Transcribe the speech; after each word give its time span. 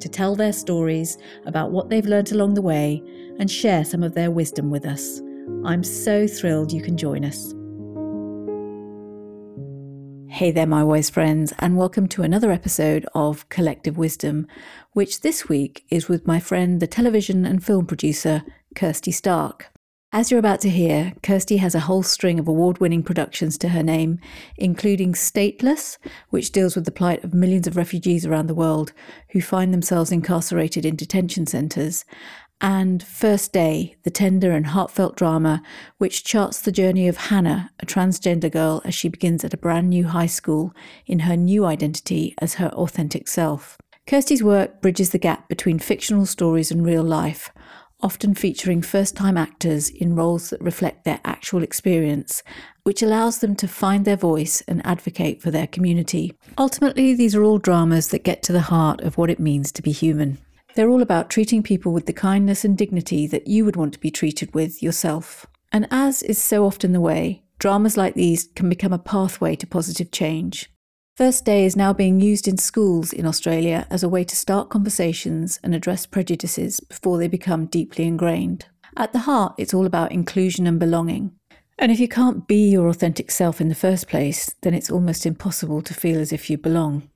to 0.00 0.08
tell 0.08 0.34
their 0.34 0.52
stories 0.52 1.18
about 1.46 1.70
what 1.70 1.88
they've 1.88 2.06
learnt 2.06 2.32
along 2.32 2.54
the 2.54 2.62
way 2.62 3.02
and 3.38 3.50
share 3.50 3.84
some 3.84 4.02
of 4.02 4.14
their 4.14 4.30
wisdom 4.30 4.70
with 4.70 4.84
us. 4.84 5.20
I'm 5.64 5.84
so 5.84 6.26
thrilled 6.26 6.72
you 6.72 6.82
can 6.82 6.96
join 6.96 7.24
us. 7.24 7.54
Hey 10.32 10.50
there, 10.52 10.66
my 10.66 10.84
wise 10.84 11.10
friends, 11.10 11.52
and 11.58 11.76
welcome 11.76 12.08
to 12.08 12.22
another 12.22 12.50
episode 12.50 13.04
of 13.14 13.48
Collective 13.48 13.98
Wisdom, 13.98 14.46
which 14.92 15.20
this 15.20 15.48
week 15.48 15.84
is 15.90 16.08
with 16.08 16.26
my 16.26 16.40
friend, 16.40 16.80
the 16.80 16.86
television 16.86 17.44
and 17.44 17.62
film 17.62 17.84
producer, 17.84 18.42
Kirsty 18.74 19.10
Stark. 19.10 19.70
As 20.12 20.28
you're 20.28 20.40
about 20.40 20.60
to 20.62 20.70
hear, 20.70 21.12
Kirsty 21.22 21.58
has 21.58 21.76
a 21.76 21.80
whole 21.80 22.02
string 22.02 22.40
of 22.40 22.48
award 22.48 22.80
winning 22.80 23.04
productions 23.04 23.56
to 23.58 23.68
her 23.68 23.82
name, 23.84 24.18
including 24.56 25.12
Stateless, 25.12 25.98
which 26.30 26.50
deals 26.50 26.74
with 26.74 26.84
the 26.84 26.90
plight 26.90 27.22
of 27.22 27.32
millions 27.32 27.68
of 27.68 27.76
refugees 27.76 28.26
around 28.26 28.48
the 28.48 28.54
world 28.54 28.92
who 29.30 29.40
find 29.40 29.72
themselves 29.72 30.10
incarcerated 30.10 30.84
in 30.84 30.96
detention 30.96 31.46
centres, 31.46 32.04
and 32.60 33.04
First 33.04 33.52
Day, 33.52 33.94
the 34.02 34.10
tender 34.10 34.50
and 34.50 34.66
heartfelt 34.66 35.16
drama 35.16 35.62
which 35.98 36.24
charts 36.24 36.60
the 36.60 36.72
journey 36.72 37.06
of 37.06 37.16
Hannah, 37.16 37.70
a 37.78 37.86
transgender 37.86 38.50
girl, 38.50 38.82
as 38.84 38.96
she 38.96 39.08
begins 39.08 39.44
at 39.44 39.54
a 39.54 39.58
brand 39.58 39.90
new 39.90 40.08
high 40.08 40.26
school 40.26 40.74
in 41.06 41.20
her 41.20 41.36
new 41.36 41.64
identity 41.64 42.34
as 42.38 42.54
her 42.54 42.70
authentic 42.70 43.28
self. 43.28 43.78
Kirsty's 44.08 44.42
work 44.42 44.80
bridges 44.80 45.10
the 45.10 45.18
gap 45.18 45.48
between 45.48 45.78
fictional 45.78 46.26
stories 46.26 46.72
and 46.72 46.84
real 46.84 47.04
life, 47.04 47.52
often 48.02 48.34
featuring 48.34 48.82
first 48.82 49.16
time 49.16 49.36
actors 49.36 49.88
in 49.88 50.14
roles 50.14 50.50
that 50.50 50.60
reflect 50.60 51.04
their 51.04 51.20
actual 51.24 51.62
experience, 51.62 52.42
which 52.84 53.02
allows 53.02 53.38
them 53.38 53.54
to 53.56 53.68
find 53.68 54.04
their 54.04 54.16
voice 54.16 54.62
and 54.68 54.84
advocate 54.84 55.40
for 55.40 55.50
their 55.50 55.66
community. 55.66 56.32
Ultimately, 56.58 57.14
these 57.14 57.34
are 57.34 57.44
all 57.44 57.58
dramas 57.58 58.08
that 58.08 58.24
get 58.24 58.42
to 58.44 58.52
the 58.52 58.60
heart 58.60 59.00
of 59.00 59.18
what 59.18 59.30
it 59.30 59.40
means 59.40 59.72
to 59.72 59.82
be 59.82 59.92
human. 59.92 60.38
They're 60.74 60.90
all 60.90 61.02
about 61.02 61.30
treating 61.30 61.62
people 61.62 61.92
with 61.92 62.06
the 62.06 62.12
kindness 62.12 62.64
and 62.64 62.78
dignity 62.78 63.26
that 63.26 63.48
you 63.48 63.64
would 63.64 63.76
want 63.76 63.92
to 63.94 64.00
be 64.00 64.10
treated 64.10 64.54
with 64.54 64.82
yourself. 64.82 65.46
And 65.72 65.86
as 65.90 66.22
is 66.22 66.38
so 66.38 66.64
often 66.64 66.92
the 66.92 67.00
way, 67.00 67.42
dramas 67.58 67.96
like 67.96 68.14
these 68.14 68.48
can 68.54 68.68
become 68.68 68.92
a 68.92 68.98
pathway 68.98 69.56
to 69.56 69.66
positive 69.66 70.10
change. 70.10 70.70
First 71.16 71.44
Day 71.44 71.66
is 71.66 71.76
now 71.76 71.92
being 71.92 72.20
used 72.20 72.48
in 72.48 72.56
schools 72.56 73.12
in 73.12 73.26
Australia 73.26 73.86
as 73.90 74.02
a 74.02 74.08
way 74.08 74.24
to 74.24 74.36
start 74.36 74.70
conversations 74.70 75.60
and 75.62 75.74
address 75.74 76.06
prejudices 76.06 76.80
before 76.80 77.18
they 77.18 77.28
become 77.28 77.66
deeply 77.66 78.06
ingrained. 78.06 78.66
At 78.96 79.12
the 79.12 79.20
heart, 79.20 79.54
it's 79.58 79.74
all 79.74 79.86
about 79.86 80.12
inclusion 80.12 80.66
and 80.66 80.78
belonging. 80.78 81.32
And 81.78 81.92
if 81.92 82.00
you 82.00 82.08
can't 82.08 82.46
be 82.46 82.70
your 82.70 82.88
authentic 82.88 83.30
self 83.30 83.60
in 83.60 83.68
the 83.68 83.74
first 83.74 84.08
place, 84.08 84.54
then 84.62 84.72
it's 84.72 84.90
almost 84.90 85.26
impossible 85.26 85.82
to 85.82 85.94
feel 85.94 86.18
as 86.18 86.32
if 86.32 86.48
you 86.48 86.56
belong. 86.56 87.10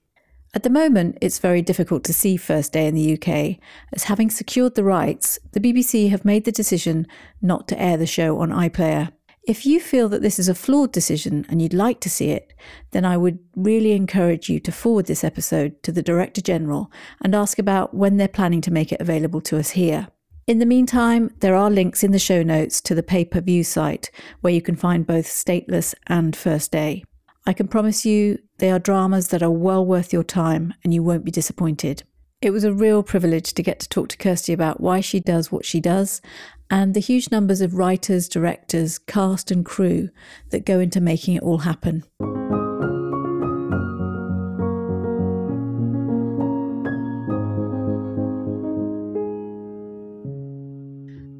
At 0.54 0.62
the 0.62 0.70
moment, 0.70 1.18
it's 1.20 1.38
very 1.38 1.62
difficult 1.62 2.04
to 2.04 2.14
see 2.14 2.36
First 2.36 2.72
Day 2.72 2.86
in 2.86 2.94
the 2.94 3.14
UK, 3.14 3.58
as 3.92 4.04
having 4.04 4.30
secured 4.30 4.74
the 4.74 4.84
rights, 4.84 5.38
the 5.52 5.60
BBC 5.60 6.10
have 6.10 6.24
made 6.24 6.44
the 6.44 6.52
decision 6.52 7.06
not 7.42 7.66
to 7.68 7.80
air 7.80 7.96
the 7.96 8.06
show 8.06 8.38
on 8.38 8.50
iPlayer. 8.50 9.12
If 9.46 9.66
you 9.66 9.78
feel 9.78 10.08
that 10.08 10.22
this 10.22 10.38
is 10.38 10.48
a 10.48 10.54
flawed 10.54 10.90
decision 10.90 11.44
and 11.50 11.60
you'd 11.60 11.74
like 11.74 12.00
to 12.00 12.08
see 12.08 12.30
it, 12.30 12.54
then 12.92 13.04
I 13.04 13.18
would 13.18 13.40
really 13.54 13.92
encourage 13.92 14.48
you 14.48 14.58
to 14.60 14.72
forward 14.72 15.04
this 15.04 15.22
episode 15.22 15.82
to 15.82 15.92
the 15.92 16.02
Director 16.02 16.40
General 16.40 16.90
and 17.20 17.34
ask 17.34 17.58
about 17.58 17.92
when 17.92 18.16
they're 18.16 18.26
planning 18.26 18.62
to 18.62 18.70
make 18.70 18.90
it 18.90 19.02
available 19.02 19.42
to 19.42 19.58
us 19.58 19.70
here. 19.70 20.08
In 20.46 20.60
the 20.60 20.66
meantime, 20.66 21.30
there 21.40 21.56
are 21.56 21.70
links 21.70 22.02
in 22.02 22.12
the 22.12 22.18
show 22.18 22.42
notes 22.42 22.80
to 22.82 22.94
the 22.94 23.02
pay 23.02 23.26
per 23.26 23.42
view 23.42 23.64
site 23.64 24.10
where 24.40 24.52
you 24.52 24.62
can 24.62 24.76
find 24.76 25.06
both 25.06 25.26
Stateless 25.26 25.94
and 26.06 26.34
First 26.34 26.72
Day. 26.72 27.04
I 27.46 27.52
can 27.52 27.68
promise 27.68 28.06
you 28.06 28.38
they 28.58 28.70
are 28.70 28.78
dramas 28.78 29.28
that 29.28 29.42
are 29.42 29.50
well 29.50 29.84
worth 29.84 30.10
your 30.10 30.24
time 30.24 30.72
and 30.82 30.94
you 30.94 31.02
won't 31.02 31.24
be 31.24 31.30
disappointed. 31.30 32.02
It 32.44 32.52
was 32.52 32.64
a 32.64 32.74
real 32.74 33.02
privilege 33.02 33.54
to 33.54 33.62
get 33.62 33.80
to 33.80 33.88
talk 33.88 34.10
to 34.10 34.18
Kirsty 34.18 34.52
about 34.52 34.78
why 34.78 35.00
she 35.00 35.18
does 35.18 35.50
what 35.50 35.64
she 35.64 35.80
does 35.80 36.20
and 36.68 36.92
the 36.92 37.00
huge 37.00 37.30
numbers 37.30 37.62
of 37.62 37.72
writers, 37.72 38.28
directors, 38.28 38.98
cast, 38.98 39.50
and 39.50 39.64
crew 39.64 40.10
that 40.50 40.66
go 40.66 40.78
into 40.78 41.00
making 41.00 41.36
it 41.36 41.42
all 41.42 41.56
happen. 41.56 42.04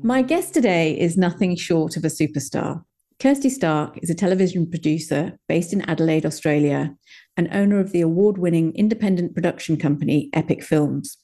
My 0.03 0.23
guest 0.23 0.55
today 0.55 0.99
is 0.99 1.19
nothing 1.19 1.55
short 1.55 1.99
of 1.99 2.05
a 2.07 2.09
superstar. 2.09 2.83
Kirsty 3.21 3.51
Stark 3.51 3.99
is 4.03 4.09
a 4.09 4.15
television 4.15 4.71
producer 4.71 5.37
based 5.49 5.75
in 5.75 5.83
Adelaide, 5.83 6.25
Australia, 6.25 6.97
and 7.37 7.49
owner 7.53 7.81
of 7.81 7.93
the 7.93 8.01
award 8.01 8.39
winning 8.39 8.75
independent 8.75 9.35
production 9.35 9.77
company 9.77 10.31
Epic 10.33 10.63
Films. 10.63 11.19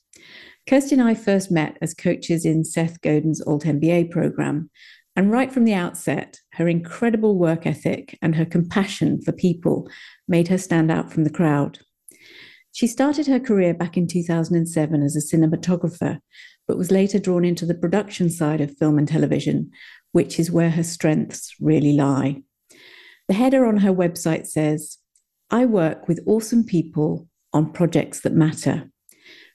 Kirsty 0.69 0.95
and 0.95 1.03
I 1.03 1.15
first 1.15 1.51
met 1.51 1.77
as 1.81 1.95
coaches 1.95 2.45
in 2.45 2.65
Seth 2.65 3.01
Godin's 3.01 3.41
Alt 3.41 3.65
MBA 3.65 4.11
program. 4.11 4.71
And 5.17 5.31
right 5.31 5.53
from 5.53 5.65
the 5.65 5.75
outset, 5.75 6.39
her 6.53 6.69
incredible 6.69 7.37
work 7.37 7.67
ethic 7.67 8.17
and 8.23 8.37
her 8.37 8.45
compassion 8.45 9.21
for 9.21 9.33
people 9.33 9.89
made 10.29 10.49
her 10.49 10.59
stand 10.59 10.91
out 10.91 11.13
from 11.13 11.25
the 11.25 11.31
crowd. 11.31 11.81
She 12.73 12.87
started 12.87 13.27
her 13.27 13.41
career 13.41 13.75
back 13.75 13.97
in 13.97 14.07
2007 14.07 15.03
as 15.03 15.17
a 15.17 15.37
cinematographer, 15.37 16.21
but 16.69 16.79
was 16.79 16.93
later 16.93 17.19
drawn 17.19 17.45
into 17.45 17.67
the 17.67 17.75
production 17.75 18.31
side 18.31 18.61
of 18.61 18.77
film 18.79 18.97
and 18.97 19.09
television, 19.09 19.73
which 20.13 20.39
is 20.39 20.53
where 20.53 20.71
her 20.71 20.85
strengths 20.85 21.53
really 21.61 21.93
lie. 21.93 22.43
The 23.27 23.35
header 23.35 23.67
on 23.67 23.79
her 23.79 23.93
website 23.93 24.47
says, 24.47 24.99
I 25.51 25.67
work 25.67 26.07
with 26.07 26.23
awesome 26.27 26.65
people 26.65 27.29
on 27.53 27.73
projects 27.73 28.21
that 28.21 28.33
matter, 28.33 28.91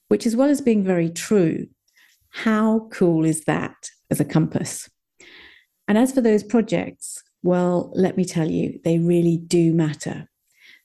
which, 0.10 0.26
as 0.26 0.36
well 0.36 0.50
as 0.50 0.60
being 0.60 0.84
very 0.84 1.10
true, 1.10 1.68
how 2.30 2.90
cool 2.92 3.24
is 3.24 3.46
that 3.46 3.76
as 4.12 4.20
a 4.20 4.26
compass? 4.26 4.90
And 5.88 5.98
as 5.98 6.12
for 6.12 6.20
those 6.20 6.44
projects, 6.44 7.24
well, 7.44 7.92
let 7.96 8.18
me 8.18 8.26
tell 8.26 8.50
you, 8.50 8.80
they 8.84 9.00
really 9.00 9.38
do 9.38 9.74
matter. 9.74 10.28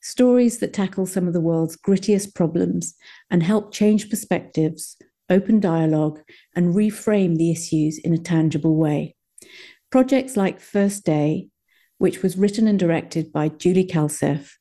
Stories 0.00 0.58
that 0.58 0.72
tackle 0.72 1.06
some 1.06 1.26
of 1.26 1.32
the 1.32 1.40
world's 1.40 1.76
grittiest 1.76 2.34
problems 2.34 2.94
and 3.30 3.42
help 3.42 3.72
change 3.72 4.10
perspectives, 4.10 4.96
open 5.28 5.58
dialogue, 5.58 6.20
and 6.54 6.74
reframe 6.74 7.36
the 7.36 7.50
issues 7.50 7.98
in 7.98 8.14
a 8.14 8.18
tangible 8.18 8.76
way. 8.76 9.16
Projects 9.90 10.36
like 10.36 10.60
First 10.60 11.04
Day, 11.04 11.48
which 11.98 12.22
was 12.22 12.38
written 12.38 12.68
and 12.68 12.78
directed 12.78 13.32
by 13.32 13.48
Julie 13.48 13.86
Kalceff, 13.86 14.52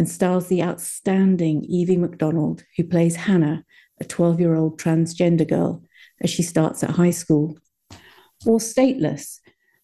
and 0.00 0.08
stars 0.08 0.46
the 0.46 0.62
outstanding 0.62 1.62
Evie 1.64 1.98
McDonald, 1.98 2.64
who 2.74 2.84
plays 2.84 3.16
Hannah, 3.16 3.66
a 4.00 4.04
12 4.06 4.40
year 4.40 4.54
old 4.54 4.80
transgender 4.80 5.46
girl, 5.46 5.84
as 6.22 6.30
she 6.30 6.42
starts 6.42 6.82
at 6.82 6.88
high 6.88 7.10
school. 7.10 7.58
Or 8.46 8.60
Stateless, 8.60 9.40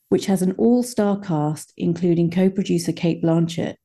which 0.09 0.25
has 0.25 0.41
an 0.41 0.53
all 0.53 0.83
star 0.83 1.21
cast, 1.21 1.75
including 1.77 2.31
co 2.31 2.49
producer 2.49 2.93
Cate 2.93 3.23
Blanchett, 3.23 3.77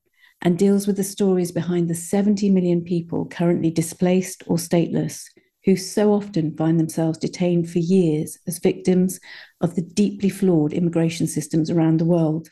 and 0.41 0.57
deals 0.57 0.87
with 0.87 0.95
the 0.95 1.03
stories 1.03 1.51
behind 1.51 1.89
the 1.89 1.95
70 1.95 2.49
million 2.49 2.81
people 2.81 3.25
currently 3.25 3.69
displaced 3.69 4.41
or 4.47 4.55
stateless, 4.55 5.25
who 5.65 5.75
so 5.75 6.13
often 6.13 6.55
find 6.55 6.79
themselves 6.79 7.17
detained 7.17 7.69
for 7.69 7.79
years 7.79 8.37
as 8.47 8.59
victims 8.59 9.19
of 9.59 9.75
the 9.75 9.81
deeply 9.81 10.29
flawed 10.29 10.71
immigration 10.71 11.27
systems 11.27 11.69
around 11.69 11.97
the 11.97 12.05
world. 12.05 12.47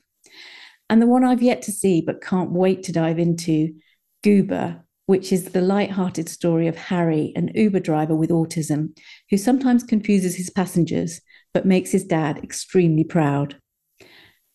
And 0.90 1.02
the 1.02 1.08
one 1.08 1.24
I've 1.24 1.44
yet 1.44 1.62
to 1.64 1.72
see 1.72 2.02
but 2.02 2.22
can't 2.22 2.52
wait 2.52 2.84
to 2.84 2.92
dive 2.92 3.20
into, 3.20 3.76
Goober, 4.24 4.84
which 5.06 5.32
is 5.32 5.46
the 5.46 5.62
light-hearted 5.62 6.28
story 6.28 6.68
of 6.68 6.76
Harry, 6.76 7.32
an 7.36 7.52
Uber 7.56 7.80
driver 7.80 8.16
with 8.16 8.30
autism, 8.30 8.98
who 9.30 9.38
sometimes 9.38 9.84
confuses 9.84 10.36
his 10.36 10.50
passengers 10.50 11.22
but 11.54 11.66
makes 11.66 11.92
his 11.92 12.04
dad 12.04 12.44
extremely 12.44 13.04
proud. 13.04 13.58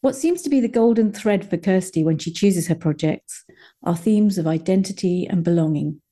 What 0.01 0.15
seems 0.15 0.43
to 0.43 0.51
be 0.51 0.61
the 0.61 0.69
golden 0.69 1.13
thread 1.13 1.49
for 1.49 1.57
Kirsty 1.57 2.05
when 2.05 2.19
she 2.19 2.31
chooses 2.31 2.67
her 2.69 2.75
projects 2.75 3.45
are 3.83 3.97
themes 3.97 4.37
of 4.37 4.47
identity 4.47 5.27
and 5.27 5.43
belonging. 5.43 6.03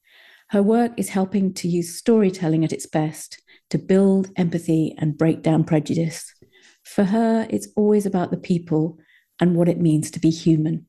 Her 0.48 0.62
work 0.62 0.92
is 0.96 1.10
helping 1.10 1.54
to 1.54 1.68
use 1.68 1.96
storytelling 1.96 2.64
at 2.64 2.72
its 2.72 2.86
best 2.86 3.40
to 3.70 3.78
build 3.78 4.30
empathy 4.36 4.94
and 4.98 5.16
break 5.16 5.42
down 5.42 5.64
prejudice. 5.64 6.32
For 6.84 7.04
her, 7.04 7.46
it's 7.48 7.68
always 7.76 8.06
about 8.06 8.30
the 8.30 8.36
people 8.38 8.98
and 9.40 9.56
what 9.56 9.68
it 9.68 9.80
means 9.80 10.10
to 10.12 10.20
be 10.20 10.30
human. 10.30 10.86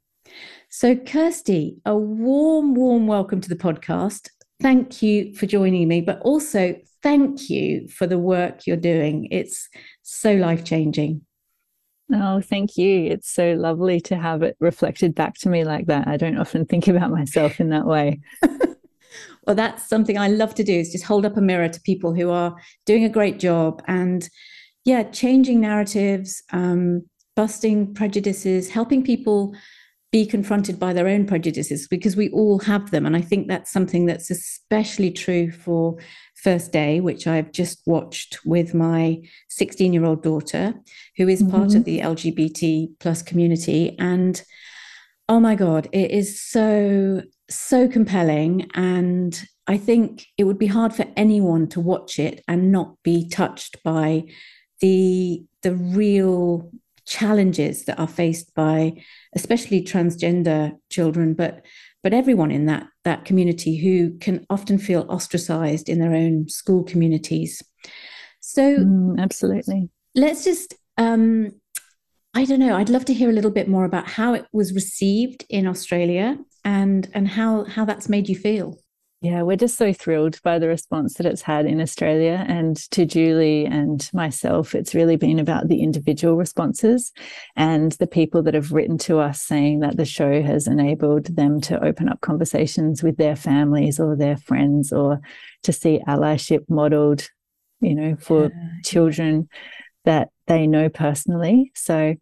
So, 0.70 0.96
Kirsty, 0.96 1.78
a 1.86 1.96
warm, 1.96 2.74
warm 2.74 3.08
welcome 3.08 3.42
to 3.42 3.50
the 3.50 3.56
podcast. 3.56 4.30
Thank 4.62 5.02
you 5.02 5.34
for 5.36 5.46
joining 5.46 5.88
me, 5.88 6.02
but 6.02 6.20
also 6.22 6.76
thank 7.04 7.50
you 7.50 7.88
for 7.90 8.08
the 8.08 8.18
work 8.18 8.66
you're 8.66 8.78
doing. 8.78 9.28
It's 9.30 9.70
so 10.02 10.34
life 10.34 10.64
changing. 10.64 11.22
Oh, 12.12 12.42
thank 12.42 12.78
you. 12.78 13.06
It's 13.06 13.30
so 13.30 13.54
lovely 13.54 14.00
to 14.02 14.16
have 14.16 14.44
it 14.44 14.58
reflected 14.60 15.16
back 15.16 15.36
to 15.36 15.50
me 15.50 15.64
like 15.64 15.88
that. 15.88 16.08
I 16.08 16.18
don't 16.18 16.38
often 16.38 16.66
think 16.66 16.88
about 16.88 17.12
myself 17.12 17.60
in 17.60 17.70
that 17.70 17.86
way. 17.86 18.20
well, 19.48 19.56
that's 19.56 19.88
something 19.88 20.18
I 20.18 20.28
love 20.28 20.56
to 20.56 20.64
do 20.64 20.74
is 20.74 20.92
just 20.92 21.06
hold 21.06 21.26
up 21.26 21.38
a 21.38 21.42
mirror 21.42 21.70
to 21.70 21.82
people 21.82 22.14
who 22.14 22.30
are 22.30 22.56
doing 22.86 23.04
a 23.04 23.10
great 23.10 23.40
job 23.40 23.82
and 23.88 24.28
yeah, 24.86 25.04
changing 25.04 25.62
narratives, 25.62 26.44
um, 26.52 27.08
busting 27.36 27.94
prejudices, 27.94 28.70
helping 28.70 29.04
people 29.04 29.56
be 30.14 30.26
confronted 30.28 30.80
by 30.80 30.94
their 30.94 31.08
own 31.08 31.26
prejudices 31.26 31.88
because 31.88 32.16
we 32.16 32.30
all 32.30 32.60
have 32.60 32.92
them. 32.92 33.04
And 33.04 33.16
I 33.16 33.22
think 33.22 33.48
that's 33.48 33.72
something 33.72 34.06
that's 34.06 34.30
especially 34.30 35.10
true 35.10 35.52
for 35.52 35.98
First 36.36 36.72
Day, 36.72 37.00
which 37.00 37.26
I've 37.26 37.52
just 37.52 37.82
watched 37.88 38.38
with 38.46 38.76
my 38.76 39.22
16 39.50 39.92
year 39.92 40.06
old 40.06 40.22
daughter, 40.22 40.76
who 41.18 41.28
is 41.28 41.42
mm-hmm. 41.42 41.58
part 41.58 41.74
of 41.74 41.86
the 41.86 42.00
LGBT 42.00 42.90
plus 43.00 43.24
community. 43.24 43.98
And 43.98 44.40
oh 45.28 45.40
my 45.40 45.56
God, 45.56 45.90
it 45.92 46.12
is 46.12 46.40
so, 46.40 47.24
so 47.50 47.88
compelling. 47.88 48.70
And 48.76 49.44
I 49.66 49.78
think 49.78 50.28
it 50.38 50.44
would 50.44 50.60
be 50.60 50.68
hard 50.68 50.94
for 50.94 51.08
anyone 51.16 51.68
to 51.70 51.80
watch 51.80 52.20
it 52.20 52.44
and 52.48 52.72
not 52.72 53.02
be 53.02 53.28
touched 53.28 53.82
by 53.84 54.26
the 54.80 55.44
the 55.64 55.74
real 55.74 56.70
challenges 57.06 57.86
that 57.86 58.00
are 58.00 58.08
faced 58.08 58.54
by 58.56 58.94
especially 59.36 59.84
transgender 59.84 60.72
children 60.90 61.34
but 61.34 61.64
but 62.04 62.14
everyone 62.14 62.52
in 62.52 62.66
that 62.66 62.86
that 63.06 63.26
community 63.26 63.78
who 63.78 64.18
can 64.20 64.46
often 64.50 64.78
feel 64.78 65.06
ostracized 65.10 65.90
in 65.90 66.00
their 66.00 66.14
own 66.14 66.48
school 66.50 66.84
communities. 66.84 67.62
So 68.42 68.78
mm, 68.78 69.20
absolutely. 69.20 69.90
let's 70.14 70.44
just 70.44 70.76
um 70.98 71.50
i 72.36 72.46
don't 72.46 72.60
know 72.60 72.76
i'd 72.76 72.90
love 72.90 73.04
to 73.04 73.14
hear 73.14 73.30
a 73.30 73.34
little 73.34 73.50
bit 73.50 73.68
more 73.68 73.84
about 73.84 74.08
how 74.08 74.34
it 74.36 74.46
was 74.54 74.74
received 74.74 75.44
in 75.50 75.66
australia 75.66 76.38
and 76.64 77.10
and 77.16 77.28
how 77.28 77.64
how 77.64 77.84
that's 77.84 78.08
made 78.08 78.30
you 78.30 78.36
feel 78.36 78.78
yeah, 79.24 79.42
we're 79.42 79.56
just 79.56 79.78
so 79.78 79.94
thrilled 79.94 80.42
by 80.44 80.60
the 80.60 80.68
response 80.68 81.14
that 81.14 81.26
it's 81.26 81.42
had 81.42 81.66
in 81.66 81.80
Australia. 81.80 82.46
And 82.46 82.76
to 82.92 83.06
Julie 83.06 83.66
and 83.66 84.10
myself, 84.14 84.76
it's 84.76 84.94
really 84.94 85.16
been 85.16 85.40
about 85.40 85.70
the 85.70 85.82
individual 85.82 86.36
responses 86.36 87.14
and 87.56 87.94
the 87.94 88.06
people 88.06 88.44
that 88.44 88.54
have 88.54 88.74
written 88.74 88.98
to 88.98 89.20
us 89.20 89.42
saying 89.42 89.80
that 89.80 89.96
the 89.96 90.04
show 90.04 90.42
has 90.42 90.68
enabled 90.68 91.38
them 91.38 91.62
to 91.62 91.82
open 91.82 92.10
up 92.10 92.20
conversations 92.20 93.02
with 93.02 93.16
their 93.16 93.38
families 93.38 93.98
or 93.98 94.18
their 94.18 94.36
friends 94.36 94.92
or 94.92 95.22
to 95.62 95.72
see 95.72 96.02
allyship 96.06 96.70
modeled, 96.70 97.30
you 97.80 97.96
know, 97.96 98.18
for 98.18 98.52
yeah. 98.54 98.70
children 98.84 99.48
that 100.04 100.32
they 100.48 100.68
know 100.68 100.90
personally. 100.90 101.72
So 101.76 102.16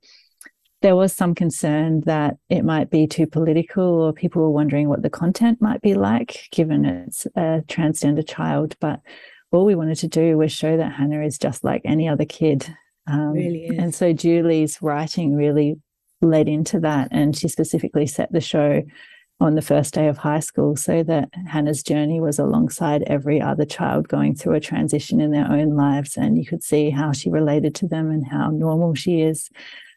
there 0.81 0.95
was 0.95 1.13
some 1.13 1.35
concern 1.35 2.01
that 2.01 2.37
it 2.49 2.63
might 2.63 2.89
be 2.89 3.05
too 3.07 3.27
political, 3.27 3.83
or 3.83 4.13
people 4.13 4.41
were 4.41 4.49
wondering 4.49 4.89
what 4.89 5.03
the 5.03 5.09
content 5.09 5.61
might 5.61 5.81
be 5.81 5.93
like, 5.93 6.47
given 6.51 6.85
it's 6.85 7.25
a 7.35 7.63
transgender 7.67 8.27
child. 8.27 8.75
But 8.79 8.99
all 9.51 9.65
we 9.65 9.75
wanted 9.75 9.97
to 9.99 10.07
do 10.07 10.37
was 10.37 10.51
show 10.51 10.77
that 10.77 10.93
Hannah 10.93 11.23
is 11.23 11.37
just 11.37 11.63
like 11.63 11.81
any 11.85 12.07
other 12.07 12.25
kid. 12.25 12.73
Um, 13.07 13.33
really. 13.33 13.67
And 13.77 13.93
so 13.93 14.13
Julie's 14.13 14.81
writing 14.81 15.35
really 15.35 15.79
led 16.21 16.47
into 16.47 16.79
that. 16.79 17.09
And 17.11 17.37
she 17.37 17.47
specifically 17.47 18.07
set 18.07 18.31
the 18.31 18.41
show 18.41 18.81
on 19.39 19.55
the 19.55 19.61
first 19.61 19.93
day 19.93 20.07
of 20.07 20.17
high 20.17 20.39
school 20.39 20.75
so 20.75 21.03
that 21.03 21.29
Hannah's 21.47 21.81
journey 21.83 22.21
was 22.21 22.37
alongside 22.39 23.03
every 23.07 23.41
other 23.41 23.65
child 23.65 24.07
going 24.07 24.35
through 24.35 24.53
a 24.53 24.59
transition 24.59 25.19
in 25.19 25.31
their 25.31 25.51
own 25.51 25.75
lives. 25.75 26.15
And 26.15 26.37
you 26.37 26.45
could 26.45 26.63
see 26.63 26.89
how 26.89 27.11
she 27.11 27.29
related 27.29 27.75
to 27.75 27.87
them 27.87 28.09
and 28.09 28.25
how 28.25 28.49
normal 28.49 28.95
she 28.95 29.21
is. 29.21 29.49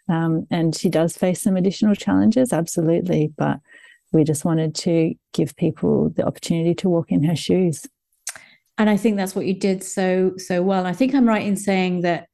Um, 0.09 0.47
and 0.51 0.75
she 0.75 0.89
does 0.89 1.17
face 1.17 1.41
some 1.43 1.57
additional 1.57 1.95
challenges, 1.95 2.53
absolutely. 2.53 3.33
But 3.37 3.61
we 4.13 4.25
just 4.25 4.45
wanted 4.45 4.75
to 4.77 5.15
give 5.33 5.57
people 5.57 6.11
the 6.11 6.25
opportunity 6.25 6.75
to 6.77 6.89
walk 6.89 7.11
in 7.11 7.25
her 7.25 7.37
shoes. 7.37 7.87
And 8.77 8.91
I 8.91 8.97
think 8.97 9.17
that's 9.17 9.35
what 9.35 9.47
you 9.47 9.55
did 9.55 9.85
so 9.85 10.35
so 10.37 10.63
well. 10.63 10.87
I 10.87 10.93
think 10.93 11.15
I'm 11.15 11.29
right 11.29 11.47
in 11.47 11.57
saying 11.57 12.03
that 12.03 12.29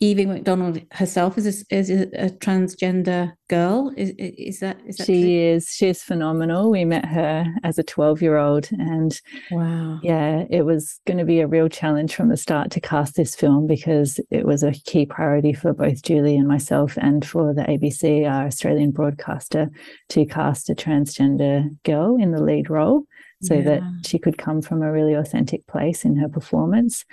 Evie 0.00 0.26
McDonald 0.26 0.80
herself 0.90 1.38
is 1.38 1.46
a, 1.46 1.74
is 1.74 1.88
a, 1.88 2.30
transgender 2.40 3.32
girl. 3.48 3.92
Is, 3.96 4.12
is 4.18 4.60
that 4.60 4.78
is 4.84 4.96
that 4.96 5.06
she 5.06 5.22
true? 5.22 5.30
is 5.30 5.68
she's 5.68 6.02
phenomenal. 6.02 6.70
We 6.70 6.84
met 6.84 7.04
her 7.06 7.46
as 7.62 7.78
a 7.78 7.84
twelve 7.84 8.20
year 8.20 8.36
old, 8.36 8.68
and 8.72 9.18
wow, 9.52 10.00
yeah, 10.02 10.44
it 10.50 10.62
was 10.62 11.00
going 11.06 11.18
to 11.18 11.24
be 11.24 11.40
a 11.40 11.46
real 11.46 11.68
challenge 11.68 12.14
from 12.14 12.28
the 12.28 12.36
start 12.36 12.72
to 12.72 12.80
cast 12.80 13.14
this 13.14 13.36
film 13.36 13.66
because 13.68 14.18
it 14.30 14.44
was 14.44 14.62
a 14.62 14.72
key 14.72 15.06
priority 15.06 15.52
for 15.52 15.72
both 15.72 16.02
Julie 16.02 16.36
and 16.36 16.48
myself, 16.48 16.98
and 17.00 17.24
for 17.24 17.54
the 17.54 17.62
ABC, 17.62 18.28
our 18.28 18.46
Australian 18.46 18.90
broadcaster, 18.90 19.70
to 20.08 20.26
cast 20.26 20.68
a 20.70 20.74
transgender 20.74 21.68
girl 21.84 22.16
in 22.20 22.32
the 22.32 22.42
lead 22.42 22.68
role 22.68 23.04
so 23.42 23.54
yeah. 23.54 23.62
that 23.62 23.82
she 24.06 24.18
could 24.18 24.38
come 24.38 24.62
from 24.62 24.82
a 24.82 24.90
really 24.90 25.14
authentic 25.14 25.66
place 25.66 26.04
in 26.04 26.16
her 26.16 26.28
performance. 26.28 27.04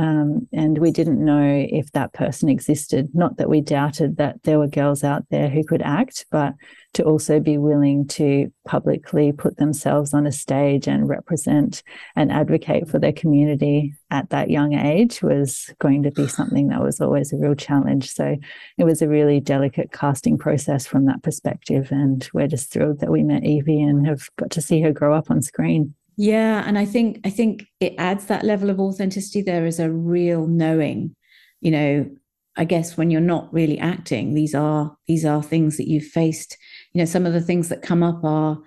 Um, 0.00 0.48
and 0.54 0.78
we 0.78 0.92
didn't 0.92 1.22
know 1.22 1.66
if 1.68 1.92
that 1.92 2.14
person 2.14 2.48
existed. 2.48 3.10
Not 3.12 3.36
that 3.36 3.50
we 3.50 3.60
doubted 3.60 4.16
that 4.16 4.42
there 4.44 4.58
were 4.58 4.66
girls 4.66 5.04
out 5.04 5.24
there 5.30 5.50
who 5.50 5.62
could 5.62 5.82
act, 5.82 6.24
but 6.30 6.54
to 6.94 7.04
also 7.04 7.38
be 7.38 7.58
willing 7.58 8.06
to 8.08 8.50
publicly 8.64 9.30
put 9.30 9.58
themselves 9.58 10.14
on 10.14 10.26
a 10.26 10.32
stage 10.32 10.88
and 10.88 11.06
represent 11.06 11.82
and 12.16 12.32
advocate 12.32 12.88
for 12.88 12.98
their 12.98 13.12
community 13.12 13.92
at 14.10 14.30
that 14.30 14.48
young 14.48 14.72
age 14.72 15.20
was 15.22 15.68
going 15.80 16.02
to 16.04 16.10
be 16.10 16.26
something 16.26 16.68
that 16.68 16.82
was 16.82 17.02
always 17.02 17.30
a 17.34 17.36
real 17.36 17.54
challenge. 17.54 18.10
So 18.10 18.36
it 18.78 18.84
was 18.84 19.02
a 19.02 19.08
really 19.08 19.38
delicate 19.38 19.92
casting 19.92 20.38
process 20.38 20.86
from 20.86 21.04
that 21.06 21.22
perspective. 21.22 21.88
And 21.92 22.26
we're 22.32 22.48
just 22.48 22.72
thrilled 22.72 23.00
that 23.00 23.12
we 23.12 23.22
met 23.22 23.44
Evie 23.44 23.82
and 23.82 24.06
have 24.06 24.30
got 24.36 24.50
to 24.52 24.62
see 24.62 24.80
her 24.80 24.92
grow 24.92 25.14
up 25.14 25.30
on 25.30 25.42
screen. 25.42 25.94
Yeah, 26.20 26.62
and 26.66 26.78
I 26.78 26.84
think 26.84 27.20
I 27.24 27.30
think 27.30 27.64
it 27.80 27.94
adds 27.96 28.26
that 28.26 28.44
level 28.44 28.68
of 28.68 28.78
authenticity. 28.78 29.40
There 29.40 29.64
is 29.64 29.80
a 29.80 29.90
real 29.90 30.46
knowing, 30.46 31.16
you 31.62 31.70
know. 31.70 32.10
I 32.56 32.64
guess 32.64 32.94
when 32.98 33.10
you're 33.10 33.22
not 33.22 33.50
really 33.54 33.78
acting, 33.78 34.34
these 34.34 34.54
are 34.54 34.94
these 35.06 35.24
are 35.24 35.42
things 35.42 35.78
that 35.78 35.88
you've 35.88 36.04
faced. 36.04 36.58
You 36.92 36.98
know, 36.98 37.04
some 37.06 37.24
of 37.24 37.32
the 37.32 37.40
things 37.40 37.70
that 37.70 37.80
come 37.80 38.02
up 38.02 38.22
are 38.22 38.58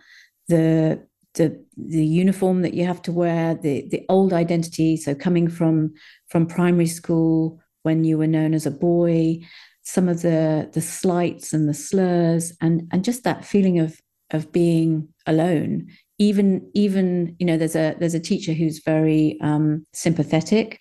the 0.48 1.06
the 1.36 1.64
the 1.78 2.04
uniform 2.04 2.64
that 2.64 2.74
you 2.74 2.86
have 2.86 3.04
to 3.04 3.12
wear, 3.12 3.54
the 3.54 3.88
the 3.92 4.04
old 4.10 4.34
identity. 4.34 4.98
So 4.98 5.14
coming 5.14 5.48
from 5.48 5.94
from 6.30 6.48
primary 6.48 6.88
school 6.88 7.60
when 7.84 8.04
you 8.04 8.18
were 8.18 8.26
known 8.26 8.56
as 8.56 8.66
a 8.66 8.72
boy, 8.72 9.42
some 9.84 10.10
of 10.10 10.24
the 10.24 10.72
the 10.74 10.82
slights 10.82 11.54
and 11.54 11.70
the 11.70 11.75
slurs, 11.75 12.51
and 12.62 12.88
and 12.92 13.04
just 13.06 13.24
that 13.25 13.46
feeling 13.46 13.77
of 13.77 14.00
of 14.32 14.51
being 14.51 15.10
alone 15.27 15.88
even 16.20 16.70
even 16.74 17.36
you 17.39 17.46
know 17.46 17.58
there's 17.58 17.75
a 17.75 17.96
there's 18.00 18.13
a 18.13 18.20
teacher 18.20 18.53
who's 18.53 18.84
very 18.84 19.38
um, 19.41 19.86
sympathetic 19.93 20.79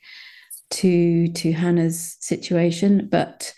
to 0.71 1.29
to 1.29 1.53
Hannah's 1.53 2.17
situation, 2.21 3.09
but 3.11 3.53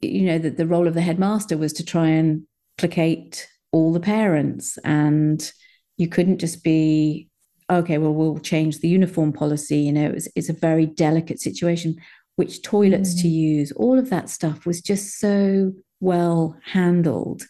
you 0.00 0.22
know 0.22 0.38
that 0.38 0.56
the 0.56 0.66
role 0.66 0.86
of 0.86 0.94
the 0.94 1.00
headmaster 1.00 1.56
was 1.56 1.72
to 1.74 1.84
try 1.84 2.08
and 2.08 2.42
placate 2.78 3.48
all 3.72 3.92
the 3.92 4.00
parents, 4.00 4.78
and 4.84 5.52
you 5.96 6.08
couldn't 6.08 6.38
just 6.38 6.64
be 6.64 7.28
okay. 7.70 7.98
Well, 7.98 8.14
we'll 8.14 8.38
change 8.38 8.78
the 8.78 8.88
uniform 8.88 9.32
policy. 9.32 9.78
You 9.78 9.92
know, 9.92 10.10
it's 10.10 10.28
it's 10.34 10.48
a 10.48 10.54
very 10.54 10.86
delicate 10.86 11.40
situation. 11.40 11.96
Which 12.36 12.62
toilets 12.62 13.14
mm. 13.14 13.22
to 13.22 13.28
use? 13.28 13.70
All 13.72 13.96
of 13.96 14.10
that 14.10 14.28
stuff 14.28 14.66
was 14.66 14.80
just 14.80 15.20
so 15.20 15.72
well 16.00 16.56
handled. 16.64 17.44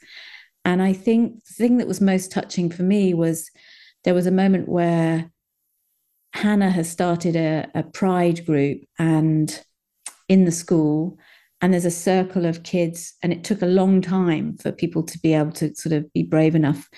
And 0.65 0.83
I 0.83 0.93
think 0.93 1.45
the 1.45 1.55
thing 1.55 1.77
that 1.79 1.89
was 1.89 2.01
most 2.01 2.33
touching 2.33 2.71
for 2.71 2.83
me 2.83 3.15
was 3.15 3.51
there 4.05 4.15
was 4.15 4.27
a 4.27 4.31
moment 4.33 4.69
where 4.69 5.31
Hannah 6.33 6.71
has 6.71 6.91
started 6.91 7.37
a, 7.37 7.69
a 7.75 7.83
pride 7.83 8.45
group 8.45 8.83
and 8.99 9.63
in 10.29 10.45
the 10.45 10.53
school, 10.53 11.19
and 11.61 11.73
there's 11.73 11.85
a 11.85 11.91
circle 11.91 12.47
of 12.47 12.63
kids, 12.63 13.15
and 13.23 13.33
it 13.33 13.45
took 13.45 13.63
a 13.63 13.67
long 13.67 14.01
time 14.01 14.57
for 14.57 14.73
people 14.73 15.03
to 15.03 15.19
be 15.21 15.35
able 15.35 15.53
to 15.53 15.75
sort 15.75 15.93
of 15.93 16.13
be 16.13 16.23
brave 16.23 16.55
enough 16.55 16.89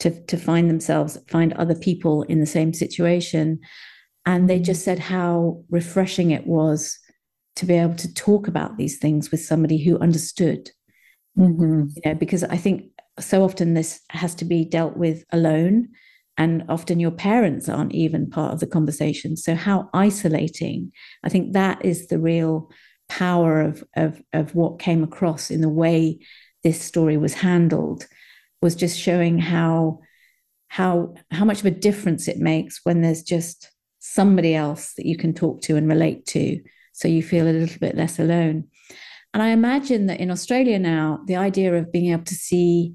to, 0.00 0.24
to 0.26 0.36
find 0.36 0.68
themselves, 0.68 1.18
find 1.28 1.52
other 1.54 1.74
people 1.74 2.22
in 2.24 2.40
the 2.40 2.46
same 2.46 2.72
situation. 2.72 3.58
And 4.26 4.48
they 4.48 4.58
just 4.58 4.84
said 4.84 4.98
how 4.98 5.62
refreshing 5.70 6.30
it 6.30 6.46
was 6.46 6.98
to 7.56 7.66
be 7.66 7.74
able 7.74 7.94
to 7.96 8.12
talk 8.14 8.48
about 8.48 8.76
these 8.76 8.98
things 8.98 9.30
with 9.30 9.40
somebody 9.40 9.78
who 9.78 9.98
understood. 9.98 10.70
Mm-hmm. 11.38 11.88
You 11.96 12.02
know, 12.04 12.14
because 12.14 12.44
I 12.44 12.56
think 12.56 12.84
so 13.20 13.44
often 13.44 13.74
this 13.74 14.00
has 14.10 14.34
to 14.36 14.44
be 14.44 14.64
dealt 14.64 14.96
with 14.96 15.24
alone 15.30 15.88
and 16.36 16.64
often 16.68 16.98
your 16.98 17.12
parents 17.12 17.68
aren't 17.68 17.94
even 17.94 18.28
part 18.28 18.52
of 18.52 18.60
the 18.60 18.66
conversation. 18.66 19.36
So 19.36 19.54
how 19.54 19.88
isolating. 19.94 20.90
I 21.22 21.28
think 21.28 21.52
that 21.52 21.84
is 21.84 22.08
the 22.08 22.18
real 22.18 22.70
power 23.08 23.60
of 23.60 23.84
of 23.94 24.20
of 24.32 24.54
what 24.54 24.78
came 24.78 25.04
across 25.04 25.50
in 25.50 25.60
the 25.60 25.68
way 25.68 26.18
this 26.62 26.80
story 26.80 27.16
was 27.16 27.34
handled 27.34 28.06
was 28.62 28.74
just 28.74 28.98
showing 28.98 29.38
how 29.38 30.00
how 30.68 31.14
how 31.30 31.44
much 31.44 31.60
of 31.60 31.66
a 31.66 31.70
difference 31.70 32.26
it 32.26 32.38
makes 32.38 32.80
when 32.82 33.02
there's 33.02 33.22
just 33.22 33.70
somebody 34.00 34.54
else 34.54 34.94
that 34.94 35.06
you 35.06 35.16
can 35.16 35.34
talk 35.34 35.60
to 35.62 35.76
and 35.76 35.88
relate 35.88 36.26
to 36.26 36.60
so 36.92 37.08
you 37.08 37.22
feel 37.22 37.46
a 37.46 37.52
little 37.52 37.78
bit 37.78 37.96
less 37.96 38.18
alone. 38.18 38.64
And 39.32 39.42
I 39.42 39.48
imagine 39.48 40.06
that 40.06 40.20
in 40.20 40.30
Australia 40.30 40.78
now, 40.78 41.20
the 41.26 41.36
idea 41.36 41.74
of 41.74 41.92
being 41.92 42.12
able 42.12 42.24
to 42.24 42.34
see 42.34 42.94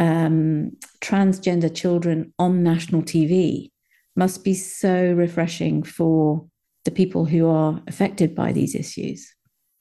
um, 0.00 0.72
transgender 1.00 1.72
children 1.72 2.32
on 2.38 2.62
national 2.64 3.02
TV 3.02 3.70
must 4.16 4.42
be 4.42 4.54
so 4.54 5.12
refreshing 5.12 5.82
for 5.82 6.46
the 6.84 6.90
people 6.90 7.26
who 7.26 7.48
are 7.48 7.80
affected 7.86 8.34
by 8.34 8.52
these 8.52 8.74
issues. 8.74 9.32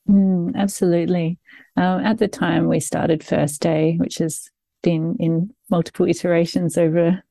Mm, 0.08 0.56
absolutely. 0.56 1.40
Um, 1.78 2.06
at 2.06 2.18
the 2.18 2.28
time 2.28 2.68
we 2.68 2.82
started 2.82 3.24
First 3.24 3.62
Day, 3.62 3.96
which 3.98 4.18
has 4.18 4.50
been 4.84 5.16
in 5.20 5.54
multiple 5.70 6.08
iterations 6.08 6.78
over 6.78 7.24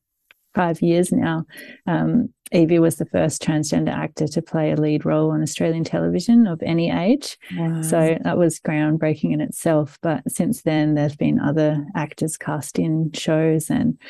five 0.59 0.83
years 0.83 1.13
now, 1.13 1.45
um, 1.87 2.35
Evie 2.51 2.81
was 2.81 2.97
the 2.97 3.07
first 3.07 3.41
transgender 3.41 3.93
actor 3.93 4.27
to 4.27 4.43
play 4.43 4.73
a 4.73 4.77
lead 4.77 5.05
role 5.05 5.31
on 5.31 5.41
Australian 5.41 5.85
television 5.85 6.49
of 6.49 6.61
any 6.65 6.91
age. 6.91 7.39
Wow. 7.57 7.83
So 7.83 8.19
that 8.25 8.39
was 8.39 8.59
groundbreaking 8.59 9.33
in 9.33 9.41
itself. 9.41 9.99
But 10.03 10.29
since 10.29 10.63
then, 10.63 10.95
there's 10.95 11.15
been 11.15 11.39
other 11.39 11.87
actors 11.95 12.37
cast 12.37 12.77
in 12.77 13.13
shows, 13.13 13.71
and 13.71 14.01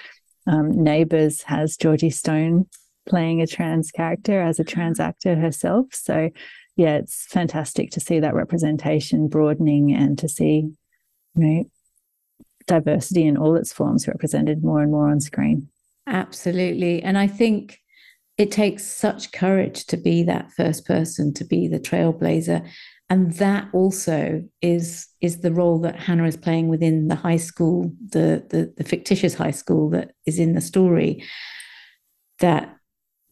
um, 0.46 0.70
Neighbours 0.70 1.42
has 1.42 1.76
Georgie 1.76 2.08
Stone 2.08 2.66
playing 3.06 3.42
a 3.42 3.46
trans 3.46 3.90
character 3.90 4.40
as 4.40 4.58
a 4.58 4.64
trans 4.64 5.00
actor 5.00 5.36
herself. 5.36 5.86
So, 5.92 6.30
yeah, 6.76 6.96
it's 6.96 7.26
fantastic 7.26 7.90
to 7.90 8.00
see 8.00 8.20
that 8.20 8.34
representation 8.34 9.28
broadening 9.28 9.92
and 9.92 10.18
to 10.18 10.30
see, 10.30 10.70
you 11.34 11.46
know, 11.46 11.64
diversity 12.66 13.26
in 13.26 13.36
all 13.36 13.54
its 13.54 13.72
forms 13.72 14.08
represented 14.08 14.64
more 14.64 14.80
and 14.80 14.90
more 14.90 15.10
on 15.10 15.20
screen. 15.20 15.68
Absolutely. 16.08 17.02
And 17.02 17.18
I 17.18 17.26
think 17.26 17.78
it 18.38 18.50
takes 18.50 18.84
such 18.84 19.32
courage 19.32 19.84
to 19.86 19.96
be 19.96 20.22
that 20.24 20.50
first 20.52 20.86
person, 20.86 21.34
to 21.34 21.44
be 21.44 21.68
the 21.68 21.78
trailblazer. 21.78 22.66
And 23.10 23.32
that 23.34 23.68
also 23.72 24.42
is 24.60 25.06
is 25.20 25.40
the 25.40 25.52
role 25.52 25.78
that 25.80 25.96
Hannah 25.98 26.26
is 26.26 26.36
playing 26.36 26.68
within 26.68 27.08
the 27.08 27.14
high 27.14 27.36
school, 27.36 27.92
the, 28.10 28.44
the, 28.50 28.72
the 28.76 28.84
fictitious 28.84 29.34
high 29.34 29.50
school 29.50 29.90
that 29.90 30.12
is 30.26 30.38
in 30.38 30.54
the 30.54 30.60
story. 30.60 31.24
That 32.40 32.74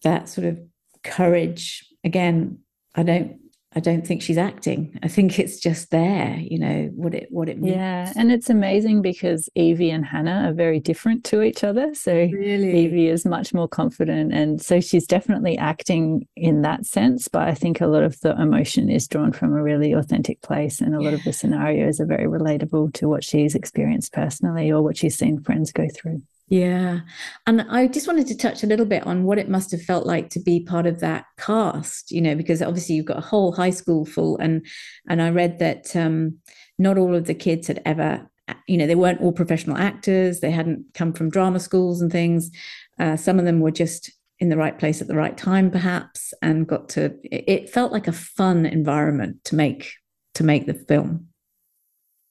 that 0.02 0.28
sort 0.28 0.46
of 0.46 0.60
courage 1.02 1.86
again 2.04 2.58
i 2.94 3.02
don't 3.02 3.38
i 3.76 3.80
don't 3.80 4.06
think 4.06 4.22
she's 4.22 4.38
acting. 4.38 4.98
I 5.02 5.08
think 5.08 5.38
it's 5.38 5.60
just 5.60 5.90
there 5.90 6.36
you 6.38 6.58
know 6.58 6.90
what 6.94 7.14
it 7.14 7.28
what 7.30 7.48
it 7.48 7.58
means. 7.60 7.76
Yeah 7.76 8.12
and 8.16 8.32
it's 8.32 8.50
amazing 8.50 9.02
because 9.02 9.48
evie 9.54 9.90
and 9.90 10.04
hannah 10.04 10.48
are 10.48 10.52
very 10.52 10.80
different 10.80 11.24
to 11.24 11.42
each 11.42 11.62
other. 11.62 11.94
So 11.94 12.12
really? 12.12 12.86
evie 12.86 13.08
is 13.08 13.24
much 13.24 13.54
more 13.54 13.68
confident 13.68 14.32
and 14.32 14.60
so 14.60 14.80
she's 14.80 15.06
definitely 15.06 15.56
acting 15.58 16.26
in 16.36 16.62
that 16.62 16.86
sense 16.86 17.28
but 17.28 17.42
i 17.42 17.54
think 17.54 17.80
a 17.80 17.86
lot 17.86 18.02
of 18.02 18.18
the 18.20 18.34
emotion 18.40 18.88
is 18.88 19.06
drawn 19.06 19.32
from 19.32 19.52
a 19.52 19.62
really 19.62 19.92
authentic 19.92 20.40
place 20.42 20.80
and 20.80 20.94
a 20.94 21.00
lot 21.00 21.14
of 21.14 21.22
the 21.24 21.32
scenarios 21.32 22.00
are 22.00 22.06
very 22.06 22.26
relatable 22.26 22.92
to 22.94 23.08
what 23.08 23.22
she's 23.22 23.54
experienced 23.54 24.12
personally 24.12 24.70
or 24.70 24.82
what 24.82 24.96
she's 24.96 25.16
seen 25.16 25.40
friends 25.42 25.72
go 25.72 25.86
through 25.94 26.22
yeah. 26.48 27.00
And 27.46 27.62
I 27.62 27.88
just 27.88 28.06
wanted 28.06 28.28
to 28.28 28.36
touch 28.36 28.62
a 28.62 28.66
little 28.66 28.86
bit 28.86 29.04
on 29.06 29.24
what 29.24 29.38
it 29.38 29.48
must 29.48 29.72
have 29.72 29.82
felt 29.82 30.06
like 30.06 30.30
to 30.30 30.40
be 30.40 30.60
part 30.60 30.86
of 30.86 31.00
that 31.00 31.24
cast, 31.38 32.12
you 32.12 32.20
know, 32.20 32.36
because 32.36 32.62
obviously 32.62 32.94
you've 32.94 33.06
got 33.06 33.18
a 33.18 33.22
whole 33.22 33.52
high 33.52 33.70
school 33.70 34.04
full 34.04 34.38
and 34.38 34.64
and 35.08 35.20
I 35.20 35.30
read 35.30 35.58
that 35.58 35.96
um 35.96 36.38
not 36.78 36.98
all 36.98 37.14
of 37.14 37.26
the 37.26 37.34
kids 37.34 37.66
had 37.66 37.82
ever 37.84 38.28
you 38.68 38.76
know, 38.76 38.86
they 38.86 38.94
weren't 38.94 39.20
all 39.20 39.32
professional 39.32 39.76
actors, 39.76 40.38
they 40.38 40.52
hadn't 40.52 40.84
come 40.94 41.12
from 41.12 41.30
drama 41.30 41.58
schools 41.58 42.00
and 42.00 42.12
things. 42.12 42.52
Uh, 42.96 43.16
some 43.16 43.40
of 43.40 43.44
them 43.44 43.58
were 43.58 43.72
just 43.72 44.12
in 44.38 44.50
the 44.50 44.56
right 44.56 44.78
place 44.78 45.00
at 45.00 45.08
the 45.08 45.16
right 45.16 45.36
time 45.36 45.70
perhaps 45.70 46.34
and 46.42 46.68
got 46.68 46.90
to 46.90 47.16
it 47.24 47.70
felt 47.70 47.90
like 47.90 48.06
a 48.06 48.12
fun 48.12 48.66
environment 48.66 49.42
to 49.44 49.56
make 49.56 49.92
to 50.34 50.44
make 50.44 50.66
the 50.66 50.74
film 50.74 51.26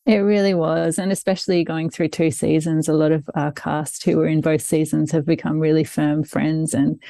it 0.05 0.17
really 0.17 0.53
was. 0.53 0.99
And 0.99 1.11
especially 1.11 1.63
going 1.63 1.89
through 1.89 2.09
two 2.09 2.29
seasons, 2.29 2.87
a 2.87 2.93
lot 2.93 3.11
of 3.11 3.27
our 3.33 3.51
cast 3.51 4.03
who 4.03 4.17
were 4.17 4.27
in 4.27 4.39
both 4.39 4.61
seasons 4.61 5.11
have 5.11 5.25
become 5.25 5.59
really 5.59 5.83
firm 5.83 6.23
friends. 6.23 6.75
And, 6.75 7.01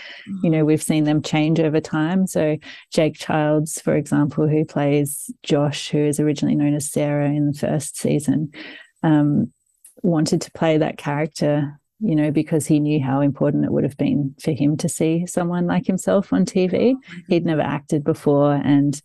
you 0.42 0.50
know, 0.50 0.64
we've 0.64 0.82
seen 0.82 1.04
them 1.04 1.22
change 1.22 1.60
over 1.60 1.82
time. 1.82 2.25
So, 2.25 2.58
Jake 2.94 3.16
Childs, 3.16 3.82
for 3.82 3.96
example, 3.96 4.48
who 4.48 4.64
plays 4.64 5.30
Josh, 5.44 5.90
who 5.90 5.98
is 5.98 6.22
originally 6.22 6.56
known 6.56 6.74
as 6.74 6.90
Sarah 6.90 7.30
in 7.30 7.52
the 7.52 7.58
first 7.58 7.98
season, 7.98 8.54
um, 9.04 9.52
wanted 10.02 10.40
to 10.42 10.52
play 10.52 10.78
that 10.78 10.98
character, 10.98 11.78
you 12.00 12.16
know, 12.16 12.32
because 12.32 12.66
he 12.66 12.80
knew 12.80 13.04
how 13.04 13.20
important 13.20 13.66
it 13.66 13.72
would 13.74 13.84
have 13.84 13.98
been 13.98 14.36
for 14.40 14.52
him 14.52 14.78
to 14.78 14.88
see 14.88 15.25
someone 15.25 15.68
like 15.68 15.86
himself 15.86 16.32
on 16.32 16.46
TV. 16.46 16.96
Oh, 16.96 17.22
He'd 17.28 17.46
never 17.46 17.62
acted 17.62 18.06
before. 18.06 18.54
And, 18.54 19.02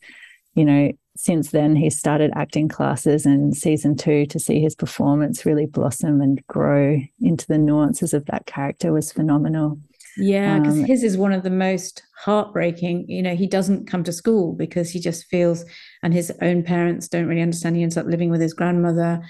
you 0.55 0.65
know, 0.65 0.93
since 1.17 1.51
then, 1.51 1.77
he 1.77 1.91
started 1.91 2.31
acting 2.35 2.69
classes 2.69 3.27
in 3.27 3.53
season 3.53 3.97
two 3.97 4.27
to 4.27 4.39
see 4.39 4.61
his 4.61 4.75
performance 4.75 5.45
really 5.45 5.67
blossom 5.67 6.21
and 6.21 6.45
grow 6.47 6.99
into 7.21 7.47
the 7.47 7.59
nuances 7.59 8.15
of 8.15 8.27
that 8.27 8.47
character 8.47 8.93
was 8.93 9.13
phenomenal. 9.13 9.79
Yeah, 10.17 10.59
because 10.59 10.79
um, 10.79 10.85
his 10.85 11.03
is 11.03 11.17
one 11.17 11.33
of 11.33 11.43
the 11.43 11.51
most 11.51 12.03
heartbreaking. 12.17 13.09
You 13.09 13.23
know, 13.23 13.35
he 13.35 13.47
doesn't 13.47 13.87
come 13.87 14.05
to 14.05 14.13
school 14.13 14.53
because 14.53 14.91
he 14.91 15.01
just 15.01 15.27
feels, 15.27 15.65
and 16.03 16.13
his 16.13 16.33
own 16.43 16.63
parents 16.63 17.09
don't 17.09 17.27
really 17.27 17.43
understand. 17.43 17.77
He 17.77 17.83
ends 17.83 17.97
up 17.97 18.07
living 18.07 18.31
with 18.31 18.41
his 18.41 18.55
grandmother. 18.55 19.21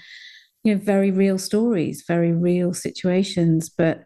You 0.63 0.75
know, 0.75 0.81
very 0.81 1.11
real 1.11 1.37
stories, 1.37 2.03
very 2.07 2.31
real 2.31 2.73
situations. 2.73 3.69
But 3.69 4.03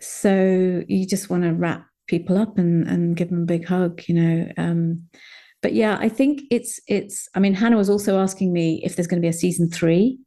so 0.00 0.82
you 0.88 1.06
just 1.06 1.30
want 1.30 1.44
to 1.44 1.52
wrap 1.52 1.86
people 2.06 2.36
up 2.36 2.58
and 2.58 2.86
and 2.88 3.16
give 3.16 3.30
them 3.30 3.42
a 3.42 3.46
big 3.46 3.66
hug. 3.66 4.02
You 4.06 4.14
know, 4.14 4.52
um, 4.58 5.08
but 5.62 5.74
yeah, 5.74 5.96
I 6.00 6.08
think 6.08 6.42
it's 6.50 6.80
it's. 6.88 7.28
I 7.34 7.40
mean, 7.40 7.54
Hannah 7.54 7.76
was 7.76 7.88
also 7.88 8.18
asking 8.18 8.52
me 8.52 8.82
if 8.84 8.96
there's 8.96 9.06
going 9.06 9.22
to 9.22 9.24
be 9.24 9.30
a 9.30 9.32
season 9.32 9.70
three. 9.70 10.18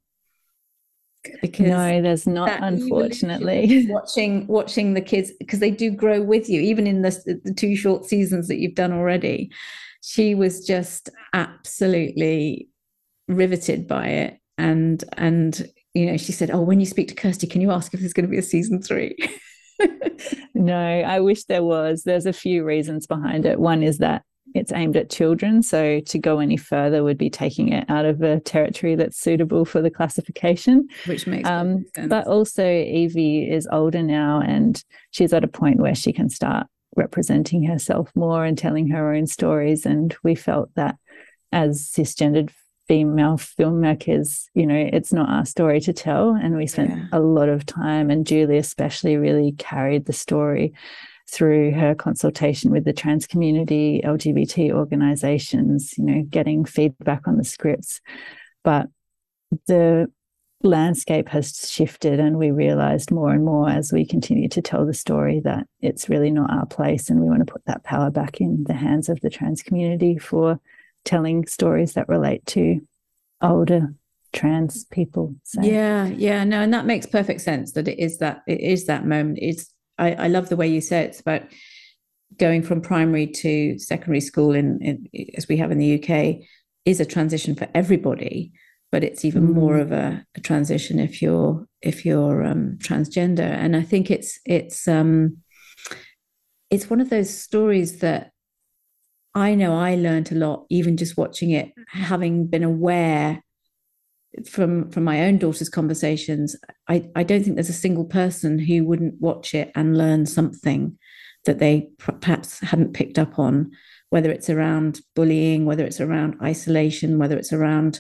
Because 1.42 1.68
no, 1.68 2.02
there's 2.02 2.26
not. 2.26 2.52
Unfortunately, 2.62 3.88
watching 3.90 4.48
watching 4.48 4.94
the 4.94 5.02
kids 5.02 5.32
because 5.40 5.60
they 5.60 5.72
do 5.72 5.92
grow 5.92 6.22
with 6.22 6.50
you, 6.50 6.62
even 6.62 6.88
in 6.88 7.02
the 7.02 7.40
the 7.44 7.54
two 7.54 7.76
short 7.76 8.06
seasons 8.06 8.48
that 8.48 8.58
you've 8.58 8.76
done 8.76 8.94
already. 8.94 9.52
She 10.02 10.36
was 10.36 10.66
just 10.66 11.10
absolutely 11.34 12.70
riveted 13.28 13.88
by 13.88 14.08
it, 14.08 14.40
and 14.58 15.04
and 15.18 15.68
you 15.94 16.06
know, 16.06 16.18
she 16.18 16.32
said, 16.32 16.52
"Oh, 16.52 16.62
when 16.62 16.80
you 16.80 16.86
speak 16.86 17.10
to 17.10 17.16
Kirsty, 17.16 17.48
can 17.48 17.60
you 17.60 17.72
ask 17.72 17.94
if 17.94 18.00
there's 18.00 18.14
going 18.14 18.26
to 18.26 18.32
be 18.32 18.38
a 18.38 18.44
season 18.44 18.82
three? 18.82 19.18
no, 20.54 20.78
I 20.78 21.20
wish 21.20 21.46
there 21.46 21.64
was. 21.64 22.04
There's 22.04 22.28
a 22.28 22.34
few 22.34 22.64
reasons 22.64 23.08
behind 23.08 23.46
it. 23.46 23.60
One 23.60 23.84
is 23.84 23.98
that 23.98 24.22
it's 24.56 24.72
aimed 24.72 24.96
at 24.96 25.10
children. 25.10 25.62
So 25.62 26.00
to 26.00 26.18
go 26.18 26.40
any 26.40 26.58
further 26.58 27.04
would 27.04 27.18
be 27.18 27.30
taking 27.30 27.74
it 27.74 27.86
out 27.90 28.06
of 28.06 28.22
a 28.22 28.40
territory 28.40 28.96
that's 28.96 29.20
suitable 29.20 29.66
for 29.66 29.82
the 29.82 29.92
classification. 29.92 30.88
Which 31.06 31.28
makes 31.28 31.48
um, 31.48 31.86
sense. 31.94 32.10
But 32.10 32.28
also, 32.28 32.66
Evie 32.66 33.52
is 33.52 33.68
older 33.72 34.02
now 34.02 34.42
and 34.42 34.82
she's 35.12 35.34
at 35.34 35.44
a 35.44 35.50
point 35.50 35.80
where 35.80 35.94
she 35.94 36.14
can 36.14 36.30
start 36.30 36.68
representing 36.96 37.64
herself 37.64 38.10
more 38.16 38.46
and 38.46 38.58
telling 38.58 38.90
her 38.90 39.14
own 39.14 39.28
stories. 39.28 39.86
And 39.86 40.16
we 40.24 40.36
felt 40.36 40.74
that 40.76 40.96
as 41.52 41.92
cisgendered 41.94 42.52
female 42.88 43.38
filmmakers, 43.38 44.46
you 44.54 44.66
know, 44.66 44.90
it's 44.94 45.12
not 45.12 45.30
our 45.30 45.46
story 45.46 45.82
to 45.82 45.92
tell. 45.92 46.30
And 46.30 46.56
we 46.56 46.68
spent 46.68 46.92
yeah. 46.92 47.06
a 47.12 47.20
lot 47.20 47.50
of 47.50 47.66
time, 47.66 48.10
and 48.10 48.26
Julie 48.26 48.58
especially 48.58 49.18
really 49.18 49.54
carried 49.58 50.06
the 50.06 50.14
story 50.14 50.74
through 51.28 51.72
her 51.72 51.96
consultation 51.96 52.72
with 52.72 52.86
the 52.86 52.94
trans 52.94 53.28
community, 53.28 54.02
LGBT 54.04 54.72
organizations, 54.72 55.98
you 55.98 56.04
know, 56.04 56.24
getting 56.30 56.66
feedback 56.66 57.28
on 57.28 57.38
the 57.38 57.44
scripts. 57.44 58.00
But 58.64 58.88
the 59.68 60.12
landscape 60.64 61.30
has 61.30 61.70
shifted, 61.70 62.20
and 62.20 62.38
we 62.38 62.52
realized 62.52 63.12
more 63.12 63.32
and 63.32 63.44
more 63.44 63.70
as 63.70 63.92
we 63.92 64.06
continue 64.06 64.48
to 64.50 64.62
tell 64.62 64.86
the 64.86 64.94
story 64.94 65.40
that 65.42 65.68
it's 65.82 66.10
really 66.10 66.32
not 66.32 66.52
our 66.52 66.66
place. 66.66 67.10
And 67.10 67.20
we 67.20 67.28
want 67.28 67.46
to 67.46 67.52
put 67.52 67.66
that 67.66 67.84
power 67.84 68.10
back 68.12 68.40
in 68.40 68.64
the 68.66 68.74
hands 68.74 69.10
of 69.10 69.20
the 69.22 69.30
trans 69.30 69.62
community 69.62 70.18
for 70.18 70.60
telling 71.04 71.46
stories 71.46 71.94
that 71.94 72.10
relate 72.10 72.46
to 72.48 72.82
older 73.42 73.94
trans 74.34 74.84
people. 74.86 75.36
So. 75.44 75.62
Yeah, 75.62 76.08
yeah, 76.08 76.44
no, 76.44 76.62
and 76.62 76.74
that 76.74 76.86
makes 76.86 77.06
perfect 77.06 77.42
sense 77.42 77.72
that 77.74 77.88
it 77.88 78.00
is 78.00 78.18
that 78.20 78.44
it 78.48 78.60
is 78.60 78.86
that 78.86 79.06
moment. 79.06 79.40
It's 79.42 79.74
I, 79.98 80.14
I 80.14 80.28
love 80.28 80.50
the 80.50 80.56
way 80.56 80.68
you 80.68 80.82
say 80.82 81.02
it. 81.02 81.10
it's 81.10 81.20
about 81.20 81.44
going 82.38 82.64
from 82.64 82.82
primary 82.82 83.28
to 83.28 83.80
secondary 83.80 84.22
school 84.22 84.54
in, 84.54 84.80
in, 84.82 85.30
as 85.38 85.48
we 85.48 85.58
have 85.58 85.72
in 85.72 85.78
the 85.78 86.04
UK 86.04 86.46
is 86.86 87.00
a 87.00 87.06
transition 87.06 87.56
for 87.56 87.68
everybody 87.74 88.52
but 88.92 89.04
it's 89.04 89.26
even 89.26 89.50
mm. 89.50 89.54
more 89.54 89.78
of 89.78 89.92
a, 89.92 90.26
a, 90.36 90.40
transition 90.40 91.00
if 91.00 91.22
you're 91.22 91.68
if 91.82 92.06
you're 92.06 92.46
um, 92.46 92.78
transgender 92.78 93.40
and 93.42 93.76
I 93.76 93.82
think 93.82 94.10
it's 94.10 94.40
it's 94.46 94.88
um 94.88 95.38
it's 96.70 96.90
one 96.90 97.02
of 97.02 97.10
those 97.10 97.30
stories 97.30 98.00
that 98.00 98.32
I 99.34 99.54
know 99.56 99.76
I 99.76 99.96
learned 99.96 100.32
a 100.32 100.36
lot 100.36 100.66
even 100.70 100.98
just 100.98 101.18
watching 101.18 101.52
it 101.52 101.74
having 101.90 102.48
been 102.48 102.64
aware 102.64 103.44
from 104.50 104.90
from 104.92 105.04
my 105.04 105.26
own 105.26 105.38
daughter's 105.38 105.70
conversations, 105.70 106.56
I, 106.88 107.10
I 107.16 107.24
don't 107.24 107.44
think 107.44 107.56
there's 107.56 107.70
a 107.70 107.74
single 107.74 108.06
person 108.06 108.60
who 108.60 108.86
wouldn't 108.86 109.22
watch 109.22 109.54
it 109.54 109.72
and 109.76 109.98
learn 109.98 110.26
something 110.26 110.98
that 111.46 111.60
they 111.60 111.90
perhaps 112.00 112.60
hadn't 112.60 112.94
picked 112.94 113.20
up 113.20 113.38
on, 113.40 113.72
whether 114.10 114.32
it's 114.32 114.50
around 114.50 115.00
bullying, 115.16 115.66
whether 115.66 115.86
it's 115.86 116.02
around 116.02 116.36
isolation, 116.42 117.20
whether 117.20 117.38
it's 117.38 117.54
around 117.54 118.00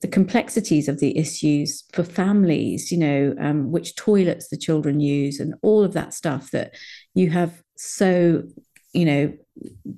the 0.00 0.08
complexities 0.08 0.88
of 0.88 1.00
the 1.00 1.16
issues 1.16 1.84
for 1.92 2.04
families, 2.04 2.92
you 2.92 2.98
know, 2.98 3.34
um, 3.40 3.70
which 3.70 3.96
toilets 3.96 4.48
the 4.48 4.58
children 4.58 5.00
use, 5.00 5.40
and 5.40 5.54
all 5.62 5.82
of 5.82 5.92
that 5.92 6.14
stuff 6.14 6.50
that 6.50 6.74
you 7.14 7.30
have 7.30 7.62
so, 7.76 8.42
you 8.92 9.04
know, 9.04 9.32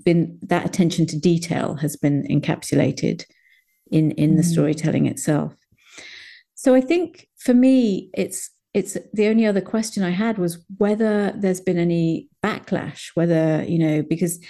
been 0.05 0.39
that 0.43 0.67
attention 0.67 1.07
to 1.07 1.19
detail 1.19 1.75
has 1.75 1.97
been 1.97 2.27
encapsulated 2.31 3.25
in 3.91 4.11
in 4.13 4.37
the 4.37 4.43
mm. 4.43 4.53
storytelling 4.53 5.07
itself. 5.07 5.55
So 6.57 6.75
I 6.75 6.81
think 6.81 7.29
for 7.37 7.55
me, 7.55 8.11
it's 8.15 8.51
it's 8.75 8.99
the 9.15 9.29
only 9.29 9.47
other 9.47 9.63
question 9.63 10.03
I 10.03 10.11
had 10.11 10.37
was 10.37 10.63
whether 10.77 11.33
there's 11.33 11.61
been 11.61 11.79
any 11.79 12.29
backlash, 12.45 13.11
whether 13.15 13.63
you 13.63 13.79
know 13.79 14.03
because 14.03 14.41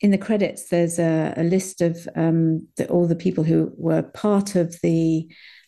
in 0.00 0.10
the 0.10 0.18
credits, 0.18 0.68
there's 0.68 0.98
a, 0.98 1.32
a 1.36 1.44
list 1.44 1.80
of 1.80 2.06
um, 2.14 2.68
the, 2.76 2.86
all 2.88 3.06
the 3.06 3.16
people 3.16 3.44
who 3.44 3.72
were 3.76 4.02
part 4.02 4.54
of 4.56 4.76
the 4.82 5.26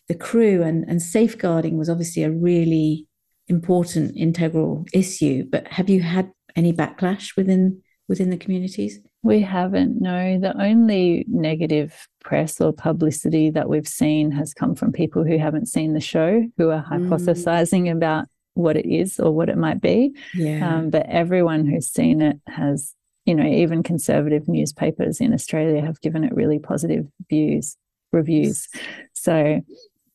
the 0.09 0.15
crew, 0.15 0.61
and, 0.61 0.85
and 0.87 1.01
safeguarding 1.01 1.77
was 1.77 1.89
obviously 1.89 2.23
a 2.23 2.31
really 2.31 3.07
important 3.47 4.15
integral 4.15 4.85
issue. 4.93 5.45
But 5.49 5.67
have 5.69 5.89
you 5.89 6.01
had 6.01 6.31
any 6.55 6.73
backlash 6.73 7.35
within 7.37 7.81
within 8.09 8.29
the 8.29 8.37
communities? 8.37 8.99
We 9.23 9.41
haven't. 9.41 9.99
No, 10.01 10.39
the 10.39 10.59
only 10.61 11.25
negative 11.27 12.07
press 12.23 12.61
or 12.61 12.71
publicity 12.71 13.49
that 13.51 13.67
we've 13.67 13.87
seen 13.87 14.31
has 14.31 14.53
come 14.53 14.75
from 14.75 14.91
people 14.91 15.23
who 15.23 15.37
haven't 15.37 15.67
seen 15.67 15.93
the 15.93 16.01
show, 16.01 16.43
who 16.57 16.69
are 16.69 16.83
mm. 16.83 17.09
hypothesizing 17.09 17.91
about 17.91 18.27
what 18.53 18.77
it 18.77 18.85
is 18.85 19.19
or 19.19 19.31
what 19.31 19.49
it 19.49 19.57
might 19.57 19.81
be. 19.81 20.15
Yeah. 20.33 20.75
Um, 20.75 20.89
but 20.89 21.05
everyone 21.07 21.65
who's 21.65 21.87
seen 21.87 22.21
it 22.21 22.39
has 22.47 22.93
you 23.27 23.35
know, 23.35 23.45
even 23.45 23.83
conservative 23.83 24.47
newspapers 24.47 25.19
in 25.19 25.33
Australia 25.33 25.81
have 25.81 25.99
given 25.99 26.23
it 26.23 26.33
really 26.33 26.59
positive 26.59 27.05
views, 27.29 27.75
reviews. 28.13 28.69
So, 29.11 29.61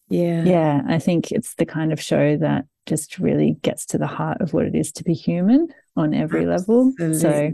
yeah, 0.09 0.45
yeah, 0.45 0.81
I 0.89 0.99
think 0.99 1.31
it's 1.31 1.55
the 1.57 1.67
kind 1.67 1.93
of 1.93 2.01
show 2.01 2.39
that 2.39 2.65
just 2.87 3.19
really 3.19 3.59
gets 3.61 3.85
to 3.87 3.99
the 3.99 4.07
heart 4.07 4.41
of 4.41 4.55
what 4.55 4.65
it 4.65 4.75
is 4.75 4.93
to 4.93 5.05
be 5.05 5.13
human 5.13 5.69
on 5.95 6.15
every 6.15 6.47
Absolutely. 6.51 7.03
level. 7.03 7.21
So 7.21 7.53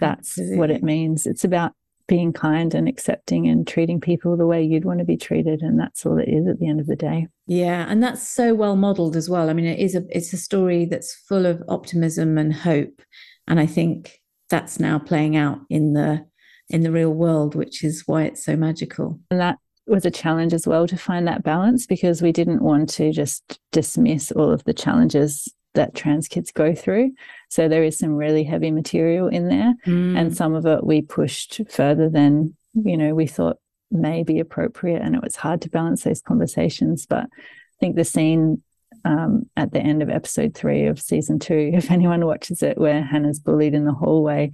that's 0.00 0.38
Absolutely. 0.38 0.58
what 0.58 0.70
it 0.70 0.82
means. 0.82 1.26
It's 1.26 1.44
about 1.44 1.72
being 2.08 2.32
kind 2.32 2.74
and 2.74 2.88
accepting 2.88 3.46
and 3.46 3.68
treating 3.68 4.00
people 4.00 4.36
the 4.36 4.46
way 4.46 4.60
you'd 4.60 4.84
want 4.84 4.98
to 4.98 5.04
be 5.04 5.16
treated 5.16 5.62
and 5.62 5.78
that's 5.78 6.04
all 6.04 6.18
it 6.18 6.28
is 6.28 6.48
at 6.48 6.58
the 6.58 6.68
end 6.68 6.80
of 6.80 6.88
the 6.88 6.96
day 6.96 7.28
yeah 7.46 7.86
and 7.88 8.02
that's 8.02 8.28
so 8.28 8.52
well 8.52 8.74
modeled 8.74 9.14
as 9.14 9.30
well 9.30 9.48
i 9.48 9.52
mean 9.52 9.64
it 9.64 9.78
is 9.78 9.94
a 9.94 10.02
it's 10.10 10.32
a 10.32 10.36
story 10.36 10.84
that's 10.84 11.14
full 11.14 11.46
of 11.46 11.62
optimism 11.68 12.36
and 12.36 12.52
hope 12.52 13.00
and 13.46 13.60
i 13.60 13.66
think 13.66 14.20
that's 14.48 14.80
now 14.80 14.98
playing 14.98 15.36
out 15.36 15.60
in 15.70 15.92
the 15.92 16.26
in 16.70 16.82
the 16.82 16.92
real 16.92 17.10
world, 17.10 17.54
which 17.54 17.82
is 17.82 18.04
why 18.06 18.22
it's 18.22 18.44
so 18.44 18.56
magical. 18.56 19.18
And 19.30 19.40
that 19.40 19.58
was 19.86 20.06
a 20.06 20.10
challenge 20.10 20.54
as 20.54 20.66
well 20.66 20.86
to 20.86 20.96
find 20.96 21.26
that 21.26 21.42
balance 21.42 21.84
because 21.84 22.22
we 22.22 22.32
didn't 22.32 22.62
want 22.62 22.88
to 22.90 23.12
just 23.12 23.58
dismiss 23.72 24.30
all 24.32 24.50
of 24.50 24.62
the 24.64 24.72
challenges 24.72 25.52
that 25.74 25.94
trans 25.94 26.28
kids 26.28 26.50
go 26.50 26.74
through. 26.74 27.12
So 27.48 27.68
there 27.68 27.84
is 27.84 27.98
some 27.98 28.14
really 28.14 28.44
heavy 28.44 28.70
material 28.70 29.28
in 29.28 29.48
there, 29.48 29.74
mm. 29.86 30.18
and 30.18 30.36
some 30.36 30.54
of 30.54 30.66
it 30.66 30.84
we 30.84 31.02
pushed 31.02 31.60
further 31.68 32.08
than 32.08 32.56
you 32.74 32.96
know 32.96 33.14
we 33.14 33.26
thought 33.26 33.58
may 33.90 34.22
be 34.22 34.38
appropriate, 34.38 35.02
and 35.02 35.14
it 35.14 35.22
was 35.22 35.36
hard 35.36 35.62
to 35.62 35.70
balance 35.70 36.04
those 36.04 36.22
conversations. 36.22 37.06
But 37.06 37.24
I 37.24 37.78
think 37.80 37.96
the 37.96 38.04
scene 38.04 38.62
um, 39.04 39.48
at 39.56 39.72
the 39.72 39.80
end 39.80 40.02
of 40.02 40.10
episode 40.10 40.54
three 40.54 40.86
of 40.86 41.00
season 41.00 41.38
two, 41.38 41.70
if 41.74 41.90
anyone 41.90 42.26
watches 42.26 42.62
it, 42.62 42.78
where 42.78 43.02
Hannah's 43.02 43.40
bullied 43.40 43.74
in 43.74 43.84
the 43.84 43.92
hallway. 43.92 44.52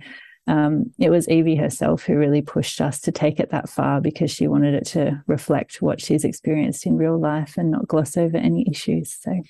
Um, 0.48 0.92
it 1.00 1.10
was 1.10 1.28
Evie 1.28 1.56
herself 1.56 2.04
who 2.04 2.16
really 2.16 2.40
pushed 2.40 2.80
us 2.80 3.00
to 3.00 3.10
take 3.10 3.40
it 3.40 3.50
that 3.50 3.68
far 3.68 4.00
because 4.00 4.30
she 4.30 4.46
wanted 4.46 4.74
it 4.74 4.86
to 4.92 5.20
reflect 5.26 5.82
what 5.82 6.00
she's 6.00 6.24
experienced 6.24 6.86
in 6.86 6.96
real 6.96 7.18
life 7.18 7.56
and 7.58 7.72
not 7.72 7.88
gloss 7.88 8.16
over 8.16 8.36
any 8.36 8.64
issues. 8.70 9.18
So, 9.20 9.42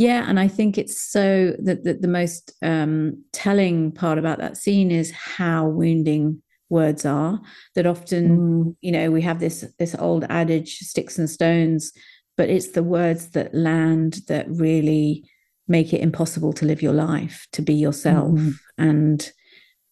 yeah, 0.00 0.24
and 0.28 0.40
I 0.40 0.48
think 0.48 0.78
it's 0.78 1.00
so 1.00 1.54
that 1.62 1.84
the, 1.84 1.94
the, 1.94 2.08
most 2.08 2.52
um, 2.62 3.22
telling 3.32 3.92
part 3.92 4.18
about 4.18 4.38
that 4.38 4.56
scene 4.56 4.90
is 4.90 5.12
how 5.12 5.66
wounding 5.66 6.42
words 6.68 7.04
are. 7.04 7.40
That 7.74 7.86
often, 7.86 8.38
mm. 8.38 8.76
you 8.80 8.92
know, 8.92 9.10
we 9.10 9.22
have 9.22 9.40
this 9.40 9.64
this 9.78 9.94
old 9.98 10.24
adage, 10.28 10.78
"Sticks 10.78 11.18
and 11.18 11.28
stones 11.28 11.92
but 12.40 12.48
it's 12.48 12.68
the 12.68 12.82
words 12.82 13.32
that 13.32 13.54
land 13.54 14.20
that 14.26 14.46
really 14.48 15.22
make 15.68 15.92
it 15.92 16.00
impossible 16.00 16.54
to 16.54 16.64
live 16.64 16.80
your 16.80 16.94
life 16.94 17.46
to 17.52 17.60
be 17.60 17.74
yourself 17.74 18.30
mm-hmm. 18.30 18.52
and 18.78 19.30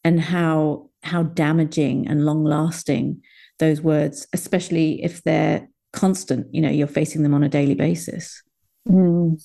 and 0.03 0.19
how 0.19 0.89
how 1.03 1.25
damaging 1.25 2.09
and 2.09 2.25
long 2.25 2.45
lasting 2.45 3.21
those 3.59 3.83
words 3.83 4.27
especially 4.33 5.05
if 5.05 5.23
they're 5.25 5.69
constant 5.93 6.47
you 6.51 6.63
know 6.63 6.71
you're 6.71 6.87
facing 6.87 7.23
them 7.23 7.35
on 7.35 7.43
a 7.43 7.51
daily 7.51 7.75
basis 7.75 8.43
mm. 8.89 9.39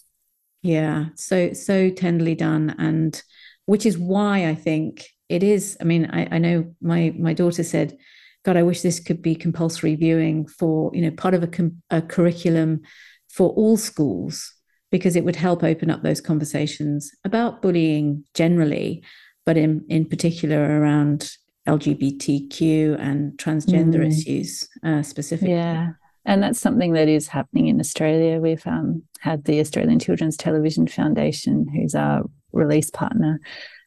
Yeah 0.63 1.05
so 1.15 1.53
so 1.53 1.89
tenderly 1.89 2.33
done 2.33 2.75
and 2.79 3.21
which 3.65 3.85
is 3.85 3.97
why 3.97 4.47
i 4.47 4.55
think 4.55 5.05
it 5.29 5.43
is 5.43 5.77
i 5.79 5.83
mean 5.83 6.09
i, 6.11 6.27
I 6.31 6.37
know 6.39 6.73
my 6.81 7.13
my 7.17 7.33
daughter 7.33 7.63
said 7.63 7.97
God, 8.43 8.57
I 8.57 8.63
wish 8.63 8.81
this 8.81 8.99
could 8.99 9.21
be 9.21 9.35
compulsory 9.35 9.95
viewing 9.95 10.45
for, 10.47 10.91
you 10.93 11.01
know, 11.01 11.11
part 11.11 11.33
of 11.33 11.43
a, 11.43 11.71
a 11.89 12.01
curriculum 12.01 12.81
for 13.29 13.49
all 13.51 13.77
schools, 13.77 14.53
because 14.91 15.15
it 15.15 15.23
would 15.23 15.37
help 15.37 15.63
open 15.63 15.89
up 15.89 16.03
those 16.03 16.21
conversations 16.21 17.09
about 17.23 17.61
bullying 17.61 18.25
generally, 18.33 19.03
but 19.45 19.57
in, 19.57 19.85
in 19.89 20.05
particular 20.05 20.81
around 20.81 21.31
LGBTQ 21.67 22.99
and 22.99 23.31
transgender 23.37 24.01
mm. 24.01 24.07
issues 24.07 24.67
uh, 24.83 25.01
specifically. 25.01 25.53
Yeah. 25.53 25.91
And 26.25 26.41
that's 26.41 26.59
something 26.59 26.93
that 26.93 27.07
is 27.07 27.27
happening 27.27 27.67
in 27.67 27.79
Australia. 27.79 28.39
We've 28.39 28.65
um, 28.65 29.03
had 29.19 29.43
the 29.43 29.59
Australian 29.59 29.99
Children's 29.99 30.37
Television 30.37 30.87
Foundation, 30.87 31.67
who's 31.67 31.95
our 31.95 32.23
release 32.53 32.89
partner, 32.89 33.41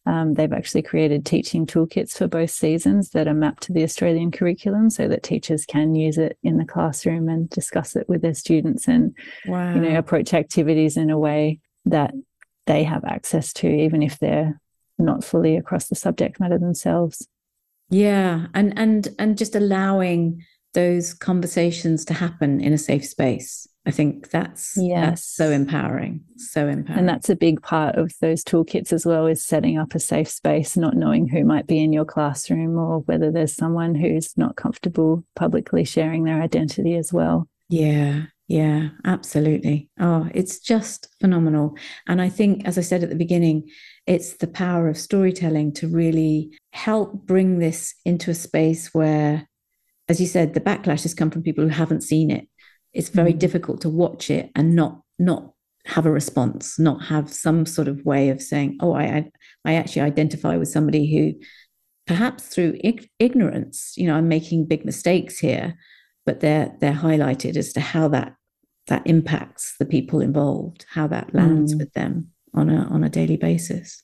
um, 0.07 0.35
they've 0.35 0.53
actually 0.53 0.83
created 0.83 1.27
teaching 1.27 1.67
toolkits 1.67 2.17
for 2.17 2.29
both 2.29 2.51
seasons 2.51 3.11
that 3.11 3.27
are 3.27 3.35
mapped 3.35 3.65
to 3.65 3.73
the 3.73 3.83
Australian 3.83 4.31
curriculum 4.31 4.89
so 4.89 5.09
that 5.09 5.25
teachers 5.25 5.67
can 5.67 5.97
use 5.97 6.17
it 6.17 6.39
in 6.45 6.59
the 6.59 6.65
classroom 6.65 7.29
and 7.29 7.51
discuss 7.51 7.97
it 7.97 8.09
with 8.09 8.23
their 8.23 8.35
students 8.35 8.87
and 8.87 9.17
wow. 9.47 9.75
you 9.75 9.81
know 9.81 9.99
approach 9.99 10.33
activities 10.33 10.97
in 10.97 11.11
a 11.11 11.19
way 11.19 11.59
that 11.87 12.15
they 12.67 12.85
have 12.85 13.05
access 13.05 13.53
to 13.53 13.69
even 13.69 14.01
if 14.01 14.19
they're 14.19 14.61
not 14.97 15.25
fully 15.25 15.57
across 15.57 15.89
the 15.89 15.97
subject 15.97 16.39
matter 16.39 16.59
themselves. 16.59 17.27
Yeah, 17.91 18.47
and 18.55 18.79
and 18.79 19.09
and 19.19 19.37
just 19.37 19.57
allowing 19.57 20.45
those 20.77 21.15
conversations 21.15 22.05
to 22.05 22.15
happen 22.15 22.61
in 22.61 22.73
a 22.73 22.79
safe 22.79 23.05
space. 23.05 23.67
I 23.87 23.93
think 23.93 24.31
that's 24.31 24.77
yes. 24.77 25.01
that's 25.01 25.25
so 25.25 25.51
empowering, 25.51 26.21
so 26.37 26.69
empowering. 26.69 26.99
And 26.99 27.09
that's 27.09 27.31
a 27.31 27.37
big 27.37 27.63
part 27.63 27.95
of 27.97 28.13
those 28.21 28.45
toolkits 28.45 28.93
as 28.93 29.07
well 29.07 29.27
is 29.27 29.45
setting 29.45 29.79
up 29.79 29.95
a 29.95 30.01
safe 30.01 30.29
space, 30.29 30.77
not 30.77 30.97
knowing 30.97 31.29
who 31.29 31.45
might 31.45 31.67
be 31.67 31.83
in 31.83 31.93
your 31.93 32.05
classroom 32.05 32.77
or 32.79 33.01
whether 33.01 33.31
there's 33.31 33.55
someone 33.55 33.95
who's 33.95 34.37
not 34.37 34.57
comfortable 34.57 35.25
publicly 35.35 35.85
sharing 35.85 36.25
their 36.25 36.43
identity 36.43 36.95
as 36.97 37.13
well. 37.13 37.49
Yeah, 37.69 38.25
yeah, 38.49 38.91
absolutely. 39.05 39.89
Oh, 39.99 40.29
it's 40.35 40.59
just 40.59 41.09
phenomenal. 41.21 41.77
And 42.07 42.21
I 42.21 42.29
think, 42.29 42.67
as 42.67 42.79
I 42.79 42.83
said 42.83 43.03
at 43.03 43.09
the 43.09 43.17
beginning, 43.17 43.71
it's 44.07 44.35
the 44.35 44.47
power 44.47 44.89
of 44.89 44.99
storytelling 44.99 45.73
to 45.75 45.89
really 45.89 46.57
help 46.73 47.27
bring 47.27 47.59
this 47.59 47.95
into 48.05 48.31
a 48.31 48.35
space 48.35 48.93
where, 48.93 49.49
as 50.09 50.21
you 50.21 50.27
said, 50.27 50.55
the 50.55 50.61
backlash 50.61 51.03
has 51.03 51.15
come 51.15 51.31
from 51.31 51.43
people 51.43 51.65
who 51.65 51.71
haven't 51.71 52.03
seen 52.03 52.31
it 52.31 52.49
it's 52.97 53.11
very 53.11 53.35
mm. 53.35 53.39
difficult 53.39 53.83
to 53.83 53.91
watch 53.91 54.31
it 54.31 54.51
and 54.57 54.75
not 54.75 55.03
not 55.19 55.53
have 55.85 56.07
a 56.07 56.11
response, 56.11 56.81
not 56.81 57.05
have 57.05 57.33
some 57.33 57.65
sort 57.65 57.87
of 57.87 58.05
way 58.05 58.31
of 58.31 58.43
saying, 58.43 58.79
"Oh, 58.81 58.95
I 58.95 59.31
I 59.65 59.75
actually 59.75 60.03
identify 60.03 60.57
with 60.57 60.69
somebody 60.69 61.05
who, 61.15 61.39
perhaps 62.07 62.49
through 62.49 62.79
ig- 62.83 63.09
ignorance, 63.19 63.93
you 63.97 64.07
know, 64.07 64.15
I'm 64.17 64.29
making 64.29 64.67
big 64.67 64.85
mistakes 64.85 65.39
here, 65.39 65.75
but 66.25 66.41
they're 66.41 66.75
they're 66.81 66.93
highlighted 66.93 67.57
as 67.57 67.73
to 67.75 67.81
how 67.81 68.09
that 68.09 68.35
that 68.87 69.07
impacts 69.07 69.75
the 69.79 69.85
people 69.85 70.21
involved, 70.21 70.87
how 70.89 71.07
that 71.09 71.35
lands 71.35 71.75
mm. 71.75 71.79
with 71.79 71.93
them 71.93 72.29
on 72.55 72.71
a 72.71 72.89
on 72.89 73.05
a 73.05 73.11
daily 73.11 73.37
basis." 73.37 74.03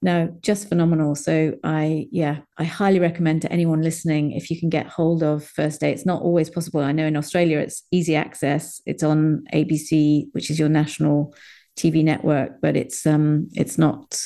No 0.00 0.34
just 0.42 0.68
phenomenal. 0.68 1.14
So 1.14 1.54
i 1.64 2.06
yeah 2.10 2.38
i 2.56 2.64
highly 2.64 3.00
recommend 3.00 3.42
to 3.42 3.52
anyone 3.52 3.82
listening 3.82 4.32
if 4.32 4.50
you 4.50 4.58
can 4.58 4.68
get 4.68 4.86
hold 4.86 5.22
of 5.22 5.44
first 5.44 5.80
day. 5.80 5.92
It's 5.92 6.06
not 6.06 6.22
always 6.22 6.50
possible. 6.50 6.80
I 6.80 6.92
know 6.92 7.06
in 7.06 7.16
australia 7.16 7.58
it's 7.58 7.84
easy 7.90 8.14
access. 8.16 8.80
It's 8.86 9.02
on 9.02 9.44
abc 9.52 10.26
which 10.32 10.50
is 10.50 10.58
your 10.58 10.68
national 10.68 11.34
tv 11.76 12.02
network 12.02 12.60
but 12.60 12.76
it's 12.76 13.06
um 13.06 13.48
it's 13.54 13.78
not 13.78 14.20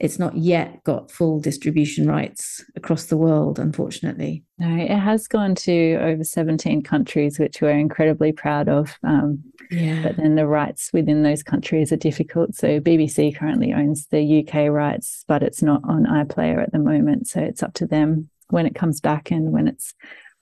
it's 0.00 0.18
not 0.18 0.36
yet 0.36 0.84
got 0.84 1.10
full 1.10 1.40
distribution 1.40 2.06
rights 2.06 2.64
across 2.76 3.06
the 3.06 3.16
world, 3.16 3.58
unfortunately. 3.58 4.44
No, 4.58 4.76
it 4.76 4.96
has 4.96 5.26
gone 5.26 5.56
to 5.56 5.94
over 5.96 6.22
17 6.22 6.82
countries, 6.82 7.38
which 7.38 7.60
we're 7.60 7.70
incredibly 7.70 8.30
proud 8.30 8.68
of. 8.68 8.96
Um, 9.02 9.42
yeah. 9.70 10.02
But 10.02 10.16
then 10.16 10.36
the 10.36 10.46
rights 10.46 10.90
within 10.92 11.24
those 11.24 11.42
countries 11.42 11.92
are 11.92 11.96
difficult. 11.96 12.54
So 12.54 12.80
BBC 12.80 13.36
currently 13.36 13.72
owns 13.72 14.06
the 14.06 14.46
UK 14.46 14.70
rights, 14.70 15.24
but 15.26 15.42
it's 15.42 15.62
not 15.62 15.82
on 15.84 16.06
iPlayer 16.06 16.62
at 16.62 16.72
the 16.72 16.78
moment. 16.78 17.26
So 17.26 17.40
it's 17.40 17.62
up 17.62 17.74
to 17.74 17.86
them 17.86 18.30
when 18.50 18.66
it 18.66 18.76
comes 18.76 19.00
back 19.00 19.32
and 19.32 19.52
when 19.52 19.66
it's 19.66 19.94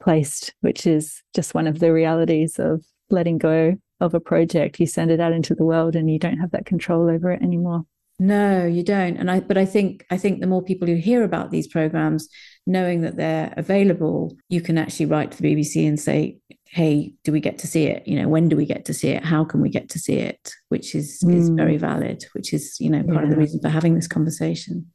placed, 0.03 0.55
which 0.61 0.87
is 0.87 1.23
just 1.35 1.55
one 1.55 1.66
of 1.66 1.79
the 1.79 1.92
realities 1.92 2.59
of 2.59 2.85
letting 3.09 3.38
go 3.38 3.77
of 4.01 4.12
a 4.12 4.21
project. 4.21 4.79
You 4.79 4.87
send 4.87 5.11
it 5.11 5.21
out 5.21 5.33
into 5.33 5.55
the 5.55 5.64
world 5.64 5.97
and 5.97 6.11
you 6.11 6.19
don't 6.19 6.38
have 6.38 6.51
that 6.51 6.66
control 6.66 7.09
over 7.09 7.33
it 7.33 7.42
anymore. 7.42 7.87
No, 8.18 8.64
you 8.64 8.83
don't. 8.83 9.16
And 9.16 9.31
I 9.31 9.40
but 9.40 9.59
I 9.59 9.66
think 9.66 10.07
I 10.11 10.16
think 10.16 10.40
the 10.40 10.46
more 10.46 10.62
people 10.62 10.88
who 10.88 10.94
hear 10.94 11.22
about 11.22 11.50
these 11.50 11.66
programs, 11.66 12.29
knowing 12.66 13.02
that 13.02 13.16
they're 13.16 13.52
available, 13.57 14.37
you 14.48 14.62
can 14.62 14.79
actually 14.79 15.07
write 15.07 15.33
to 15.33 15.42
the 15.42 15.55
BBC 15.55 15.87
and 15.87 16.00
say, 16.00 16.38
hey, 16.68 17.12
do 17.24 17.33
we 17.33 17.40
get 17.40 17.59
to 17.59 17.66
see 17.66 17.85
it? 17.85 18.07
You 18.09 18.20
know, 18.20 18.29
when 18.29 18.48
do 18.48 18.57
we 18.57 18.64
get 18.64 18.87
to 18.87 18.94
see 18.94 19.09
it? 19.09 19.24
How 19.24 19.44
can 19.44 19.61
we 19.61 19.68
get 19.68 19.88
to 19.90 19.98
see 19.98 20.16
it? 20.16 20.50
Which 20.70 20.94
is 20.94 21.22
mm. 21.24 21.35
is 21.35 21.50
very 21.50 21.76
valid, 21.76 22.24
which 22.33 22.55
is, 22.55 22.76
you 22.81 22.88
know, 22.88 23.02
part 23.02 23.16
yeah. 23.16 23.22
of 23.24 23.31
the 23.31 23.37
reason 23.37 23.61
for 23.61 23.68
having 23.68 23.94
this 23.94 24.09
conversation. 24.09 24.90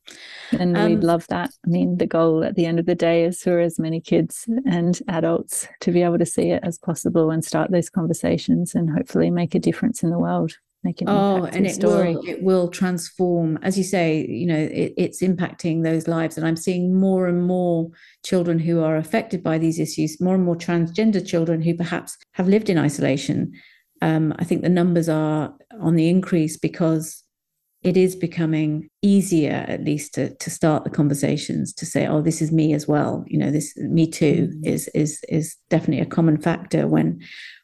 And 0.51 0.75
um, 0.75 0.89
we'd 0.89 1.03
love 1.03 1.27
that. 1.27 1.51
I 1.65 1.69
mean, 1.69 1.97
the 1.97 2.07
goal 2.07 2.43
at 2.43 2.55
the 2.55 2.65
end 2.65 2.79
of 2.79 2.88
the 2.88 2.95
day 2.95 3.23
is 3.23 3.41
for 3.41 3.60
as 3.60 3.77
many 3.77 4.01
kids 4.01 4.49
and 4.65 4.99
adults 5.07 5.67
to 5.81 5.91
be 5.91 6.01
able 6.01 6.17
to 6.17 6.25
see 6.25 6.49
it 6.49 6.62
as 6.63 6.79
possible 6.79 7.29
and 7.29 7.45
start 7.45 7.71
those 7.71 7.89
conversations 7.89 8.73
and 8.73 8.89
hopefully 8.89 9.29
make 9.29 9.53
a 9.53 9.60
difference 9.60 10.01
in 10.01 10.10
the 10.10 10.19
world 10.19 10.53
make 10.84 11.02
an 11.02 11.10
oh 11.10 11.46
and 11.46 11.65
it 11.67 11.76
story. 11.76 12.15
will 12.15 12.26
it 12.26 12.44
will 12.44 12.67
transform 12.67 13.58
as 13.62 13.78
you 13.78 13.84
say 13.84 14.26
you 14.28 14.46
know 14.46 14.58
it, 14.58 14.94
it's 14.98 15.22
impacting 15.22 15.84
those 15.84 16.08
lives 16.08 16.38
and 16.38 16.48
i'm 16.48 16.56
seeing 16.56 17.00
more 17.00 17.28
and 17.28 17.46
more 17.46 17.89
children 18.24 18.60
who 18.60 18.84
are 18.84 18.98
affected 18.98 19.44
by 19.44 19.58
these 19.58 19.80
issues 19.80 20.20
more 20.20 20.36
and 20.36 20.44
more 20.44 20.56
transgender 20.56 21.26
children 21.26 21.62
who 21.62 21.76
perhaps 21.76 22.17
have 22.34 22.48
lived 22.48 22.70
in 22.70 22.78
isolation 22.78 23.52
um, 24.02 24.34
i 24.39 24.44
think 24.44 24.62
the 24.62 24.70
numbers 24.70 25.08
are 25.08 25.54
on 25.80 25.96
the 25.96 26.10
increase 26.10 26.58
because 26.58 27.24
it 27.84 27.98
is 27.98 28.15
becoming 28.15 28.89
easier 29.02 29.65
at 29.67 29.84
least 29.84 30.13
to, 30.13 30.36
to 30.36 30.50
start 30.50 30.84
the 30.84 30.89
conversations 30.89 31.74
to 31.74 31.86
say 31.86 32.08
oh 32.08 32.22
this 32.22 32.41
is 32.41 32.52
me 32.52 32.74
as 32.74 32.88
well 32.88 33.24
you 33.28 33.38
know 33.38 33.52
this 33.52 33.76
me 33.78 34.10
too 34.10 34.50
mm. 34.52 34.67
is 34.67 34.88
is 34.89 35.24
is 35.30 35.56
definitely 35.70 36.02
a 36.02 36.06
common 36.06 36.39
factor 36.39 36.88
when 36.88 37.20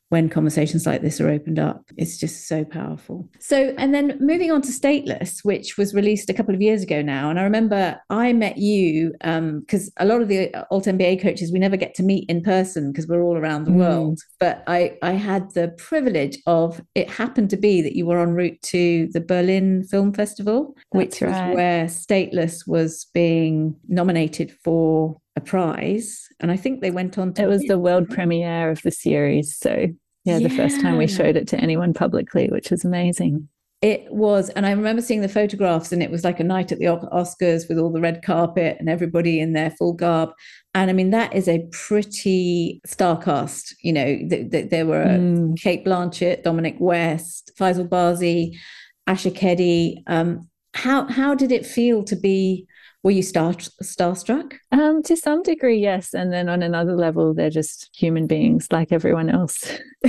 when 0.10 0.30
conversations 0.30 0.86
like 0.86 1.02
this 1.02 1.20
are 1.20 1.30
opened 1.30 1.60
up. 1.60 1.84
It's 1.98 2.18
just 2.18 2.48
so 2.48 2.64
powerful. 2.64 3.28
So, 3.40 3.74
and 3.78 3.94
then 3.94 4.18
moving 4.20 4.52
on 4.52 4.62
to 4.62 4.70
Stateless, 4.70 5.44
which 5.44 5.78
was 5.78 5.94
released 5.94 6.30
a 6.30 6.34
couple 6.34 6.56
of 6.56 6.62
years 6.62 6.84
ago 6.84 7.02
now. 7.02 7.30
And 7.30 7.40
I 7.40 7.44
remember 7.44 8.00
I 8.10 8.32
met 8.34 8.58
you 8.58 9.12
because 9.20 9.88
um, 9.88 9.94
a 9.98 10.06
lot 10.06 10.22
of 10.22 10.30
the 10.30 10.54
alt 10.72 10.86
MBA 10.86 11.22
coaches, 11.22 11.52
we 11.52 11.60
never 11.60 11.76
get 11.76 11.94
to 11.96 12.04
meet 12.04 12.30
in 12.30 12.42
person 12.42 12.92
because 12.92 13.08
we're 13.08 13.22
all 13.22 13.38
around 13.38 13.66
the 13.66 13.72
mm. 13.72 13.78
world. 13.78 14.20
But 14.40 14.64
I, 14.68 14.98
I 15.02 15.12
had 15.12 15.54
the 15.54 15.70
privilege 15.78 16.38
of 16.46 16.82
it 16.96 17.10
happened 17.10 17.50
to 17.50 17.58
be 17.58 17.82
that 17.82 17.96
you 17.96 18.06
were 18.06 18.22
en 18.22 18.34
route 18.34 18.62
to 18.64 19.10
the 19.12 19.22
Berlin 19.22 19.84
Film 19.84 20.14
Festival, 20.14 20.74
That's 20.94 21.20
which 21.20 21.22
right. 21.22 21.50
was 21.50 21.56
where 21.56 21.86
Stateless 21.86 22.66
was 22.66 23.08
being 23.14 23.76
nominated 23.88 24.52
for 24.64 25.18
a 25.38 25.42
prize. 25.42 26.28
And 26.40 26.52
I 26.52 26.58
think 26.58 26.82
they 26.82 26.92
went 26.92 27.18
on 27.18 27.34
to. 27.34 27.44
It 27.44 27.48
was 27.48 27.64
the 27.64 27.80
world 27.80 28.10
premiere 28.10 28.70
of 28.70 28.82
the 28.82 28.92
series. 28.92 29.56
So, 29.58 29.88
yeah, 30.26 30.38
yeah, 30.38 30.48
the 30.48 30.56
first 30.56 30.82
time 30.82 30.98
we 30.98 31.08
showed 31.08 31.38
it 31.38 31.48
to 31.50 31.58
anyone 31.58 31.94
publicly, 31.94 32.50
which 32.50 32.70
was 32.70 32.84
amazing. 32.84 33.48
It 33.82 34.12
was. 34.12 34.50
And 34.50 34.66
I 34.66 34.72
remember 34.72 35.04
seeing 35.04 35.22
the 35.22 35.30
photographs, 35.30 35.92
and 35.92 36.02
it 36.02 36.10
was 36.10 36.24
like 36.24 36.40
a 36.40 36.44
night 36.44 36.72
at 36.72 36.80
the 36.80 36.86
Oscars 36.86 37.70
with 37.70 37.78
all 37.78 37.92
the 37.92 38.02
red 38.02 38.24
carpet 38.24 38.78
and 38.80 38.90
everybody 38.90 39.40
in 39.40 39.54
their 39.54 39.70
full 39.72 39.94
garb. 39.94 40.32
And 40.74 40.90
I 40.90 40.94
mean, 40.94 41.12
that 41.12 41.34
is 41.36 41.48
a 41.48 41.68
pretty 41.72 42.82
star 42.86 43.22
cast. 43.22 43.76
You 43.84 43.94
know, 43.94 44.06
th- 44.06 44.52
th- 44.52 44.70
there 44.72 44.88
were 44.88 45.06
mm. 45.06 45.60
Cate 45.60 45.86
Blanchett, 45.86 46.44
Dominic 46.44 46.78
West, 46.80 47.52
Fayssal 47.58 47.88
Bazzi, 47.88 48.58
Asher 49.06 49.32
Keddie. 49.32 50.04
Um, 50.08 50.50
how 50.74 51.06
how 51.08 51.36
did 51.36 51.52
it 51.52 51.66
feel 51.66 52.04
to 52.04 52.16
be 52.16 52.68
were 53.04 53.12
you 53.12 53.24
star 53.24 53.54
starstruck? 53.54 54.54
Um, 54.72 55.04
to 55.04 55.16
some 55.16 55.44
degree, 55.44 55.80
yes. 55.80 56.14
And 56.14 56.34
then 56.34 56.50
on 56.50 56.64
another 56.64 56.96
level, 56.96 57.34
they're 57.34 57.50
just 57.50 57.90
human 57.96 58.28
beings 58.28 58.68
like 58.72 58.92
everyone 58.92 59.30
else. 59.30 59.80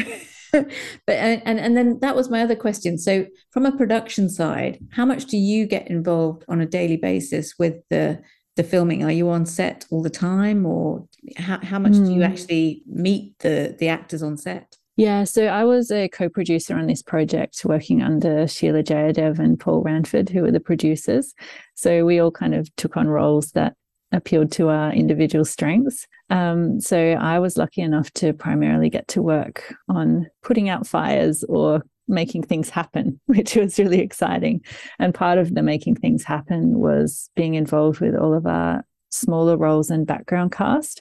but 0.53 0.66
and, 1.07 1.42
and 1.44 1.61
and 1.61 1.77
then 1.77 1.98
that 2.01 2.16
was 2.16 2.31
my 2.31 2.42
other 2.42 2.57
question. 2.57 2.98
So 2.98 3.27
from 3.51 3.66
a 3.66 3.77
production 3.77 4.29
side, 4.29 4.79
how 4.92 5.05
much 5.05 5.27
do 5.27 5.37
you 5.37 5.66
get 5.66 5.88
involved 5.88 6.44
on 6.48 6.61
a 6.61 6.66
daily 6.66 6.96
basis 6.96 7.55
with 7.59 7.77
the 7.90 8.20
the 8.57 8.64
filming? 8.64 9.05
Are 9.05 9.12
you 9.12 9.29
on 9.29 9.44
set 9.46 9.85
all 9.90 10.03
the 10.03 10.11
time, 10.11 10.64
or 10.64 11.07
how, 11.37 11.59
how 11.62 11.79
much 11.79 11.92
mm. 11.92 12.07
do 12.07 12.12
you 12.12 12.18
hmm. 12.18 12.33
actually 12.33 12.83
meet 12.87 13.38
the 13.40 13.77
the 13.79 13.88
actors 13.88 14.22
on 14.22 14.37
set? 14.37 14.78
Yeah, 14.98 15.22
so 15.22 15.46
I 15.46 15.62
was 15.62 15.92
a 15.92 16.08
co 16.08 16.28
producer 16.28 16.76
on 16.76 16.88
this 16.88 17.04
project 17.04 17.64
working 17.64 18.02
under 18.02 18.48
Sheila 18.48 18.82
Jayadev 18.82 19.38
and 19.38 19.58
Paul 19.58 19.80
Ranford, 19.82 20.28
who 20.28 20.42
were 20.42 20.50
the 20.50 20.58
producers. 20.58 21.34
So 21.76 22.04
we 22.04 22.18
all 22.18 22.32
kind 22.32 22.52
of 22.52 22.68
took 22.74 22.96
on 22.96 23.06
roles 23.06 23.52
that 23.52 23.74
appealed 24.11 24.50
to 24.52 24.70
our 24.70 24.92
individual 24.92 25.44
strengths. 25.44 26.04
Um, 26.30 26.80
so 26.80 27.12
I 27.12 27.38
was 27.38 27.56
lucky 27.56 27.80
enough 27.80 28.11
to 28.14 28.32
primarily 28.32 28.90
get 28.90 29.06
to 29.08 29.22
work 29.22 29.72
on 29.88 30.26
putting 30.42 30.68
out 30.68 30.84
fires 30.84 31.44
or 31.44 31.84
making 32.08 32.42
things 32.42 32.68
happen, 32.68 33.20
which 33.26 33.54
was 33.54 33.78
really 33.78 34.00
exciting. 34.00 34.62
And 34.98 35.14
part 35.14 35.38
of 35.38 35.54
the 35.54 35.62
making 35.62 35.94
things 35.94 36.24
happen 36.24 36.76
was 36.76 37.30
being 37.37 37.54
involved 37.54 38.00
with 38.00 38.16
all 38.16 38.34
of 38.34 38.46
our 38.46 38.84
smaller 39.11 39.57
roles 39.57 39.90
and 39.90 40.07
background 40.07 40.53
cast. 40.53 41.01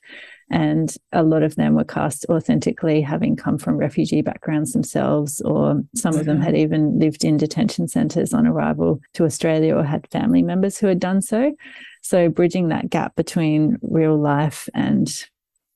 And 0.50 0.96
a 1.12 1.24
lot 1.24 1.43
of 1.43 1.56
them 1.56 1.76
were 1.76 1.84
cast 1.84 2.26
authentically, 2.30 3.02
having 3.02 3.36
come 3.36 3.58
from 3.58 3.76
refugee 3.76 4.22
backgrounds 4.22 4.72
themselves, 4.72 5.41
or 5.41 5.82
some 5.93 6.15
of 6.17 6.26
them 6.26 6.39
had 6.39 6.56
even 6.56 7.00
lived 7.00 7.26
in 7.26 7.36
detention 7.36 7.89
centres 7.89 8.34
on 8.34 8.48
arrival 8.48 9.02
to 9.15 9.26
Australia 9.26 9.76
or 9.76 9.84
had 9.84 10.08
family 10.10 10.41
members 10.41 10.78
who 10.78 10.88
had 10.88 11.02
done 11.02 11.22
so. 11.22 11.54
So, 12.02 12.30
bridging 12.30 12.70
that 12.70 12.89
gap 12.89 13.15
between 13.17 13.78
real 13.82 14.17
life 14.17 14.70
and 14.74 15.10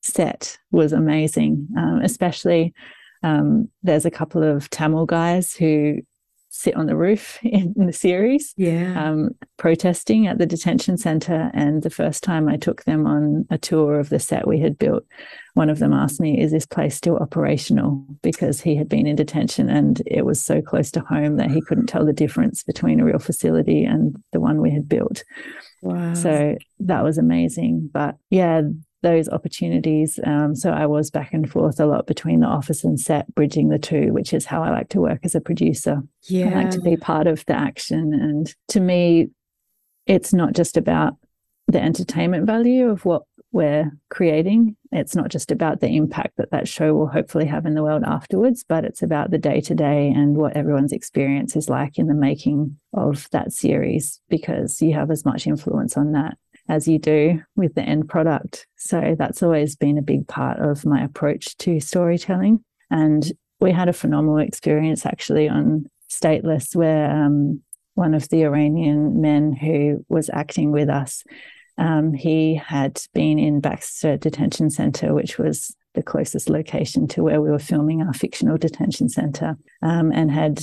set 0.02 0.58
was 0.72 0.94
amazing, 0.94 1.68
um, 1.78 2.02
especially. 2.02 2.74
Um, 3.24 3.70
there's 3.84 4.06
a 4.06 4.12
couple 4.12 4.42
of 4.42 4.68
Tamil 4.72 5.06
guys 5.06 5.54
who 5.54 5.98
sit 6.52 6.76
on 6.76 6.86
the 6.86 6.96
roof 6.96 7.40
in, 7.42 7.74
in 7.78 7.88
the 7.88 7.94
series, 7.94 8.54
yeah, 8.58 9.02
um, 9.02 9.32
protesting 9.58 10.28
at 10.28 10.38
the 10.38 10.46
detention 10.46 10.98
center. 10.98 11.50
And 11.54 11.82
the 11.82 11.90
first 11.90 12.24
time 12.24 12.48
I 12.48 12.58
took 12.58 12.84
them 12.84 13.08
on 13.08 13.48
a 13.50 13.58
tour 13.58 14.00
of 14.00 14.10
the 14.10 14.20
set 14.20 14.48
we 14.48 14.60
had 14.60 14.78
built, 14.78 15.04
one 15.56 15.70
of 15.70 15.80
them 15.80 15.94
asked 15.94 16.20
me, 16.20 16.40
"Is 16.40 16.52
this 16.52 16.66
place 16.66 16.96
still 16.96 17.18
operational?" 17.18 18.06
Because 18.22 18.62
he 18.62 18.76
had 18.76 18.88
been 18.88 19.08
in 19.08 19.16
detention 19.16 19.70
and 19.70 20.02
it 20.06 20.26
was 20.26 20.44
so 20.44 20.62
close 20.62 20.92
to 20.92 21.00
home 21.02 21.38
that 21.38 21.50
he 21.50 21.62
couldn't 21.62 21.88
tell 21.88 22.06
the 22.06 22.14
difference 22.14 22.64
between 22.64 23.00
a 23.00 23.06
real 23.06 23.20
facility 23.20 23.84
and 23.84 24.22
the 24.32 24.40
one 24.40 24.62
we 24.62 24.72
had 24.72 24.88
built. 24.88 25.24
Wow. 25.82 26.14
So 26.14 26.58
that 26.82 27.04
was 27.04 27.18
amazing. 27.18 27.90
But 27.92 28.18
yeah, 28.30 28.62
those 29.02 29.30
opportunities. 29.30 30.20
Um, 30.24 30.56
so 30.56 30.72
I 30.72 30.86
was 30.86 31.10
back 31.10 31.34
and 31.34 31.50
forth 31.50 31.80
a 31.80 31.86
lot 31.86 32.08
between 32.08 32.40
the 32.42 32.48
office 32.48 32.84
and 32.84 33.00
set, 33.00 33.34
bridging 33.34 33.70
the 33.70 33.80
two, 33.80 34.14
which 34.14 34.34
is 34.34 34.46
how 34.46 34.64
I 34.64 34.70
like 34.70 34.90
to 34.90 35.02
work 35.02 35.22
as 35.24 35.36
a 35.36 35.42
producer. 35.42 36.02
Yeah. 36.24 36.48
I 36.48 36.64
like 36.64 36.72
to 36.72 36.82
be 36.82 36.98
part 36.98 37.28
of 37.28 37.46
the 37.46 37.56
action. 37.56 38.14
And 38.14 38.54
to 38.70 38.80
me, 38.80 39.30
it's 40.06 40.34
not 40.34 40.54
just 40.54 40.78
about 40.78 41.16
the 41.68 41.82
entertainment 41.82 42.46
value 42.46 42.90
of 42.90 43.06
what 43.06 43.24
we're 43.52 43.92
creating. 44.10 44.78
It's 44.92 45.16
not 45.16 45.30
just 45.30 45.52
about 45.52 45.82
the 45.82 45.96
impact 45.96 46.38
that 46.38 46.52
that 46.52 46.68
show 46.68 46.94
will 46.94 47.08
hopefully 47.08 47.46
have 47.46 47.66
in 47.66 47.74
the 47.74 47.84
world 47.84 48.04
afterwards, 48.06 48.64
but 48.68 48.86
it's 48.86 49.02
about 49.02 49.32
the 49.32 49.38
day 49.38 49.62
to 49.62 49.76
day 49.76 50.08
and 50.08 50.38
what 50.38 50.56
everyone's 50.56 50.94
experience 50.94 51.56
is 51.56 51.70
like 51.70 51.98
in 51.98 52.08
the 52.08 52.14
making 52.14 52.78
of 52.94 53.28
that 53.32 53.52
series 53.52 54.22
because 54.30 54.82
you 54.82 54.94
have 54.94 55.12
as 55.12 55.26
much 55.26 55.48
influence 55.48 55.98
on 55.98 56.14
that 56.14 56.38
as 56.72 56.88
you 56.88 56.98
do 56.98 57.38
with 57.58 57.76
the 57.76 57.82
end 57.82 58.08
product. 58.08 58.66
So 58.78 59.14
that's 59.20 59.44
always 59.44 59.76
been 59.76 59.98
a 59.98 60.02
big 60.14 60.26
part 60.26 60.58
of 60.60 60.86
my 60.86 61.04
approach 61.04 61.58
to 61.58 61.82
storytelling. 61.82 62.64
And 62.90 63.30
we 63.60 63.74
had 63.74 63.90
a 63.90 63.94
phenomenal 63.94 64.38
experience 64.38 65.06
actually 65.06 65.50
on 65.50 65.88
Stateless, 66.10 66.74
where 66.74 67.12
um, 67.12 67.62
one 67.96 68.14
of 68.14 68.30
the 68.30 68.44
Iranian 68.46 69.20
men 69.20 69.52
who 69.52 70.06
was 70.08 70.30
acting 70.32 70.72
with 70.72 70.90
us, 70.90 71.24
um, 71.78 72.14
he 72.14 72.56
had 72.56 73.02
been 73.14 73.38
in 73.38 73.60
Baxter 73.60 74.16
Detention 74.16 74.70
Center, 74.70 75.14
which 75.14 75.38
was 75.38 75.76
the 75.94 76.04
closest 76.04 76.50
location 76.50 77.06
to 77.10 77.22
where 77.22 77.42
we 77.42 77.52
were 77.52 77.60
filming 77.60 78.02
our 78.02 78.14
fictional 78.14 78.58
detention 78.58 79.10
center, 79.10 79.58
um, 79.82 80.14
and 80.14 80.32
had 80.32 80.62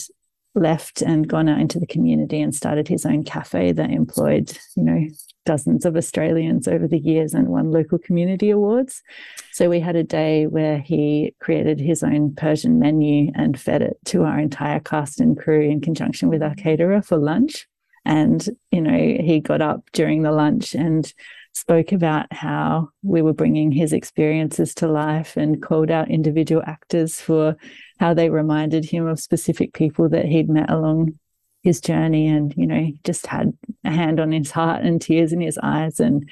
left 0.55 1.03
and 1.03 1.29
gone 1.29 1.49
out 1.49 1.61
into 1.61 1.79
the 1.79 1.87
community 1.87 2.41
and 2.41 2.55
started 2.55 2.89
his 2.89 3.05
own 3.05 3.25
cafe 3.25 3.73
that 3.73 3.91
employed, 3.91 4.59
you 4.75 4.83
know, 4.83 5.07
dozens 5.49 5.87
of 5.87 5.97
Australians 5.97 6.69
over 6.69 6.87
the 6.87 6.99
years 6.99 7.33
and 7.33 7.49
won 7.49 7.71
local 7.71 7.99
community 7.99 8.51
awards. 8.51 9.03
So 9.53 9.71
we 9.71 9.81
had 9.81 9.97
a 9.97 10.05
day 10.05 10.47
where 10.47 10.79
he 10.79 11.35
created 11.41 11.81
his 11.81 12.03
own 12.03 12.35
Persian 12.35 12.79
menu 12.79 13.33
and 13.35 13.59
fed 13.59 13.81
it 13.81 13.97
to 14.07 14.25
our 14.25 14.39
entire 14.39 14.79
cast 14.79 15.21
and 15.21 15.39
crew 15.39 15.63
in 15.63 15.81
conjunction 15.81 16.29
with 16.29 16.43
our 16.43 16.55
caterer 16.55 17.01
for 17.01 17.17
lunch. 17.17 17.67
And, 18.05 18.47
you 18.71 18.83
know, 18.83 18.93
he 18.93 19.41
got 19.41 19.63
up 19.63 19.91
during 19.93 20.23
the 20.23 20.33
lunch 20.33 20.75
and 20.75 21.11
spoke 21.55 21.93
about 21.93 22.31
how 22.31 22.91
we 23.03 23.23
were 23.23 23.33
bringing 23.33 23.73
his 23.73 23.95
experiences 23.95 24.75
to 24.75 24.87
life 24.87 25.35
and 25.39 25.63
called 25.63 25.91
out 25.91 26.11
individual 26.11 26.63
actors 26.67 27.23
for 27.23 27.57
how 27.99 28.13
they 28.13 28.29
reminded 28.29 28.85
him 28.85 29.07
of 29.07 29.19
specific 29.19 29.73
people 29.73 30.11
that 30.11 30.27
he'd 30.27 30.51
met 30.51 30.69
along 30.69 31.19
his 31.63 31.81
journey 31.81 32.27
and 32.29 32.55
you 32.57 32.67
know 32.67 32.91
just 33.05 33.27
had 33.27 33.53
a 33.85 33.91
hand 33.91 34.21
on 34.21 34.33
his 34.33 34.51
heart 34.51 34.83
and 34.83 35.03
tears 35.03 35.33
in 35.33 35.41
his 35.41 35.59
eyes 35.63 36.01
and 36.01 36.29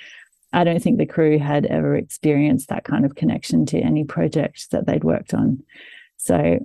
I 0.53 0.65
don't 0.65 0.83
think 0.83 0.99
the 0.99 1.07
crew 1.07 1.39
had 1.39 1.67
ever 1.67 1.95
experienced 1.95 2.69
that 2.69 2.85
kind 2.85 3.05
of 3.05 3.15
connection 3.15 3.67
to 3.67 3.79
any 3.79 4.05
project 4.05 4.71
that 4.71 4.87
they'd 4.87 5.05
worked 5.05 5.35
on. 5.35 5.63
So 6.17 6.37
yeah. 6.39 6.59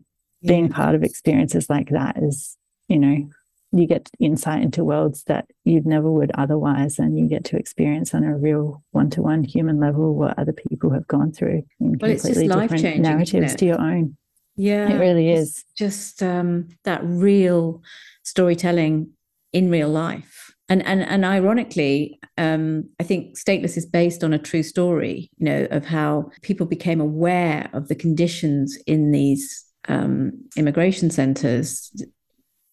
being 0.48 0.70
part 0.70 0.96
of 0.96 1.04
experiences 1.04 1.70
like 1.70 1.90
that 1.90 2.18
is, 2.18 2.58
you 2.88 3.00
know, 3.00 3.28
you 3.74 3.88
get 3.88 4.10
insight 4.20 4.62
into 4.62 4.84
worlds 4.84 5.24
that 5.26 5.46
you'd 5.64 5.86
never 5.86 6.12
would 6.12 6.32
otherwise, 6.36 7.00
and 7.00 7.18
you 7.18 7.28
get 7.28 7.46
to 7.46 7.58
experience 7.58 8.14
on 8.14 8.24
a 8.24 8.38
real 8.38 8.84
one-to-one 8.92 9.44
human 9.44 9.80
level 9.80 10.16
what 10.16 10.38
other 10.38 10.54
people 10.54 10.92
have 10.92 11.08
gone 11.08 11.32
through 11.32 11.64
in 11.80 11.98
well, 12.00 12.12
completely 12.12 12.48
different 12.48 13.00
narratives 13.00 13.56
to 13.56 13.66
your 13.66 13.80
own. 13.80 14.18
Yeah, 14.56 14.90
it 14.90 15.00
really 15.00 15.32
is. 15.32 15.64
Just 15.76 16.22
um, 16.22 16.68
that 16.84 17.02
real 17.04 17.82
storytelling 18.24 19.12
in 19.54 19.70
real 19.70 19.90
life. 19.90 20.54
And 20.70 20.86
and 20.86 21.04
and 21.04 21.26
ironically, 21.26 22.20
um, 22.38 22.90
I 23.00 23.04
think 23.04 23.38
Stateless 23.38 23.76
is 23.76 23.86
based 23.86 24.24
on 24.24 24.34
a 24.34 24.40
true 24.40 24.64
story, 24.64 25.30
you 25.38 25.46
know, 25.46 25.68
of 25.72 25.86
how 25.86 26.32
people 26.44 26.66
became 26.66 27.02
aware 27.02 27.70
of 27.74 27.88
the 27.88 27.96
conditions 27.96 28.78
in 28.88 29.12
these 29.12 29.66
um, 29.90 30.32
immigration 30.56 31.10
centres, 31.10 31.92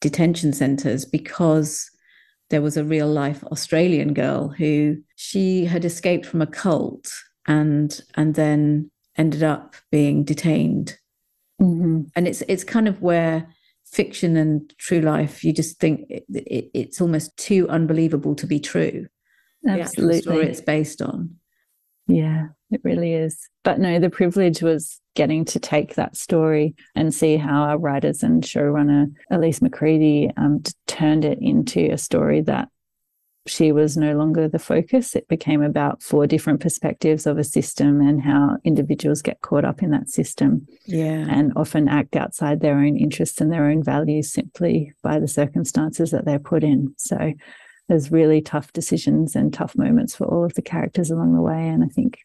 detention 0.01 0.53
centres, 0.53 1.05
because 1.05 1.91
there 2.51 2.63
was 2.63 2.77
a 2.77 2.85
real 2.85 3.09
life 3.09 3.43
Australian 3.45 4.15
girl 4.15 4.49
who 4.49 4.97
she 5.17 5.65
had 5.65 5.85
escaped 5.85 6.25
from 6.25 6.41
a 6.41 6.47
cult 6.47 7.13
and 7.47 8.01
and 8.15 8.35
then 8.37 8.91
ended 9.17 9.43
up 9.43 9.75
being 9.91 10.23
detained. 10.23 10.97
Mm-hmm. 11.61 12.03
And 12.15 12.29
it's 12.29 12.43
it's 12.43 12.65
kind 12.65 12.89
of 12.89 13.03
where 13.03 13.49
fiction 13.85 14.37
and 14.37 14.73
true 14.79 15.01
life, 15.01 15.45
you 15.45 15.53
just 15.53 15.79
think 15.81 16.07
it, 16.09 16.25
it, 16.29 16.71
it's 16.75 17.01
almost 17.01 17.37
too 17.37 17.69
unbelievable 17.69 18.35
to 18.37 18.47
be 18.47 18.61
true. 18.61 19.07
Absolutely. 19.67 20.17
The 20.17 20.23
story 20.23 20.47
it's 20.47 20.61
based 20.61 21.03
on. 21.03 21.37
Yeah, 22.07 22.49
it 22.71 22.81
really 22.85 23.13
is. 23.13 23.49
But 23.65 23.81
no, 23.81 23.99
the 23.99 24.11
privilege 24.11 24.63
was 24.63 25.01
getting 25.15 25.45
to 25.47 25.59
take 25.59 25.95
that 25.95 26.17
story 26.17 26.75
and 26.95 27.13
see 27.13 27.37
how 27.37 27.63
our 27.63 27.79
writers 27.79 28.23
and 28.23 28.43
showrunner 28.43 29.13
Elise 29.31 29.61
McCredie 29.61 30.33
um, 30.37 30.63
turned 30.87 31.25
it 31.25 31.39
into 31.41 31.91
a 31.91 31.99
story 31.99 32.41
that 32.43 32.69
she 33.49 33.73
was 33.73 33.97
no 33.97 34.15
longer 34.15 34.49
the 34.49 34.59
focus. 34.59 35.17
It 35.17 35.27
became 35.29 35.63
about 35.63 36.03
four 36.03 36.27
different 36.27 36.61
perspectives 36.61 37.27
of 37.27 37.39
a 37.39 37.45
system 37.45 38.01
and 38.01 38.23
how 38.23 38.59
individuals 38.65 39.23
get 39.23 39.41
caught 39.41 39.65
up 39.65 39.83
in 39.83 39.91
that 39.91 40.09
system. 40.09 40.67
Yeah. 40.87 41.27
And 41.29 41.53
often 41.57 41.89
act 41.89 42.17
outside 42.17 42.61
their 42.61 42.77
own 42.77 42.97
interests 42.97 43.41
and 43.41 43.53
their 43.53 43.67
own 43.67 43.83
values 43.83 44.33
simply 44.33 44.93
by 45.03 45.19
the 45.19 45.29
circumstances 45.29 46.11
that 46.11 46.25
they're 46.25 46.39
put 46.39 46.63
in. 46.63 46.95
So 46.99 47.33
there's 47.89 48.13
really 48.13 48.41
tough 48.41 48.73
decisions 48.73 49.35
and 49.35 49.53
tough 49.53 49.77
moments 49.77 50.15
for 50.15 50.27
all 50.27 50.45
of 50.45 50.55
the 50.55 50.63
characters 50.63 51.11
along 51.11 51.35
the 51.35 51.43
way. 51.43 51.69
And 51.69 51.83
I 51.83 51.89
think, 51.89 52.19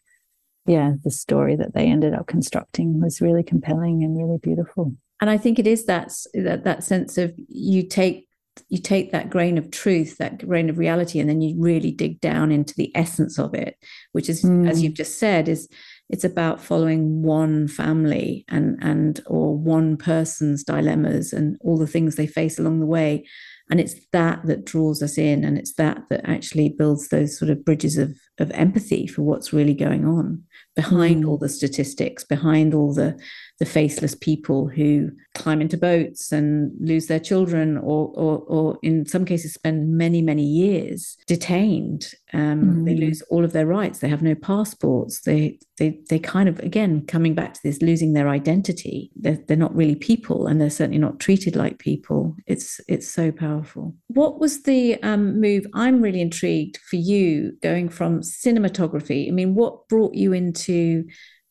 yeah, 0.66 0.92
the 1.02 1.10
story 1.10 1.56
that 1.56 1.74
they 1.74 1.86
ended 1.86 2.14
up 2.14 2.26
constructing 2.26 3.00
was 3.00 3.20
really 3.20 3.42
compelling 3.42 4.04
and 4.04 4.16
really 4.16 4.38
beautiful. 4.38 4.94
And 5.20 5.30
I 5.30 5.38
think 5.38 5.58
it 5.58 5.66
is 5.66 5.86
that 5.86 6.12
that, 6.34 6.64
that 6.64 6.84
sense 6.84 7.16
of 7.16 7.32
you 7.48 7.82
take 7.82 8.28
you 8.68 8.78
take 8.78 9.12
that 9.12 9.30
grain 9.30 9.58
of 9.58 9.70
truth, 9.70 10.18
that 10.18 10.46
grain 10.46 10.70
of 10.70 10.78
reality, 10.78 11.18
and 11.18 11.28
then 11.28 11.40
you 11.40 11.54
really 11.58 11.90
dig 11.90 12.20
down 12.20 12.52
into 12.52 12.74
the 12.76 12.94
essence 12.94 13.38
of 13.38 13.54
it, 13.54 13.76
which 14.12 14.28
is, 14.28 14.42
mm. 14.42 14.68
as 14.68 14.82
you've 14.82 14.94
just 14.94 15.18
said, 15.18 15.48
is 15.48 15.68
it's 16.10 16.24
about 16.24 16.60
following 16.60 17.22
one 17.22 17.66
family 17.66 18.44
and 18.48 18.78
and 18.82 19.20
or 19.26 19.56
one 19.56 19.96
person's 19.96 20.62
dilemmas 20.62 21.32
and 21.32 21.56
all 21.60 21.78
the 21.78 21.86
things 21.86 22.16
they 22.16 22.26
face 22.26 22.58
along 22.58 22.80
the 22.80 22.86
way. 22.86 23.26
And 23.70 23.80
it's 23.80 23.94
that 24.12 24.44
that 24.44 24.66
draws 24.66 25.02
us 25.02 25.16
in, 25.16 25.44
and 25.44 25.56
it's 25.56 25.74
that 25.74 26.02
that 26.10 26.28
actually 26.28 26.68
builds 26.68 27.08
those 27.08 27.38
sort 27.38 27.50
of 27.50 27.64
bridges 27.64 27.96
of 27.96 28.16
of 28.38 28.50
empathy 28.52 29.06
for 29.06 29.22
what's 29.22 29.52
really 29.52 29.74
going 29.74 30.04
on 30.04 30.42
behind 30.74 31.24
mm. 31.24 31.28
all 31.28 31.38
the 31.38 31.48
statistics, 31.48 32.24
behind 32.24 32.74
all 32.74 32.92
the 32.92 33.18
the 33.60 33.64
faceless 33.64 34.16
people 34.16 34.66
who 34.66 35.08
climb 35.34 35.60
into 35.60 35.76
boats 35.76 36.32
and 36.32 36.72
lose 36.80 37.06
their 37.06 37.20
children, 37.20 37.78
or 37.78 38.12
or, 38.14 38.38
or 38.48 38.78
in 38.82 39.06
some 39.06 39.24
cases 39.24 39.54
spend 39.54 39.96
many 39.96 40.20
many 40.20 40.42
years 40.42 41.16
detained. 41.26 42.12
Um, 42.32 42.62
mm. 42.62 42.84
They 42.84 42.96
lose 42.96 43.22
all 43.30 43.44
of 43.44 43.52
their 43.52 43.66
rights. 43.66 44.00
They 44.00 44.08
have 44.08 44.22
no 44.22 44.34
passports. 44.34 45.20
They 45.20 45.60
they 45.78 46.00
they 46.10 46.18
kind 46.18 46.48
of 46.48 46.58
again 46.58 47.06
coming 47.06 47.34
back 47.34 47.54
to 47.54 47.60
this 47.62 47.80
losing 47.80 48.12
their 48.12 48.28
identity. 48.28 49.12
They're, 49.14 49.38
they're 49.46 49.56
not 49.56 49.74
really 49.74 49.94
people, 49.94 50.48
and 50.48 50.60
they're 50.60 50.70
certainly 50.70 50.98
not 50.98 51.20
treated 51.20 51.54
like 51.54 51.78
people. 51.78 52.34
It's 52.46 52.80
it's 52.88 53.08
so 53.08 53.30
powerful. 53.30 53.94
What 54.08 54.40
was 54.40 54.64
the 54.64 55.00
um, 55.04 55.40
move? 55.40 55.66
I'm 55.74 56.02
really 56.02 56.20
intrigued 56.20 56.78
for 56.78 56.96
you 56.96 57.56
going 57.62 57.88
from 57.88 58.23
cinematography. 58.24 59.28
I 59.28 59.30
mean, 59.30 59.54
what 59.54 59.88
brought 59.88 60.14
you 60.14 60.32
into 60.32 61.04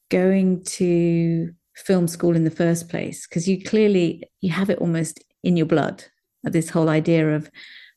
going 0.10 0.64
to 0.64 1.52
film 1.76 2.08
school 2.08 2.36
in 2.36 2.44
the 2.44 2.52
first 2.52 2.90
place? 2.90 3.28
Because 3.28 3.48
you 3.48 3.64
clearly 3.64 4.24
you 4.42 4.52
have 4.52 4.70
it 4.70 4.80
almost 4.80 5.24
in 5.44 5.58
your 5.58 5.66
blood. 5.66 6.04
This 6.44 6.70
whole 6.70 6.90
idea 6.90 7.36
of 7.36 7.50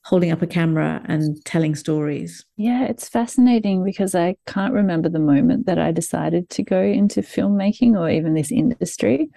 holding 0.04 0.30
up 0.30 0.40
a 0.40 0.46
camera 0.46 1.02
and 1.06 1.44
telling 1.44 1.74
stories. 1.74 2.44
Yeah, 2.56 2.84
it's 2.84 3.08
fascinating 3.08 3.84
because 3.84 4.14
I 4.14 4.36
can't 4.46 4.72
remember 4.72 5.08
the 5.08 5.18
moment 5.18 5.66
that 5.66 5.80
I 5.80 5.90
decided 5.90 6.48
to 6.50 6.62
go 6.62 6.80
into 6.80 7.22
filmmaking 7.22 7.98
or 7.98 8.08
even 8.08 8.34
this 8.34 8.52
industry. 8.52 9.30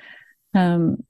Um, 0.54 1.04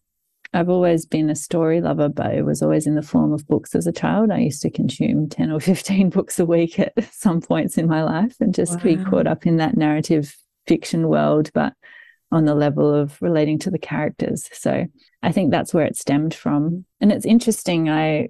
I've 0.54 0.70
always 0.70 1.06
been 1.06 1.30
a 1.30 1.36
story 1.36 1.80
lover, 1.80 2.10
but 2.10 2.34
it 2.34 2.44
was 2.44 2.62
always 2.62 2.88
in 2.88 2.96
the 2.96 3.04
form 3.04 3.34
of 3.34 3.48
books 3.48 3.76
as 3.76 3.86
a 3.86 3.92
child. 3.92 4.32
I 4.32 4.40
used 4.40 4.62
to 4.64 4.72
consume 4.72 5.30
10 5.30 5.52
or 5.52 5.60
15 5.60 6.10
books 6.10 6.40
a 6.40 6.46
week 6.46 6.80
at 6.80 6.94
some 7.14 7.42
points 7.42 7.78
in 7.78 7.88
my 7.88 8.04
life 8.04 8.36
and 8.40 8.54
just 8.54 8.78
wow. 8.78 8.84
be 8.84 8.98
caught 8.98 9.28
up 9.28 9.46
in 9.46 9.58
that 9.58 9.78
narrative 9.78 10.36
fiction 10.68 11.08
world, 11.08 11.52
but 11.54 11.74
on 12.32 12.46
the 12.46 12.56
level 12.56 12.94
of 12.94 13.20
relating 13.22 13.58
to 13.60 13.72
the 13.72 13.80
characters. 13.80 14.50
So 14.54 14.86
I 15.24 15.32
think 15.32 15.52
that's 15.52 15.74
where 15.74 15.86
it 15.86 15.98
stemmed 15.98 16.34
from. 16.34 16.86
And 17.02 17.12
it's 17.12 17.26
interesting, 17.26 17.90
I 17.90 18.30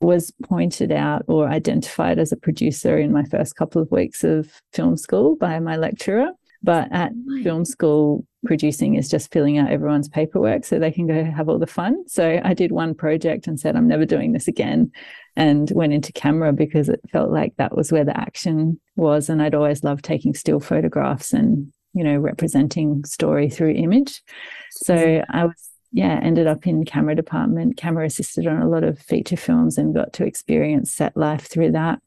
was 0.00 0.32
pointed 0.42 0.92
out 0.92 1.24
or 1.28 1.48
identified 1.48 2.18
as 2.18 2.32
a 2.32 2.36
producer 2.36 2.98
in 2.98 3.12
my 3.12 3.24
first 3.24 3.56
couple 3.56 3.80
of 3.80 3.90
weeks 3.90 4.24
of 4.24 4.60
film 4.72 4.96
school 4.96 5.36
by 5.36 5.58
my 5.60 5.76
lecturer. 5.76 6.30
But 6.64 6.88
at 6.92 7.12
film 7.42 7.66
school, 7.66 8.26
producing 8.46 8.94
is 8.94 9.10
just 9.10 9.30
filling 9.30 9.58
out 9.58 9.70
everyone's 9.70 10.08
paperwork 10.08 10.64
so 10.64 10.78
they 10.78 10.90
can 10.90 11.06
go 11.06 11.22
have 11.22 11.50
all 11.50 11.58
the 11.58 11.66
fun. 11.66 12.08
So 12.08 12.40
I 12.42 12.54
did 12.54 12.72
one 12.72 12.94
project 12.94 13.46
and 13.46 13.60
said, 13.60 13.76
I'm 13.76 13.86
never 13.86 14.06
doing 14.06 14.32
this 14.32 14.48
again, 14.48 14.90
and 15.36 15.70
went 15.72 15.92
into 15.92 16.10
camera 16.12 16.54
because 16.54 16.88
it 16.88 17.00
felt 17.12 17.30
like 17.30 17.54
that 17.56 17.76
was 17.76 17.92
where 17.92 18.04
the 18.04 18.18
action 18.18 18.80
was. 18.96 19.28
And 19.28 19.42
I'd 19.42 19.54
always 19.54 19.84
loved 19.84 20.06
taking 20.06 20.32
still 20.32 20.58
photographs 20.58 21.34
and, 21.34 21.70
you 21.92 22.02
know, 22.02 22.16
representing 22.16 23.04
story 23.04 23.50
through 23.50 23.72
image. 23.72 24.22
So 24.70 25.22
I 25.28 25.44
was, 25.44 25.70
yeah, 25.92 26.18
ended 26.22 26.46
up 26.46 26.66
in 26.66 26.86
camera 26.86 27.14
department, 27.14 27.76
camera 27.76 28.06
assisted 28.06 28.46
on 28.46 28.62
a 28.62 28.68
lot 28.70 28.84
of 28.84 28.98
feature 28.98 29.36
films 29.36 29.76
and 29.76 29.94
got 29.94 30.14
to 30.14 30.24
experience 30.24 30.90
set 30.90 31.14
life 31.14 31.46
through 31.46 31.72
that. 31.72 32.00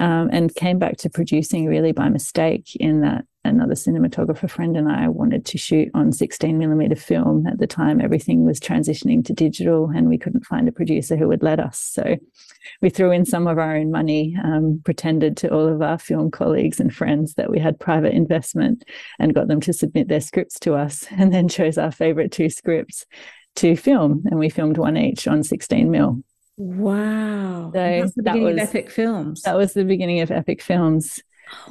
Um, 0.00 0.28
and 0.32 0.52
came 0.54 0.80
back 0.80 0.96
to 0.98 1.08
producing 1.08 1.66
really 1.66 1.92
by 1.92 2.08
mistake 2.08 2.74
in 2.76 3.02
that 3.02 3.24
another 3.44 3.74
cinematographer 3.74 4.48
friend 4.48 4.76
and 4.76 4.90
I 4.90 5.08
wanted 5.08 5.44
to 5.46 5.58
shoot 5.58 5.90
on 5.94 6.12
16 6.12 6.58
millimeter 6.58 6.96
film. 6.96 7.46
At 7.46 7.58
the 7.58 7.66
time, 7.66 8.00
everything 8.00 8.44
was 8.44 8.58
transitioning 8.58 9.24
to 9.26 9.32
digital, 9.32 9.90
and 9.94 10.08
we 10.08 10.18
couldn't 10.18 10.46
find 10.46 10.68
a 10.68 10.72
producer 10.72 11.16
who 11.16 11.28
would 11.28 11.42
let 11.42 11.60
us. 11.60 11.78
So 11.78 12.16
we 12.80 12.90
threw 12.90 13.12
in 13.12 13.24
some 13.24 13.46
of 13.46 13.58
our 13.58 13.76
own 13.76 13.90
money, 13.90 14.36
um, 14.42 14.80
pretended 14.84 15.36
to 15.38 15.52
all 15.52 15.68
of 15.68 15.82
our 15.82 15.98
film 15.98 16.30
colleagues 16.30 16.80
and 16.80 16.94
friends 16.94 17.34
that 17.34 17.50
we 17.50 17.58
had 17.58 17.78
private 17.78 18.14
investment, 18.14 18.84
and 19.18 19.34
got 19.34 19.48
them 19.48 19.60
to 19.60 19.72
submit 19.72 20.08
their 20.08 20.20
scripts 20.20 20.58
to 20.60 20.74
us, 20.74 21.06
and 21.10 21.32
then 21.32 21.48
chose 21.48 21.78
our 21.78 21.92
favorite 21.92 22.32
two 22.32 22.48
scripts 22.48 23.06
to 23.56 23.76
film. 23.76 24.24
And 24.26 24.38
we 24.38 24.48
filmed 24.48 24.78
one 24.78 24.96
each 24.96 25.28
on 25.28 25.42
16 25.42 25.90
mil. 25.90 26.22
Wow. 26.56 27.70
So 27.72 28.10
that 28.16 28.38
was 28.38 28.58
epic 28.58 28.90
films. 28.90 29.42
That 29.42 29.56
was 29.56 29.72
the 29.72 29.84
beginning 29.84 30.20
of 30.20 30.30
epic 30.30 30.62
films. 30.62 31.20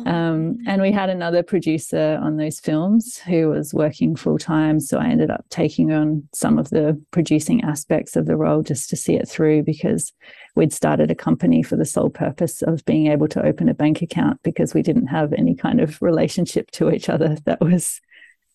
Um, 0.05 0.57
and 0.67 0.81
we 0.81 0.91
had 0.91 1.09
another 1.09 1.43
producer 1.43 2.19
on 2.21 2.37
those 2.37 2.59
films 2.59 3.17
who 3.17 3.49
was 3.49 3.73
working 3.73 4.15
full 4.15 4.37
time. 4.37 4.79
So 4.79 4.97
I 4.97 5.07
ended 5.07 5.29
up 5.29 5.45
taking 5.49 5.91
on 5.91 6.27
some 6.33 6.57
of 6.57 6.69
the 6.69 7.01
producing 7.11 7.63
aspects 7.63 8.15
of 8.15 8.25
the 8.25 8.35
role 8.35 8.61
just 8.61 8.89
to 8.89 8.95
see 8.95 9.15
it 9.15 9.27
through 9.27 9.63
because 9.63 10.13
we'd 10.55 10.73
started 10.73 11.11
a 11.11 11.15
company 11.15 11.63
for 11.63 11.75
the 11.75 11.85
sole 11.85 12.09
purpose 12.09 12.61
of 12.61 12.85
being 12.85 13.07
able 13.07 13.27
to 13.29 13.45
open 13.45 13.69
a 13.69 13.73
bank 13.73 14.01
account 14.01 14.39
because 14.43 14.73
we 14.73 14.81
didn't 14.81 15.07
have 15.07 15.33
any 15.33 15.55
kind 15.55 15.79
of 15.79 16.01
relationship 16.01 16.71
to 16.71 16.91
each 16.91 17.09
other 17.09 17.37
that 17.45 17.61
was, 17.61 18.01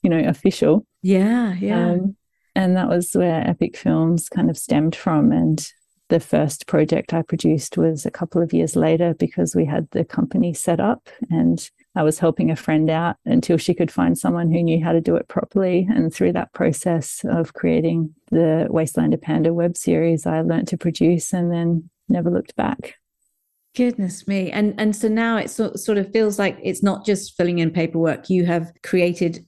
you 0.03 0.11
know, 0.11 0.29
official. 0.29 0.87
Yeah, 1.03 1.55
yeah. 1.55 1.91
Um, 1.91 2.17
and 2.55 2.77
that 2.77 2.89
was 2.89 3.13
where 3.13 3.47
Epic 3.47 3.77
Films 3.77 4.29
kind 4.29 4.51
of 4.51 4.59
stemmed 4.59 4.97
from. 4.97 5.31
And 5.31 5.71
the 6.09 6.21
first 6.21 6.67
project 6.67 7.13
I 7.13 7.23
produced 7.23 7.77
was 7.77 8.07
a 8.07 8.11
couple 8.11 8.43
of 8.43 8.53
years 8.53 8.77
later 8.77 9.15
because 9.15 9.55
we 9.55 9.65
had 9.65 9.89
the 9.91 10.05
company 10.05 10.55
set 10.55 10.81
up 10.81 11.09
and 11.31 11.71
I 11.95 12.03
was 12.03 12.19
helping 12.19 12.51
a 12.51 12.57
friend 12.57 12.89
out 12.89 13.17
until 13.25 13.59
she 13.59 13.75
could 13.75 13.91
find 13.91 14.17
someone 14.17 14.51
who 14.51 14.63
knew 14.63 14.83
how 14.83 14.93
to 14.93 15.01
do 15.01 15.17
it 15.17 15.29
properly. 15.29 15.87
And 15.91 16.13
through 16.13 16.33
that 16.33 16.53
process 16.53 17.25
of 17.29 17.55
creating 17.55 18.15
the 18.31 18.69
Wastelander 18.71 19.21
Panda 19.21 19.53
web 19.53 19.77
series, 19.77 20.27
I 20.27 20.41
learned 20.43 20.69
to 20.69 20.79
produce 20.79 21.33
and 21.33 21.53
then 21.53 21.91
never 22.09 22.31
looked 22.31 22.57
back. 22.57 22.95
Goodness 23.77 24.27
me. 24.27 24.51
And 24.51 24.75
and 24.79 24.97
so 24.97 25.09
now 25.09 25.37
it 25.37 25.51
sort 25.51 25.99
of 25.99 26.13
feels 26.13 26.39
like 26.39 26.59
it's 26.63 26.83
not 26.83 27.05
just 27.05 27.37
filling 27.37 27.59
in 27.59 27.71
paperwork. 27.71 28.31
You 28.31 28.47
have 28.47 28.73
created 28.83 29.45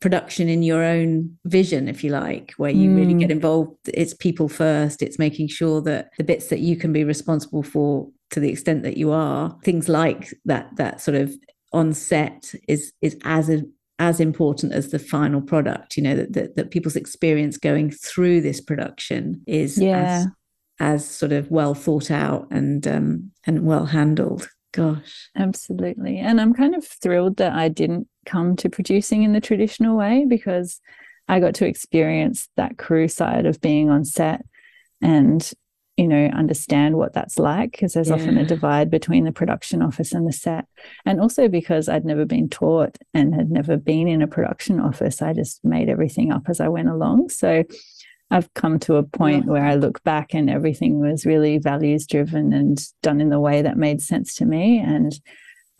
production 0.00 0.48
in 0.48 0.62
your 0.62 0.82
own 0.82 1.36
vision, 1.44 1.88
if 1.88 2.04
you 2.04 2.10
like, 2.10 2.52
where 2.56 2.70
you 2.70 2.90
mm. 2.90 2.96
really 2.96 3.14
get 3.14 3.28
mm. 3.28 3.32
involved. 3.32 3.76
It's 3.92 4.14
people 4.14 4.48
first. 4.48 5.02
It's 5.02 5.18
making 5.18 5.48
sure 5.48 5.80
that 5.82 6.10
the 6.18 6.24
bits 6.24 6.48
that 6.48 6.60
you 6.60 6.76
can 6.76 6.92
be 6.92 7.04
responsible 7.04 7.62
for 7.62 8.08
to 8.30 8.40
the 8.40 8.50
extent 8.50 8.82
that 8.82 8.96
you 8.96 9.12
are, 9.12 9.56
things 9.62 9.88
like 9.88 10.34
that 10.44 10.68
that 10.76 11.00
sort 11.00 11.16
of 11.16 11.34
on 11.72 11.92
set 11.92 12.54
is 12.68 12.92
is 13.00 13.16
as 13.24 13.48
a, 13.50 13.62
as 13.98 14.20
important 14.20 14.72
as 14.72 14.90
the 14.90 14.98
final 14.98 15.40
product. 15.40 15.96
You 15.96 16.02
know 16.02 16.16
that, 16.16 16.32
that 16.32 16.56
that 16.56 16.70
people's 16.70 16.96
experience 16.96 17.58
going 17.58 17.90
through 17.90 18.40
this 18.40 18.60
production 18.60 19.42
is 19.46 19.78
yeah. 19.78 20.24
as 20.24 20.26
as 20.80 21.08
sort 21.08 21.32
of 21.32 21.50
well 21.50 21.74
thought 21.74 22.10
out 22.10 22.48
and 22.50 22.86
um, 22.86 23.30
and 23.46 23.64
well 23.64 23.86
handled. 23.86 24.48
Gosh, 24.74 25.30
absolutely. 25.36 26.18
And 26.18 26.40
I'm 26.40 26.52
kind 26.52 26.74
of 26.74 26.84
thrilled 26.84 27.36
that 27.36 27.52
I 27.52 27.68
didn't 27.68 28.08
come 28.26 28.56
to 28.56 28.68
producing 28.68 29.22
in 29.22 29.32
the 29.32 29.40
traditional 29.40 29.96
way 29.96 30.26
because 30.28 30.80
I 31.28 31.38
got 31.38 31.54
to 31.56 31.66
experience 31.66 32.48
that 32.56 32.76
crew 32.76 33.06
side 33.06 33.46
of 33.46 33.60
being 33.60 33.88
on 33.88 34.04
set 34.04 34.44
and 35.00 35.48
you 35.96 36.08
know 36.08 36.26
understand 36.26 36.96
what 36.96 37.12
that's 37.12 37.38
like 37.38 37.70
because 37.70 37.92
there's 37.92 38.08
yeah. 38.08 38.16
often 38.16 38.36
a 38.36 38.44
divide 38.44 38.90
between 38.90 39.24
the 39.24 39.30
production 39.30 39.80
office 39.80 40.12
and 40.12 40.26
the 40.26 40.32
set 40.32 40.66
and 41.06 41.20
also 41.20 41.46
because 41.46 41.88
I'd 41.88 42.04
never 42.04 42.24
been 42.24 42.48
taught 42.48 42.98
and 43.12 43.32
had 43.32 43.48
never 43.48 43.76
been 43.76 44.08
in 44.08 44.20
a 44.20 44.26
production 44.26 44.80
office 44.80 45.22
I 45.22 45.34
just 45.34 45.64
made 45.64 45.88
everything 45.88 46.32
up 46.32 46.48
as 46.48 46.58
I 46.58 46.66
went 46.66 46.88
along 46.88 47.28
so 47.28 47.62
I've 48.30 48.52
come 48.54 48.78
to 48.80 48.96
a 48.96 49.02
point 49.02 49.46
where 49.46 49.64
I 49.64 49.74
look 49.74 50.02
back 50.02 50.34
and 50.34 50.50
everything 50.50 51.00
was 51.00 51.26
really 51.26 51.58
values 51.58 52.06
driven 52.06 52.52
and 52.52 52.80
done 53.02 53.20
in 53.20 53.28
the 53.28 53.40
way 53.40 53.62
that 53.62 53.76
made 53.76 54.02
sense 54.02 54.34
to 54.36 54.44
me. 54.44 54.80
And 54.80 55.18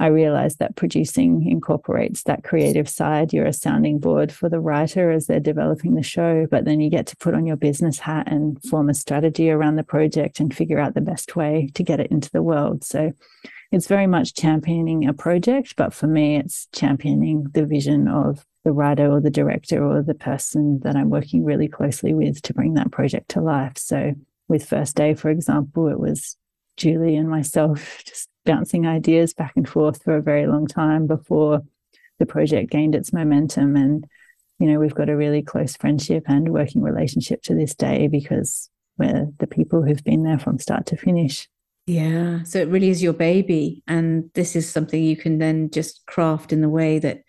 I 0.01 0.09
realized 0.09 0.59
that 0.59 0.77
producing 0.77 1.47
incorporates 1.49 2.25
that 2.25 2.43
creative 2.43 2.89
side. 2.89 3.33
You're 3.33 3.47
a 3.47 3.53
sounding 3.53 3.99
board 3.99 4.33
for 4.33 4.49
the 4.49 4.61
writer 4.61 5.11
as 5.11 5.27
they're 5.27 5.41
developing 5.41 5.95
the 5.95 6.03
show, 6.03 6.47
but 6.51 6.65
then 6.65 6.81
you 6.81 6.91
get 6.91 7.07
to 7.09 7.17
put 7.17 7.35
on 7.35 7.47
your 7.47 7.57
business 7.57 8.01
hat 8.01 8.31
and 8.31 8.63
form 8.65 8.91
a 8.91 8.95
strategy 8.95 9.51
around 9.51 9.77
the 9.77 9.85
project 9.85 10.41
and 10.41 10.55
figure 10.55 10.81
out 10.81 10.95
the 10.95 11.01
best 11.01 11.37
way 11.37 11.71
to 11.75 11.85
get 11.85 12.01
it 12.01 12.11
into 12.11 12.31
the 12.33 12.43
world. 12.43 12.83
So 12.83 13.13
it's 13.71 13.87
very 13.87 14.09
much 14.09 14.35
championing 14.35 15.07
a 15.07 15.13
project, 15.13 15.75
but 15.77 15.95
for 15.95 16.09
me, 16.09 16.37
it's 16.37 16.67
championing 16.73 17.47
the 17.55 17.65
vision 17.65 18.09
of 18.09 18.45
the 18.65 18.73
writer 18.73 19.11
or 19.11 19.21
the 19.21 19.31
director 19.31 19.85
or 19.85 20.03
the 20.03 20.15
person 20.15 20.81
that 20.81 20.97
I'm 20.97 21.11
working 21.11 21.45
really 21.45 21.69
closely 21.69 22.15
with 22.15 22.41
to 22.43 22.55
bring 22.55 22.75
that 22.75 22.91
project 22.91 23.31
to 23.31 23.41
life. 23.41 23.77
So, 23.77 24.15
with 24.49 24.67
First 24.67 24.97
Day, 24.97 25.15
for 25.15 25.31
example, 25.31 25.89
it 25.89 25.99
was 25.99 26.37
Julie 26.77 27.17
and 27.17 27.29
myself 27.29 28.03
just 28.05 28.29
bouncing 28.45 28.87
ideas 28.87 29.33
back 29.33 29.53
and 29.57 29.69
forth 29.69 30.03
for 30.03 30.17
a 30.17 30.23
very 30.23 30.47
long 30.47 30.67
time 30.67 31.07
before 31.07 31.63
the 32.19 32.27
project 32.27 32.71
gained 32.71 32.95
its 32.95 33.13
momentum. 33.13 33.77
And, 33.77 34.07
you 34.59 34.71
know, 34.71 34.79
we've 34.79 34.95
got 34.95 35.09
a 35.09 35.17
really 35.17 35.43
close 35.43 35.77
friendship 35.77 36.25
and 36.27 36.53
working 36.53 36.83
relationship 36.83 37.43
to 37.45 37.55
this 37.55 37.75
day 37.75 38.07
because 38.07 38.71
we're 38.99 39.29
the 39.39 39.47
people 39.47 39.83
who've 39.83 40.05
been 40.05 40.23
there 40.23 40.39
from 40.39 40.59
start 40.59 40.87
to 40.87 40.97
finish. 40.97 41.49
Yeah. 41.87 42.43
So 42.45 42.61
it 42.61 42.69
really 42.69 42.89
is 42.89 43.03
your 43.03 43.13
baby. 43.13 43.83
And 43.87 44.31
this 44.35 44.57
is 44.57 44.71
something 44.71 45.03
you 45.03 45.17
can 45.17 45.39
then 45.39 45.71
just 45.71 46.05
craft 46.07 46.53
in 46.53 46.61
the 46.61 46.69
way 46.69 46.99
that 46.99 47.23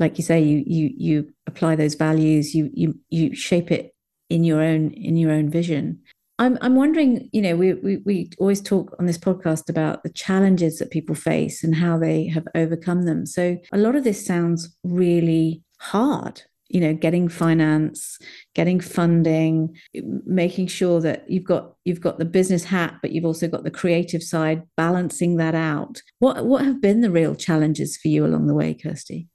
like 0.00 0.18
you 0.18 0.24
say, 0.24 0.40
you 0.40 0.64
you 0.66 0.90
you 0.96 1.32
apply 1.46 1.76
those 1.76 1.94
values, 1.94 2.54
you 2.54 2.70
you 2.72 2.98
you 3.10 3.34
shape 3.34 3.70
it 3.70 3.94
in 4.30 4.42
your 4.42 4.62
own 4.62 4.90
in 4.92 5.16
your 5.16 5.30
own 5.30 5.50
vision. 5.50 6.00
I'm 6.38 6.56
I'm 6.62 6.74
wondering, 6.74 7.28
you 7.32 7.42
know, 7.42 7.54
we 7.54 7.74
we 7.74 7.98
we 7.98 8.30
always 8.38 8.62
talk 8.62 8.96
on 8.98 9.06
this 9.06 9.18
podcast 9.18 9.68
about 9.68 10.02
the 10.02 10.10
challenges 10.10 10.78
that 10.78 10.90
people 10.90 11.14
face 11.14 11.62
and 11.62 11.74
how 11.74 11.98
they 11.98 12.26
have 12.28 12.48
overcome 12.54 13.02
them. 13.02 13.26
So 13.26 13.58
a 13.72 13.78
lot 13.78 13.94
of 13.94 14.04
this 14.04 14.24
sounds 14.24 14.74
really 14.82 15.62
hard 15.78 16.42
you 16.70 16.80
know 16.80 16.94
getting 16.94 17.28
finance 17.28 18.18
getting 18.54 18.80
funding 18.80 19.76
making 20.24 20.66
sure 20.66 21.00
that 21.00 21.28
you've 21.28 21.44
got 21.44 21.74
you've 21.84 22.00
got 22.00 22.18
the 22.18 22.24
business 22.24 22.64
hat 22.64 22.94
but 23.02 23.10
you've 23.10 23.24
also 23.24 23.48
got 23.48 23.64
the 23.64 23.70
creative 23.70 24.22
side 24.22 24.62
balancing 24.76 25.36
that 25.36 25.54
out 25.54 26.00
what 26.20 26.46
what 26.46 26.64
have 26.64 26.80
been 26.80 27.00
the 27.00 27.10
real 27.10 27.34
challenges 27.34 27.96
for 27.96 28.08
you 28.08 28.24
along 28.24 28.46
the 28.46 28.54
way 28.54 28.72
kirsty 28.72 29.26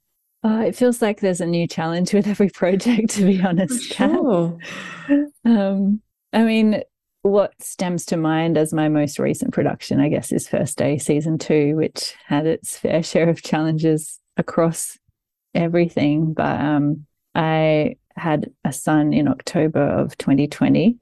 uh, 0.46 0.60
it 0.60 0.76
feels 0.76 1.02
like 1.02 1.20
there's 1.20 1.40
a 1.40 1.46
new 1.46 1.66
challenge 1.66 2.14
with 2.14 2.28
every 2.28 2.48
project, 2.54 3.10
to 3.10 3.24
be 3.24 3.42
honest. 3.42 3.92
Sure. 3.92 4.56
Um, 5.44 6.00
I 6.32 6.42
mean, 6.42 6.82
what 7.22 7.52
stems 7.60 8.06
to 8.06 8.16
mind 8.16 8.56
as 8.56 8.72
my 8.72 8.88
most 8.88 9.18
recent 9.18 9.52
production, 9.52 9.98
I 9.98 10.08
guess, 10.08 10.30
is 10.30 10.48
First 10.48 10.78
Day 10.78 10.98
season 10.98 11.38
two, 11.38 11.74
which 11.74 12.14
had 12.26 12.46
its 12.46 12.78
fair 12.78 13.02
share 13.02 13.28
of 13.28 13.42
challenges 13.42 14.20
across 14.36 14.96
everything. 15.52 16.32
But 16.32 16.60
um, 16.60 17.06
I 17.34 17.96
had 18.14 18.50
a 18.64 18.72
son 18.72 19.12
in 19.12 19.26
October 19.26 19.82
of 19.82 20.16
2020, 20.16 20.96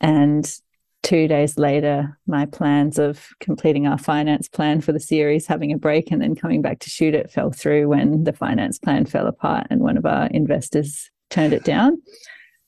and 0.00 0.60
two 1.02 1.28
days 1.28 1.58
later, 1.58 2.18
my 2.26 2.46
plans 2.46 2.98
of 2.98 3.28
completing 3.40 3.86
our 3.86 3.98
finance 3.98 4.48
plan 4.48 4.80
for 4.80 4.92
the 4.92 5.00
series, 5.00 5.46
having 5.46 5.72
a 5.72 5.78
break, 5.78 6.10
and 6.10 6.20
then 6.20 6.34
coming 6.34 6.62
back 6.62 6.80
to 6.80 6.90
shoot 6.90 7.14
it 7.14 7.30
fell 7.30 7.50
through 7.50 7.88
when 7.88 8.24
the 8.24 8.32
finance 8.32 8.78
plan 8.78 9.06
fell 9.06 9.26
apart 9.26 9.66
and 9.70 9.80
one 9.80 9.96
of 9.96 10.06
our 10.06 10.26
investors 10.26 11.10
turned 11.30 11.52
it 11.52 11.64
down. 11.64 12.00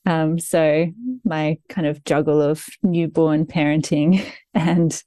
Um, 0.05 0.39
so 0.39 0.87
my 1.23 1.57
kind 1.69 1.85
of 1.85 2.03
juggle 2.05 2.41
of 2.41 2.65
newborn 2.81 3.45
parenting 3.45 4.25
and 4.53 5.03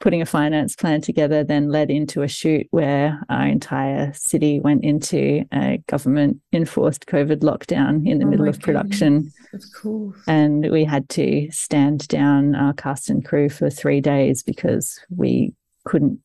putting 0.00 0.22
a 0.22 0.26
finance 0.26 0.74
plan 0.74 1.02
together 1.02 1.44
then 1.44 1.68
led 1.68 1.90
into 1.90 2.22
a 2.22 2.28
shoot 2.28 2.66
where 2.70 3.22
our 3.28 3.46
entire 3.46 4.12
city 4.14 4.58
went 4.58 4.82
into 4.82 5.44
a 5.52 5.82
government 5.86 6.40
enforced 6.52 7.06
COVID 7.06 7.40
lockdown 7.40 8.08
in 8.08 8.18
the 8.18 8.24
oh 8.24 8.28
middle 8.28 8.48
of 8.48 8.60
production. 8.60 9.30
Of 9.52 9.62
course. 9.80 10.18
And 10.26 10.70
we 10.70 10.84
had 10.84 11.08
to 11.10 11.50
stand 11.50 12.08
down 12.08 12.54
our 12.54 12.72
cast 12.72 13.10
and 13.10 13.24
crew 13.24 13.50
for 13.50 13.68
three 13.68 14.00
days 14.00 14.42
because 14.42 14.98
we 15.14 15.54
couldn't 15.84 16.18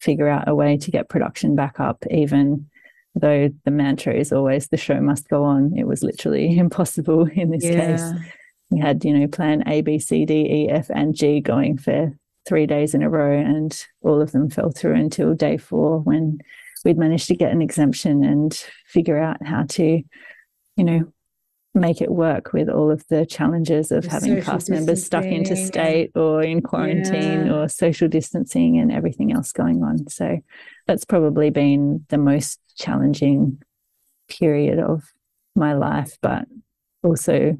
figure 0.00 0.28
out 0.28 0.48
a 0.48 0.54
way 0.54 0.78
to 0.78 0.90
get 0.90 1.08
production 1.08 1.54
back 1.54 1.80
up, 1.80 2.04
even 2.10 2.66
though 3.18 3.50
the 3.64 3.70
mantra 3.70 4.14
is 4.14 4.32
always 4.32 4.68
the 4.68 4.76
show 4.76 5.00
must 5.00 5.28
go 5.28 5.44
on. 5.44 5.76
It 5.76 5.86
was 5.86 6.02
literally 6.02 6.58
impossible 6.58 7.28
in 7.32 7.50
this 7.50 7.64
yeah. 7.64 7.96
case. 7.96 8.12
We 8.70 8.80
had, 8.80 9.04
you 9.04 9.18
know, 9.18 9.26
plan 9.28 9.66
A, 9.66 9.80
B, 9.80 9.98
C, 9.98 10.26
D, 10.26 10.34
E, 10.34 10.68
F, 10.68 10.90
and 10.90 11.14
G 11.14 11.40
going 11.40 11.78
for 11.78 12.12
three 12.46 12.66
days 12.66 12.94
in 12.94 13.02
a 13.02 13.10
row, 13.10 13.32
and 13.32 13.86
all 14.02 14.20
of 14.20 14.32
them 14.32 14.50
fell 14.50 14.70
through 14.70 14.94
until 14.94 15.34
day 15.34 15.56
four 15.56 16.00
when 16.00 16.38
we'd 16.84 16.98
managed 16.98 17.28
to 17.28 17.36
get 17.36 17.52
an 17.52 17.62
exemption 17.62 18.24
and 18.24 18.54
figure 18.86 19.18
out 19.18 19.44
how 19.44 19.64
to, 19.64 20.02
you 20.76 20.84
know, 20.84 21.12
make 21.74 22.00
it 22.00 22.10
work 22.10 22.52
with 22.52 22.68
all 22.68 22.90
of 22.90 23.06
the 23.08 23.26
challenges 23.26 23.92
of 23.92 24.04
the 24.04 24.10
having 24.10 24.42
cast 24.42 24.70
members 24.70 25.04
stuck 25.04 25.24
interstate 25.24 26.10
or 26.16 26.42
in 26.42 26.60
quarantine 26.60 27.46
yeah. 27.46 27.52
or 27.52 27.68
social 27.68 28.08
distancing 28.08 28.78
and 28.78 28.90
everything 28.90 29.32
else 29.32 29.52
going 29.52 29.82
on. 29.82 30.08
So 30.08 30.38
that's 30.86 31.04
probably 31.04 31.50
been 31.50 32.04
the 32.08 32.18
most 32.18 32.58
challenging 32.76 33.62
period 34.28 34.78
of 34.78 35.04
my 35.54 35.74
life, 35.74 36.16
but 36.20 36.46
also 37.02 37.56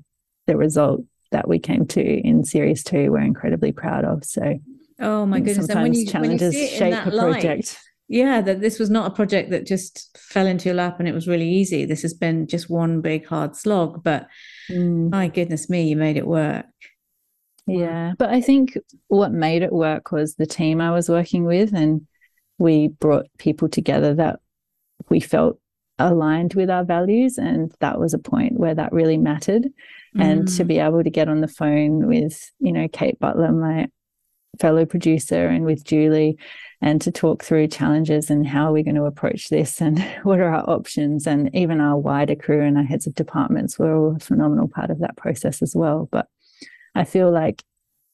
the 0.47 0.57
result 0.57 1.03
that 1.31 1.47
we 1.47 1.59
came 1.59 1.87
to 1.87 2.01
in 2.03 2.45
series 2.45 2.83
two, 2.83 3.13
we're 3.13 3.21
incredibly 3.21 3.73
proud 3.73 4.05
of. 4.05 4.25
So 4.25 4.59
Oh 5.01 5.27
my 5.27 5.39
goodness! 5.39 5.67
Sometimes 5.67 5.77
and 5.77 5.83
when 5.83 5.95
you, 5.95 6.07
challenges 6.07 6.55
when 6.55 6.63
you 6.63 6.69
shape 6.69 7.07
a 7.07 7.11
project. 7.11 7.79
Yeah, 8.09 8.41
that 8.41 8.61
this 8.61 8.79
was 8.79 8.89
not 8.89 9.11
a 9.11 9.15
project 9.15 9.51
that 9.51 9.67
just 9.67 10.17
fell 10.17 10.47
into 10.47 10.67
your 10.67 10.75
lap 10.75 10.99
and 10.99 11.07
it 11.07 11.15
was 11.15 11.29
really 11.29 11.49
easy. 11.49 11.85
This 11.85 12.01
has 12.03 12.15
been 12.15 12.47
just 12.47 12.71
one 12.71 13.03
big 13.03 13.27
hard 13.27 13.55
slog, 13.55 14.03
but 14.03 14.27
mm. 14.71 15.11
my 15.11 15.29
goodness 15.29 15.69
me, 15.69 15.89
you 15.89 15.97
made 15.97 16.17
it 16.17 16.27
work. 16.27 16.65
Yeah, 17.67 18.15
but 18.19 18.31
I 18.31 18.41
think 18.41 18.79
what 19.09 19.31
made 19.31 19.63
it 19.63 19.73
work 19.73 20.11
was 20.11 20.35
the 20.35 20.47
team 20.47 20.81
I 20.81 20.91
was 20.91 21.11
working 21.11 21.45
with, 21.45 21.75
and 21.75 22.07
we 22.59 22.89
brought 22.89 23.27
people 23.37 23.69
together 23.69 24.15
that 24.15 24.41
we 25.11 25.21
felt 25.21 25.61
aligned 25.99 26.55
with 26.55 26.71
our 26.71 26.85
values, 26.85 27.37
and 27.37 27.71
that 27.81 28.01
was 28.01 28.15
a 28.15 28.19
point 28.19 28.59
where 28.59 28.75
that 28.75 28.93
really 28.93 29.19
mattered. 29.19 29.69
Mm. 30.17 30.25
And 30.25 30.49
to 30.49 30.65
mm. 30.65 30.67
be 30.67 30.79
able 30.79 31.05
to 31.05 31.11
get 31.11 31.29
on 31.29 31.43
the 31.43 31.49
phone 31.49 32.07
with, 32.07 32.51
you 32.59 32.73
know, 32.73 32.89
Kate 32.89 33.19
Butler, 33.19 33.53
my 33.53 33.89
fellow 34.59 34.87
producer 34.87 35.47
and 35.47 35.67
with 35.67 35.85
Julie 35.85 36.39
and 36.81 37.01
to 37.01 37.11
talk 37.11 37.43
through 37.43 37.67
challenges 37.67 38.31
and 38.31 38.47
how 38.47 38.67
are 38.67 38.73
we're 38.73 38.85
going 38.85 38.95
to 38.95 39.05
approach 39.05 39.49
this 39.49 39.81
and 39.81 40.01
what 40.23 40.39
are 40.39 40.55
our 40.55 40.69
options. 40.69 41.27
And 41.27 41.55
even 41.55 41.81
our 41.81 41.97
wider 41.97 42.37
crew 42.37 42.63
and 42.63 42.77
our 42.77 42.85
heads 42.85 43.07
of 43.07 43.15
departments 43.15 43.79
were 43.79 43.95
all 43.95 44.17
a 44.17 44.21
phenomenal 44.21 44.69
part 44.69 44.91
of 44.91 45.01
that 45.01 45.17
process 45.17 45.63
as 45.63 45.75
well. 45.75 46.09
But 46.11 46.27
I 46.95 47.05
feel 47.05 47.31
like 47.31 47.63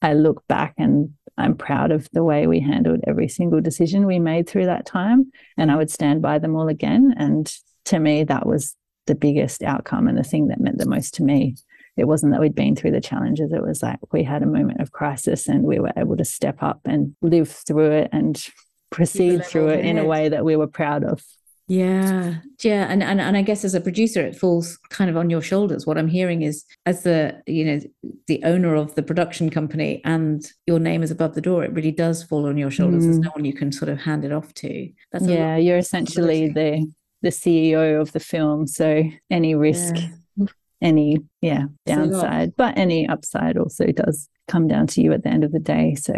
I 0.02 0.14
look 0.14 0.46
back 0.48 0.74
and 0.78 1.14
I'm 1.36 1.56
proud 1.56 1.90
of 1.90 2.08
the 2.12 2.24
way 2.24 2.46
we 2.46 2.60
handled 2.60 3.00
every 3.06 3.28
single 3.28 3.60
decision 3.60 4.06
we 4.06 4.18
made 4.18 4.48
through 4.48 4.66
that 4.66 4.86
time. 4.86 5.30
And 5.56 5.70
I 5.70 5.76
would 5.76 5.90
stand 5.90 6.22
by 6.22 6.38
them 6.38 6.56
all 6.56 6.68
again. 6.68 7.14
And 7.16 7.52
to 7.86 7.98
me, 7.98 8.24
that 8.24 8.46
was 8.46 8.76
the 9.06 9.14
biggest 9.14 9.62
outcome 9.62 10.08
and 10.08 10.16
the 10.16 10.22
thing 10.22 10.48
that 10.48 10.60
meant 10.60 10.78
the 10.78 10.88
most 10.88 11.14
to 11.14 11.22
me 11.22 11.56
it 11.96 12.04
wasn't 12.04 12.32
that 12.32 12.40
we'd 12.40 12.54
been 12.54 12.76
through 12.76 12.90
the 12.90 13.00
challenges. 13.00 13.52
It 13.52 13.62
was 13.62 13.82
like 13.82 13.98
we 14.12 14.22
had 14.22 14.42
a 14.42 14.46
moment 14.46 14.80
of 14.80 14.92
crisis 14.92 15.48
and 15.48 15.64
we 15.64 15.78
were 15.78 15.92
able 15.96 16.16
to 16.16 16.24
step 16.24 16.62
up 16.62 16.80
and 16.84 17.14
live 17.22 17.50
through 17.50 17.92
it 17.92 18.10
and 18.12 18.42
proceed 18.90 19.44
through 19.44 19.68
it 19.68 19.84
in 19.84 19.98
a 19.98 20.04
way 20.04 20.28
that 20.28 20.44
we 20.44 20.56
were 20.56 20.66
proud 20.66 21.04
of. 21.04 21.22
Yeah. 21.66 22.36
Yeah. 22.62 22.86
And, 22.90 23.02
and 23.02 23.20
and 23.20 23.36
I 23.36 23.42
guess 23.42 23.64
as 23.64 23.74
a 23.74 23.80
producer, 23.80 24.20
it 24.20 24.36
falls 24.36 24.78
kind 24.90 25.08
of 25.08 25.16
on 25.16 25.30
your 25.30 25.40
shoulders. 25.40 25.86
What 25.86 25.96
I'm 25.96 26.08
hearing 26.08 26.42
is 26.42 26.64
as 26.84 27.04
the, 27.04 27.40
you 27.46 27.64
know, 27.64 27.80
the 28.26 28.42
owner 28.44 28.74
of 28.74 28.94
the 28.96 29.02
production 29.02 29.48
company 29.48 30.02
and 30.04 30.44
your 30.66 30.78
name 30.78 31.02
is 31.02 31.10
above 31.10 31.34
the 31.34 31.40
door, 31.40 31.64
it 31.64 31.72
really 31.72 31.92
does 31.92 32.22
fall 32.22 32.46
on 32.46 32.58
your 32.58 32.70
shoulders. 32.70 33.04
Mm. 33.04 33.06
There's 33.06 33.18
no 33.18 33.30
one 33.30 33.44
you 33.46 33.54
can 33.54 33.72
sort 33.72 33.88
of 33.88 33.98
hand 33.98 34.24
it 34.24 34.32
off 34.32 34.52
to. 34.54 34.90
That's 35.12 35.26
yeah, 35.26 35.56
you're 35.56 35.78
essentially 35.78 36.48
the 36.50 36.86
the 37.22 37.30
CEO 37.30 37.98
of 37.98 38.12
the 38.12 38.20
film. 38.20 38.66
So 38.66 39.02
any 39.30 39.54
risk, 39.54 39.96
yeah. 39.96 40.08
Any 40.82 41.18
yeah, 41.40 41.64
downside, 41.86 42.54
but 42.56 42.76
any 42.76 43.08
upside 43.08 43.56
also 43.56 43.86
does 43.86 44.28
come 44.48 44.68
down 44.68 44.86
to 44.88 45.00
you 45.00 45.12
at 45.12 45.22
the 45.22 45.30
end 45.30 45.44
of 45.44 45.52
the 45.52 45.58
day. 45.58 45.94
So 45.94 46.14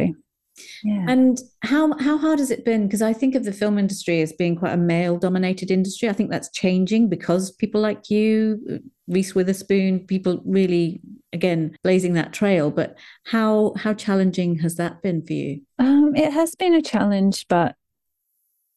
yeah. 0.83 1.05
And 1.09 1.39
how 1.63 1.97
how 1.99 2.17
hard 2.17 2.39
has 2.39 2.51
it 2.51 2.65
been? 2.65 2.87
Because 2.87 3.03
I 3.03 3.13
think 3.13 3.35
of 3.35 3.45
the 3.45 3.53
film 3.53 3.79
industry 3.79 4.23
as 4.23 4.33
being 4.33 4.57
quite 4.57 4.73
a 4.73 4.79
male 4.79 5.19
dominated 5.19 5.71
industry. 5.71 6.09
I 6.09 6.13
think 6.13 6.31
that's 6.31 6.51
changing 6.51 7.09
because 7.09 7.51
people 7.51 7.81
like 7.81 8.11
you, 8.11 8.81
Reese 9.07 9.35
Witherspoon, 9.35 10.07
people 10.07 10.43
really 10.45 11.01
again 11.33 11.77
blazing 11.83 12.15
that 12.15 12.33
trail. 12.33 12.71
But 12.71 12.97
how 13.25 13.75
how 13.77 13.93
challenging 13.95 14.59
has 14.61 14.77
that 14.77 15.03
been 15.03 15.25
for 15.25 15.35
you? 15.35 15.61
Um, 15.79 16.15
it 16.17 16.33
has 16.33 16.55
been 16.55 16.75
a 16.75 16.83
challenge, 16.83 17.47
but 17.49 17.75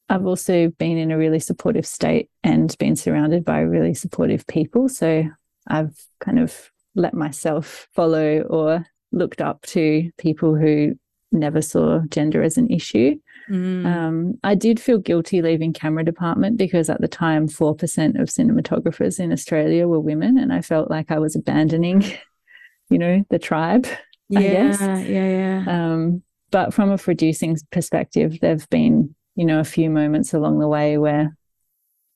I've 0.09 0.25
also 0.25 0.69
been 0.69 0.97
in 0.97 1.11
a 1.11 1.17
really 1.17 1.39
supportive 1.39 1.85
state 1.85 2.29
and 2.43 2.75
been 2.79 2.95
surrounded 2.95 3.45
by 3.45 3.59
really 3.59 3.93
supportive 3.93 4.45
people. 4.47 4.89
So 4.89 5.29
I've 5.69 5.95
kind 6.19 6.39
of 6.39 6.71
let 6.95 7.13
myself 7.13 7.87
follow 7.93 8.41
or 8.41 8.85
looked 9.11 9.41
up 9.41 9.61
to 9.67 10.11
people 10.17 10.55
who 10.55 10.95
never 11.31 11.61
saw 11.61 11.99
gender 12.09 12.41
as 12.41 12.57
an 12.57 12.69
issue. 12.69 13.15
Mm. 13.49 13.85
Um, 13.85 14.33
I 14.43 14.55
did 14.55 14.79
feel 14.79 14.97
guilty 14.97 15.41
leaving 15.41 15.73
camera 15.73 16.03
department 16.03 16.57
because 16.57 16.89
at 16.89 17.01
the 17.01 17.07
time, 17.07 17.47
4% 17.47 18.19
of 18.19 18.29
cinematographers 18.29 19.19
in 19.19 19.31
Australia 19.31 19.87
were 19.87 19.99
women. 19.99 20.37
And 20.37 20.53
I 20.53 20.61
felt 20.61 20.89
like 20.89 21.11
I 21.11 21.19
was 21.19 21.35
abandoning, 21.35 22.03
you 22.89 22.97
know, 22.97 23.23
the 23.29 23.39
tribe, 23.39 23.87
yeah, 24.29 24.39
I 24.39 24.43
guess. 24.43 24.81
Yeah, 24.81 25.03
yeah. 25.07 25.63
Um, 25.67 26.23
but 26.51 26.73
from 26.73 26.89
a 26.91 26.97
producing 26.97 27.57
perspective, 27.71 28.39
there 28.39 28.51
have 28.51 28.69
been, 28.69 29.15
you 29.35 29.45
know, 29.45 29.59
a 29.59 29.65
few 29.65 29.89
moments 29.89 30.33
along 30.33 30.59
the 30.59 30.67
way 30.67 30.97
where 30.97 31.35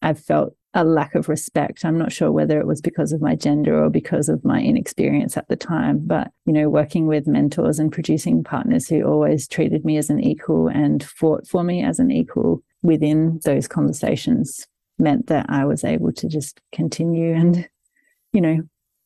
I've 0.02 0.20
felt 0.20 0.56
a 0.74 0.84
lack 0.84 1.14
of 1.16 1.30
respect. 1.30 1.86
I'm 1.86 1.98
not 1.98 2.12
sure 2.12 2.32
whether 2.32 2.60
it 2.60 2.68
was 2.68 2.82
because 2.82 3.12
of 3.12 3.22
my 3.22 3.36
gender 3.36 3.84
or 3.84 3.90
because 3.90 4.28
of 4.28 4.44
my 4.44 4.60
inexperience 4.60 5.38
at 5.38 5.48
the 5.48 5.56
time, 5.56 6.00
but 6.04 6.32
you 6.46 6.54
know, 6.54 6.70
working 6.70 7.06
with 7.08 7.28
mentors 7.28 7.80
and 7.80 7.92
producing 7.92 8.44
partners 8.44 8.88
who 8.88 9.04
always 9.04 9.48
treated 9.48 9.86
me 9.86 9.98
as 9.98 10.10
an 10.10 10.20
equal 10.20 10.68
and 10.68 11.04
fought 11.04 11.48
for 11.48 11.64
me 11.64 11.84
as 11.84 12.00
an 12.00 12.12
equal 12.12 12.64
within 12.82 13.40
those 13.46 13.68
conversations 13.68 14.68
meant 14.98 15.28
that 15.28 15.46
I 15.50 15.66
was 15.66 15.84
able 15.84 16.12
to 16.14 16.28
just 16.28 16.60
continue 16.72 17.34
and 17.34 17.68
you 18.34 18.42
know, 18.42 18.64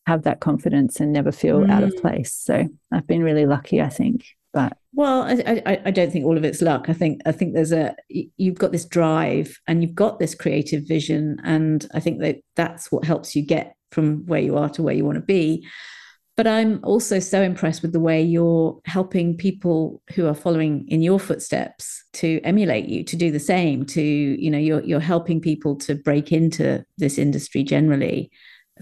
have 0.07 0.23
that 0.23 0.39
confidence 0.39 0.99
and 0.99 1.11
never 1.11 1.31
feel 1.31 1.59
mm. 1.59 1.69
out 1.69 1.83
of 1.83 1.91
mm. 1.91 2.01
place. 2.01 2.33
So 2.33 2.67
I've 2.91 3.05
been 3.05 3.23
really 3.23 3.45
lucky, 3.45 3.81
I 3.81 3.89
think. 3.89 4.25
But 4.57 4.75
well, 4.91 5.21
I, 5.21 5.61
I, 5.67 5.81
I 5.85 5.91
don't 5.91 6.11
think 6.11 6.25
all 6.25 6.35
of 6.35 6.43
it's 6.43 6.63
luck. 6.63 6.89
I 6.89 6.93
think 6.93 7.21
I 7.27 7.31
think 7.31 7.53
there's 7.53 7.71
a 7.71 7.95
you've 8.09 8.57
got 8.57 8.71
this 8.71 8.85
drive 8.85 9.55
and 9.67 9.83
you've 9.83 9.93
got 9.93 10.17
this 10.17 10.33
creative 10.33 10.87
vision, 10.87 11.37
and 11.43 11.87
I 11.93 11.99
think 11.99 12.21
that 12.21 12.37
that's 12.55 12.91
what 12.91 13.05
helps 13.05 13.35
you 13.35 13.45
get 13.45 13.75
from 13.91 14.25
where 14.25 14.39
you 14.41 14.57
are 14.57 14.69
to 14.69 14.81
where 14.81 14.95
you 14.95 15.05
want 15.05 15.17
to 15.17 15.21
be. 15.21 15.63
But 16.35 16.47
I'm 16.47 16.79
also 16.81 17.19
so 17.19 17.43
impressed 17.43 17.83
with 17.83 17.93
the 17.93 17.99
way 17.99 18.19
you're 18.19 18.79
helping 18.85 19.37
people 19.37 20.01
who 20.15 20.25
are 20.25 20.33
following 20.33 20.87
in 20.87 21.03
your 21.03 21.19
footsteps 21.19 22.03
to 22.13 22.41
emulate 22.43 22.87
you, 22.87 23.03
to 23.03 23.15
do 23.15 23.29
the 23.29 23.39
same. 23.39 23.85
To 23.85 24.01
you 24.01 24.49
know, 24.49 24.57
you're 24.57 24.83
you're 24.83 24.99
helping 24.99 25.39
people 25.39 25.75
to 25.75 25.93
break 25.93 26.31
into 26.31 26.83
this 26.97 27.19
industry 27.19 27.61
generally 27.61 28.31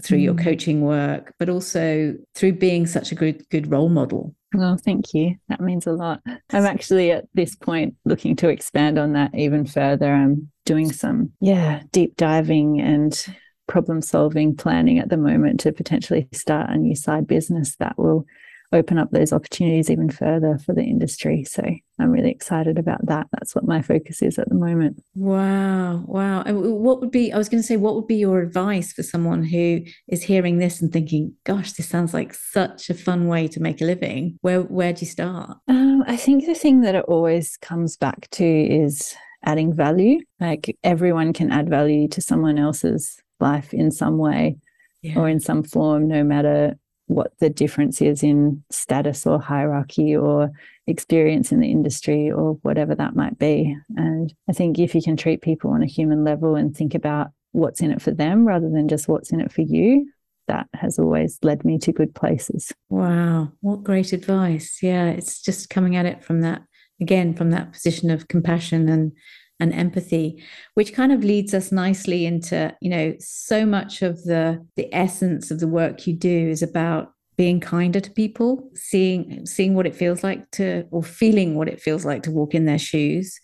through 0.02 0.18
mm. 0.20 0.24
your 0.24 0.34
coaching 0.36 0.80
work, 0.80 1.34
but 1.38 1.50
also 1.50 2.14
through 2.34 2.52
being 2.52 2.86
such 2.86 3.12
a 3.12 3.14
good 3.14 3.46
good 3.50 3.70
role 3.70 3.90
model 3.90 4.34
well, 4.54 4.76
thank 4.76 5.12
you. 5.14 5.36
That 5.48 5.60
means 5.60 5.86
a 5.86 5.92
lot. 5.92 6.22
I'm 6.50 6.64
actually 6.64 7.10
at 7.10 7.26
this 7.34 7.54
point 7.54 7.94
looking 8.04 8.36
to 8.36 8.48
expand 8.48 8.98
on 8.98 9.12
that 9.12 9.34
even 9.34 9.66
further. 9.66 10.12
I'm 10.12 10.50
doing 10.64 10.92
some, 10.92 11.32
yeah, 11.40 11.82
deep 11.92 12.16
diving 12.16 12.80
and 12.80 13.26
problem 13.66 14.00
solving 14.00 14.56
planning 14.56 14.98
at 14.98 15.08
the 15.08 15.16
moment 15.16 15.60
to 15.60 15.72
potentially 15.72 16.28
start 16.32 16.70
a 16.70 16.76
new 16.76 16.94
side 16.94 17.26
business 17.26 17.76
that 17.76 17.98
will 17.98 18.24
open 18.72 18.98
up 18.98 19.10
those 19.10 19.32
opportunities 19.32 19.90
even 19.90 20.10
further 20.10 20.58
for 20.58 20.74
the 20.74 20.82
industry. 20.82 21.44
So 21.44 21.62
I'm 21.98 22.10
really 22.10 22.30
excited 22.30 22.78
about 22.78 23.06
that. 23.06 23.26
That's 23.32 23.54
what 23.54 23.64
my 23.64 23.82
focus 23.82 24.22
is 24.22 24.38
at 24.38 24.48
the 24.48 24.54
moment. 24.54 25.02
Wow. 25.14 26.04
Wow. 26.06 26.42
And 26.42 26.60
what 26.60 27.00
would 27.00 27.10
be, 27.10 27.32
I 27.32 27.38
was 27.38 27.48
going 27.48 27.62
to 27.62 27.66
say, 27.66 27.76
what 27.76 27.94
would 27.94 28.06
be 28.06 28.16
your 28.16 28.40
advice 28.40 28.92
for 28.92 29.02
someone 29.02 29.44
who 29.44 29.82
is 30.08 30.22
hearing 30.22 30.58
this 30.58 30.80
and 30.80 30.92
thinking, 30.92 31.34
gosh, 31.44 31.72
this 31.72 31.88
sounds 31.88 32.12
like 32.12 32.34
such 32.34 32.90
a 32.90 32.94
fun 32.94 33.28
way 33.28 33.48
to 33.48 33.60
make 33.60 33.80
a 33.80 33.84
living? 33.84 34.38
Where, 34.42 34.62
where 34.62 34.92
do 34.92 35.00
you 35.00 35.10
start? 35.10 35.56
Um, 35.68 36.04
I 36.06 36.16
think 36.16 36.46
the 36.46 36.54
thing 36.54 36.82
that 36.82 36.94
it 36.94 37.04
always 37.06 37.56
comes 37.58 37.96
back 37.96 38.28
to 38.32 38.44
is 38.44 39.14
adding 39.44 39.72
value. 39.72 40.20
Like 40.40 40.76
everyone 40.82 41.32
can 41.32 41.50
add 41.50 41.70
value 41.70 42.08
to 42.08 42.20
someone 42.20 42.58
else's 42.58 43.18
life 43.40 43.72
in 43.72 43.90
some 43.90 44.18
way 44.18 44.56
yeah. 45.02 45.18
or 45.18 45.28
in 45.28 45.40
some 45.40 45.62
form, 45.62 46.08
no 46.08 46.24
matter 46.24 46.76
what 47.06 47.32
the 47.38 47.50
difference 47.50 48.02
is 48.02 48.22
in 48.22 48.62
status 48.70 49.26
or 49.26 49.40
hierarchy 49.40 50.16
or 50.16 50.50
experience 50.86 51.52
in 51.52 51.60
the 51.60 51.70
industry 51.70 52.30
or 52.30 52.54
whatever 52.62 52.94
that 52.94 53.16
might 53.16 53.38
be. 53.38 53.76
And 53.96 54.32
I 54.48 54.52
think 54.52 54.78
if 54.78 54.94
you 54.94 55.02
can 55.02 55.16
treat 55.16 55.42
people 55.42 55.70
on 55.70 55.82
a 55.82 55.86
human 55.86 56.24
level 56.24 56.56
and 56.56 56.76
think 56.76 56.94
about 56.94 57.28
what's 57.52 57.80
in 57.80 57.90
it 57.90 58.02
for 58.02 58.10
them 58.10 58.46
rather 58.46 58.68
than 58.68 58.88
just 58.88 59.08
what's 59.08 59.32
in 59.32 59.40
it 59.40 59.52
for 59.52 59.62
you, 59.62 60.10
that 60.48 60.66
has 60.74 60.98
always 60.98 61.38
led 61.42 61.64
me 61.64 61.78
to 61.78 61.92
good 61.92 62.14
places. 62.14 62.72
Wow, 62.88 63.52
what 63.60 63.82
great 63.82 64.12
advice. 64.12 64.78
Yeah, 64.82 65.06
it's 65.06 65.42
just 65.42 65.70
coming 65.70 65.96
at 65.96 66.06
it 66.06 66.22
from 66.22 66.40
that 66.42 66.62
again 67.00 67.34
from 67.34 67.50
that 67.50 67.72
position 67.72 68.10
of 68.10 68.28
compassion 68.28 68.88
and 68.88 69.12
and 69.58 69.72
empathy 69.72 70.42
which 70.74 70.92
kind 70.92 71.12
of 71.12 71.24
leads 71.24 71.54
us 71.54 71.72
nicely 71.72 72.26
into 72.26 72.74
you 72.80 72.90
know 72.90 73.14
so 73.18 73.64
much 73.64 74.02
of 74.02 74.22
the 74.24 74.64
the 74.76 74.92
essence 74.94 75.50
of 75.50 75.60
the 75.60 75.68
work 75.68 76.06
you 76.06 76.14
do 76.14 76.48
is 76.48 76.62
about 76.62 77.12
being 77.36 77.60
kinder 77.60 78.00
to 78.00 78.10
people 78.10 78.70
seeing 78.74 79.44
seeing 79.46 79.74
what 79.74 79.86
it 79.86 79.94
feels 79.94 80.22
like 80.22 80.50
to 80.50 80.84
or 80.90 81.02
feeling 81.02 81.54
what 81.54 81.68
it 81.68 81.80
feels 81.80 82.04
like 82.04 82.22
to 82.22 82.30
walk 82.30 82.54
in 82.54 82.64
their 82.66 82.78
shoes 82.78 83.38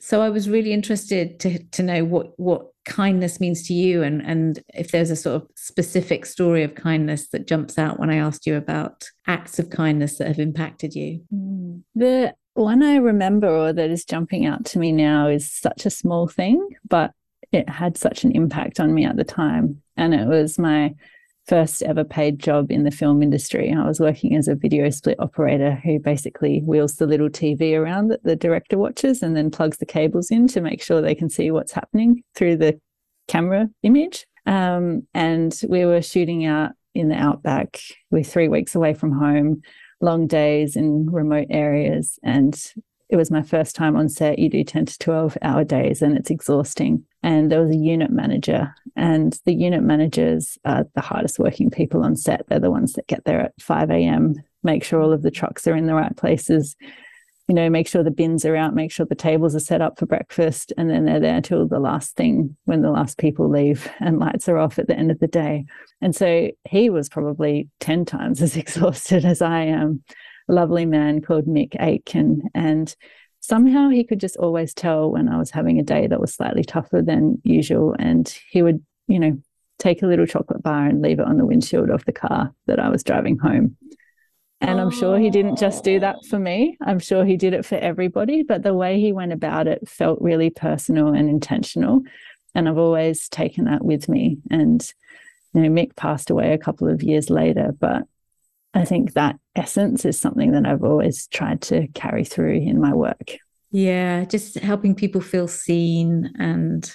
so 0.00 0.20
i 0.22 0.28
was 0.28 0.48
really 0.48 0.72
interested 0.72 1.38
to 1.40 1.62
to 1.70 1.82
know 1.82 2.04
what 2.04 2.38
what 2.38 2.68
kindness 2.84 3.40
means 3.40 3.66
to 3.66 3.72
you 3.72 4.02
and 4.02 4.20
and 4.22 4.62
if 4.74 4.90
there's 4.90 5.10
a 5.10 5.16
sort 5.16 5.36
of 5.40 5.48
specific 5.56 6.26
story 6.26 6.62
of 6.62 6.74
kindness 6.74 7.28
that 7.28 7.46
jumps 7.46 7.78
out 7.78 7.98
when 7.98 8.10
i 8.10 8.16
asked 8.16 8.46
you 8.46 8.56
about 8.56 9.04
acts 9.26 9.58
of 9.58 9.70
kindness 9.70 10.18
that 10.18 10.28
have 10.28 10.38
impacted 10.38 10.94
you 10.94 11.22
mm. 11.32 11.82
the 11.94 12.34
one 12.54 12.82
I 12.82 12.96
remember 12.96 13.48
or 13.48 13.72
that 13.72 13.90
is 13.90 14.04
jumping 14.04 14.46
out 14.46 14.64
to 14.66 14.78
me 14.78 14.92
now 14.92 15.28
is 15.28 15.50
such 15.50 15.86
a 15.86 15.90
small 15.90 16.26
thing, 16.26 16.66
but 16.88 17.12
it 17.52 17.68
had 17.68 17.96
such 17.96 18.24
an 18.24 18.32
impact 18.32 18.80
on 18.80 18.94
me 18.94 19.04
at 19.04 19.16
the 19.16 19.24
time. 19.24 19.82
And 19.96 20.14
it 20.14 20.26
was 20.26 20.58
my 20.58 20.94
first 21.46 21.82
ever 21.82 22.04
paid 22.04 22.38
job 22.38 22.70
in 22.70 22.84
the 22.84 22.90
film 22.90 23.22
industry. 23.22 23.72
I 23.72 23.86
was 23.86 24.00
working 24.00 24.34
as 24.34 24.48
a 24.48 24.54
video 24.54 24.88
split 24.90 25.20
operator 25.20 25.74
who 25.74 25.98
basically 25.98 26.60
wheels 26.60 26.96
the 26.96 27.06
little 27.06 27.28
TV 27.28 27.78
around 27.78 28.08
that 28.08 28.24
the 28.24 28.36
director 28.36 28.78
watches 28.78 29.22
and 29.22 29.36
then 29.36 29.50
plugs 29.50 29.76
the 29.78 29.86
cables 29.86 30.30
in 30.30 30.48
to 30.48 30.60
make 30.60 30.82
sure 30.82 31.02
they 31.02 31.14
can 31.14 31.28
see 31.28 31.50
what's 31.50 31.72
happening 31.72 32.22
through 32.34 32.56
the 32.56 32.80
camera 33.28 33.68
image. 33.82 34.26
Um, 34.46 35.06
and 35.12 35.58
we 35.68 35.84
were 35.84 36.02
shooting 36.02 36.46
out 36.46 36.72
in 36.94 37.08
the 37.08 37.16
outback. 37.16 37.80
We're 38.10 38.24
three 38.24 38.48
weeks 38.48 38.74
away 38.74 38.94
from 38.94 39.12
home 39.12 39.62
long 40.04 40.26
days 40.26 40.76
in 40.76 41.10
remote 41.10 41.46
areas. 41.50 42.18
And 42.22 42.54
it 43.08 43.16
was 43.16 43.30
my 43.30 43.42
first 43.42 43.74
time 43.74 43.96
on 43.96 44.08
set. 44.08 44.38
You 44.38 44.48
do 44.48 44.62
10 44.62 44.86
to 44.86 44.98
12 44.98 45.38
hour 45.42 45.64
days 45.64 46.02
and 46.02 46.16
it's 46.16 46.30
exhausting. 46.30 47.04
And 47.22 47.50
there 47.50 47.62
was 47.62 47.70
a 47.70 47.76
unit 47.76 48.10
manager, 48.10 48.74
and 48.96 49.38
the 49.46 49.54
unit 49.54 49.82
managers 49.82 50.58
are 50.66 50.84
the 50.94 51.00
hardest 51.00 51.38
working 51.38 51.70
people 51.70 52.02
on 52.04 52.16
set. 52.16 52.46
They're 52.48 52.60
the 52.60 52.70
ones 52.70 52.92
that 52.92 53.06
get 53.06 53.24
there 53.24 53.40
at 53.40 53.54
5 53.60 53.90
a.m., 53.90 54.34
make 54.62 54.84
sure 54.84 55.00
all 55.00 55.12
of 55.12 55.22
the 55.22 55.30
trucks 55.30 55.66
are 55.66 55.74
in 55.74 55.86
the 55.86 55.94
right 55.94 56.14
places, 56.14 56.76
you 57.48 57.54
know, 57.54 57.68
make 57.68 57.86
sure 57.86 58.02
the 58.02 58.10
bins 58.10 58.44
are 58.44 58.56
out, 58.56 58.74
make 58.74 58.90
sure 58.90 59.04
the 59.04 59.14
tables 59.14 59.54
are 59.54 59.60
set 59.60 59.82
up 59.82 59.98
for 59.98 60.06
breakfast, 60.06 60.72
and 60.78 60.88
then 60.88 61.04
they're 61.04 61.20
there 61.20 61.42
till 61.42 61.68
the 61.68 61.78
last 61.78 62.16
thing 62.16 62.56
when 62.64 62.80
the 62.80 62.90
last 62.90 63.18
people 63.18 63.50
leave 63.50 63.88
and 64.00 64.18
lights 64.18 64.48
are 64.48 64.58
off 64.58 64.78
at 64.78 64.86
the 64.86 64.96
end 64.96 65.10
of 65.10 65.18
the 65.20 65.26
day. 65.26 65.66
And 66.00 66.16
so 66.16 66.50
he 66.64 66.88
was 66.90 67.08
probably 67.08 67.68
10 67.80 68.04
times 68.06 68.40
as 68.42 68.56
exhausted 68.56 69.24
as 69.24 69.42
I 69.42 69.62
am. 69.62 70.02
A 70.48 70.52
lovely 70.52 70.86
man 70.86 71.20
called 71.20 71.46
Mick 71.46 71.74
Aitken. 71.80 72.42
And 72.54 72.94
somehow 73.40 73.88
he 73.88 74.04
could 74.04 74.20
just 74.20 74.36
always 74.36 74.74
tell 74.74 75.10
when 75.10 75.28
I 75.28 75.38
was 75.38 75.50
having 75.50 75.78
a 75.78 75.82
day 75.82 76.06
that 76.06 76.20
was 76.20 76.34
slightly 76.34 76.64
tougher 76.64 77.02
than 77.02 77.40
usual. 77.44 77.94
And 77.98 78.28
he 78.50 78.62
would, 78.62 78.82
you 79.06 79.18
know, 79.18 79.38
take 79.78 80.02
a 80.02 80.06
little 80.06 80.26
chocolate 80.26 80.62
bar 80.62 80.86
and 80.86 81.02
leave 81.02 81.18
it 81.18 81.26
on 81.26 81.36
the 81.36 81.46
windshield 81.46 81.90
of 81.90 82.04
the 82.04 82.12
car 82.12 82.54
that 82.66 82.78
I 82.78 82.88
was 82.88 83.02
driving 83.02 83.38
home. 83.38 83.76
And 84.60 84.80
I'm 84.80 84.90
sure 84.90 85.18
he 85.18 85.30
didn't 85.30 85.58
just 85.58 85.84
do 85.84 86.00
that 86.00 86.16
for 86.28 86.38
me. 86.38 86.78
I'm 86.80 86.98
sure 86.98 87.24
he 87.24 87.36
did 87.36 87.52
it 87.52 87.66
for 87.66 87.74
everybody. 87.76 88.42
But 88.42 88.62
the 88.62 88.72
way 88.72 88.98
he 88.98 89.12
went 89.12 89.32
about 89.32 89.66
it 89.66 89.88
felt 89.88 90.22
really 90.22 90.48
personal 90.50 91.08
and 91.08 91.28
intentional. 91.28 92.02
And 92.54 92.68
I've 92.68 92.78
always 92.78 93.28
taken 93.28 93.66
that 93.66 93.84
with 93.84 94.08
me. 94.08 94.38
And, 94.50 94.82
you 95.52 95.60
know, 95.60 95.68
Mick 95.68 95.96
passed 95.96 96.30
away 96.30 96.52
a 96.52 96.58
couple 96.58 96.88
of 96.88 97.02
years 97.02 97.28
later, 97.28 97.74
but 97.78 98.04
I 98.72 98.84
think 98.84 99.12
that 99.12 99.36
essence 99.54 100.04
is 100.04 100.18
something 100.18 100.52
that 100.52 100.66
I've 100.66 100.82
always 100.82 101.26
tried 101.28 101.60
to 101.62 101.86
carry 101.88 102.24
through 102.24 102.54
in 102.54 102.80
my 102.80 102.92
work. 102.92 103.36
Yeah, 103.70 104.24
just 104.24 104.54
helping 104.56 104.94
people 104.94 105.20
feel 105.20 105.48
seen 105.48 106.32
and 106.38 106.90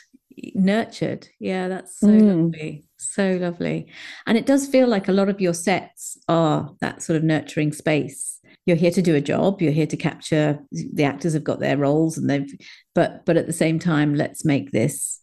nurtured. 0.56 1.28
Yeah, 1.40 1.68
that's 1.68 2.00
so 2.00 2.08
mm. 2.08 2.44
lovely. 2.44 2.86
So 2.98 3.38
lovely. 3.42 3.88
And 4.28 4.38
it 4.38 4.46
does 4.46 4.68
feel 4.68 4.88
like 4.88 5.08
a 5.08 5.14
lot 5.14 5.30
of 5.30 5.40
your 5.40 5.54
sets 5.54 6.18
are 6.28 6.76
that 6.82 7.02
sort 7.02 7.18
of 7.18 7.24
nurturing 7.24 7.72
space. 7.72 8.40
You're 8.66 8.78
here 8.78 8.92
to 8.92 9.02
do 9.02 9.16
a 9.16 9.22
job, 9.22 9.62
you're 9.62 9.72
here 9.72 9.88
to 9.88 9.98
capture 9.98 10.60
the 10.72 11.04
actors 11.04 11.34
have 11.34 11.44
got 11.44 11.60
their 11.60 11.78
roles 11.78 12.18
and 12.18 12.30
they've 12.30 12.54
but 12.94 13.26
but 13.26 13.38
at 13.38 13.48
the 13.48 13.54
same 13.54 13.80
time 13.80 14.16
let's 14.16 14.46
make 14.46 14.72
this 14.72 15.22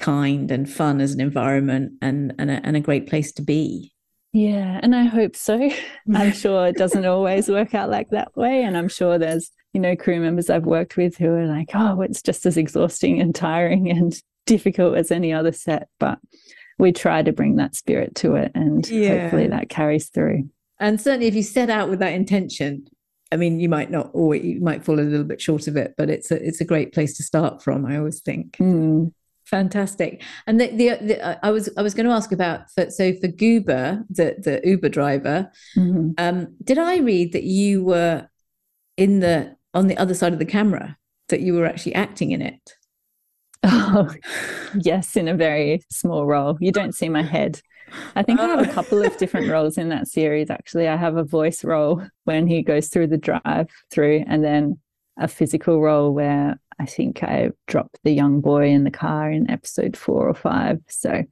kind 0.00 0.50
and 0.50 0.68
fun 0.68 1.00
as 1.00 1.12
an 1.12 1.20
environment 1.20 1.92
and 2.02 2.34
and 2.38 2.50
a, 2.50 2.66
and 2.66 2.76
a 2.76 2.80
great 2.80 3.06
place 3.06 3.32
to 3.32 3.42
be. 3.42 3.92
Yeah, 4.32 4.80
and 4.82 4.96
I 4.96 5.04
hope 5.04 5.36
so. 5.36 5.70
I'm 6.14 6.32
sure 6.32 6.66
it 6.66 6.76
doesn't 6.76 7.06
always 7.06 7.48
work 7.48 7.74
out 7.74 7.90
like 7.90 8.10
that 8.10 8.36
way 8.36 8.62
and 8.62 8.76
I'm 8.76 8.88
sure 8.88 9.18
there's 9.18 9.50
you 9.72 9.80
know 9.80 9.94
crew 9.94 10.20
members 10.20 10.50
I've 10.50 10.66
worked 10.66 10.96
with 10.96 11.16
who 11.16 11.32
are 11.34 11.46
like, 11.46 11.70
"Oh, 11.74 12.00
it's 12.00 12.22
just 12.22 12.46
as 12.46 12.56
exhausting 12.56 13.20
and 13.20 13.34
tiring 13.34 13.90
and 13.90 14.20
difficult 14.46 14.96
as 14.96 15.10
any 15.10 15.32
other 15.32 15.52
set, 15.52 15.88
but 15.98 16.18
we 16.78 16.92
try 16.92 17.22
to 17.22 17.32
bring 17.32 17.56
that 17.56 17.74
spirit 17.74 18.14
to 18.16 18.34
it 18.34 18.52
and 18.54 18.88
yeah. 18.88 19.22
hopefully 19.22 19.48
that 19.48 19.68
carries 19.68 20.08
through. 20.08 20.48
And 20.80 21.00
certainly 21.00 21.26
if 21.26 21.34
you 21.34 21.42
set 21.42 21.70
out 21.70 21.88
with 21.88 22.00
that 22.00 22.12
intention, 22.12 22.86
I 23.32 23.36
mean, 23.36 23.60
you 23.60 23.68
might 23.68 23.90
not 23.90 24.10
or 24.12 24.34
you 24.34 24.60
might 24.60 24.84
fall 24.84 25.00
a 25.00 25.02
little 25.02 25.24
bit 25.24 25.40
short 25.40 25.66
of 25.66 25.76
it, 25.76 25.94
but 25.96 26.10
it's 26.10 26.30
a 26.30 26.46
it's 26.46 26.60
a 26.60 26.64
great 26.64 26.92
place 26.92 27.16
to 27.16 27.22
start 27.22 27.62
from, 27.62 27.86
I 27.86 27.98
always 27.98 28.20
think. 28.20 28.56
Mm. 28.58 29.12
Fantastic. 29.44 30.22
And 30.46 30.58
the, 30.58 30.68
the, 30.68 30.88
the, 31.06 31.46
I 31.46 31.50
was 31.50 31.68
I 31.76 31.82
was 31.82 31.94
going 31.94 32.06
to 32.06 32.12
ask 32.12 32.32
about 32.32 32.70
for, 32.70 32.90
so 32.90 33.12
for 33.14 33.28
Goober, 33.28 34.04
the 34.08 34.36
the 34.38 34.60
Uber 34.64 34.88
driver, 34.88 35.50
mm-hmm. 35.76 36.12
um, 36.16 36.54
did 36.62 36.78
I 36.78 36.98
read 36.98 37.32
that 37.32 37.42
you 37.44 37.84
were 37.84 38.28
in 38.96 39.20
the 39.20 39.56
on 39.74 39.88
the 39.88 39.98
other 39.98 40.14
side 40.14 40.32
of 40.32 40.38
the 40.38 40.44
camera 40.44 40.96
that 41.28 41.40
you 41.40 41.54
were 41.54 41.66
actually 41.66 41.94
acting 41.94 42.30
in 42.30 42.40
it? 42.40 42.74
Oh, 43.64 44.14
yes, 44.80 45.16
in 45.16 45.28
a 45.28 45.34
very 45.34 45.82
small 45.90 46.26
role. 46.26 46.56
You 46.60 46.72
don't 46.72 46.94
see 46.94 47.08
my 47.08 47.22
head. 47.22 47.60
I 48.16 48.22
think 48.22 48.40
I 48.40 48.46
have 48.48 48.68
a 48.68 48.72
couple 48.72 49.02
of 49.02 49.16
different 49.16 49.50
roles 49.50 49.78
in 49.78 49.88
that 49.90 50.08
series. 50.08 50.50
Actually, 50.50 50.88
I 50.88 50.96
have 50.96 51.16
a 51.16 51.24
voice 51.24 51.64
role 51.64 52.02
when 52.24 52.46
he 52.46 52.62
goes 52.62 52.88
through 52.88 53.08
the 53.08 53.18
drive 53.18 53.70
through, 53.90 54.24
and 54.26 54.44
then 54.44 54.78
a 55.18 55.28
physical 55.28 55.80
role 55.80 56.12
where 56.12 56.58
I 56.78 56.86
think 56.86 57.22
I 57.22 57.50
dropped 57.66 57.98
the 58.02 58.12
young 58.12 58.40
boy 58.40 58.68
in 58.68 58.84
the 58.84 58.90
car 58.90 59.30
in 59.30 59.50
episode 59.50 59.96
four 59.96 60.28
or 60.28 60.34
five. 60.34 60.80
So, 60.88 61.22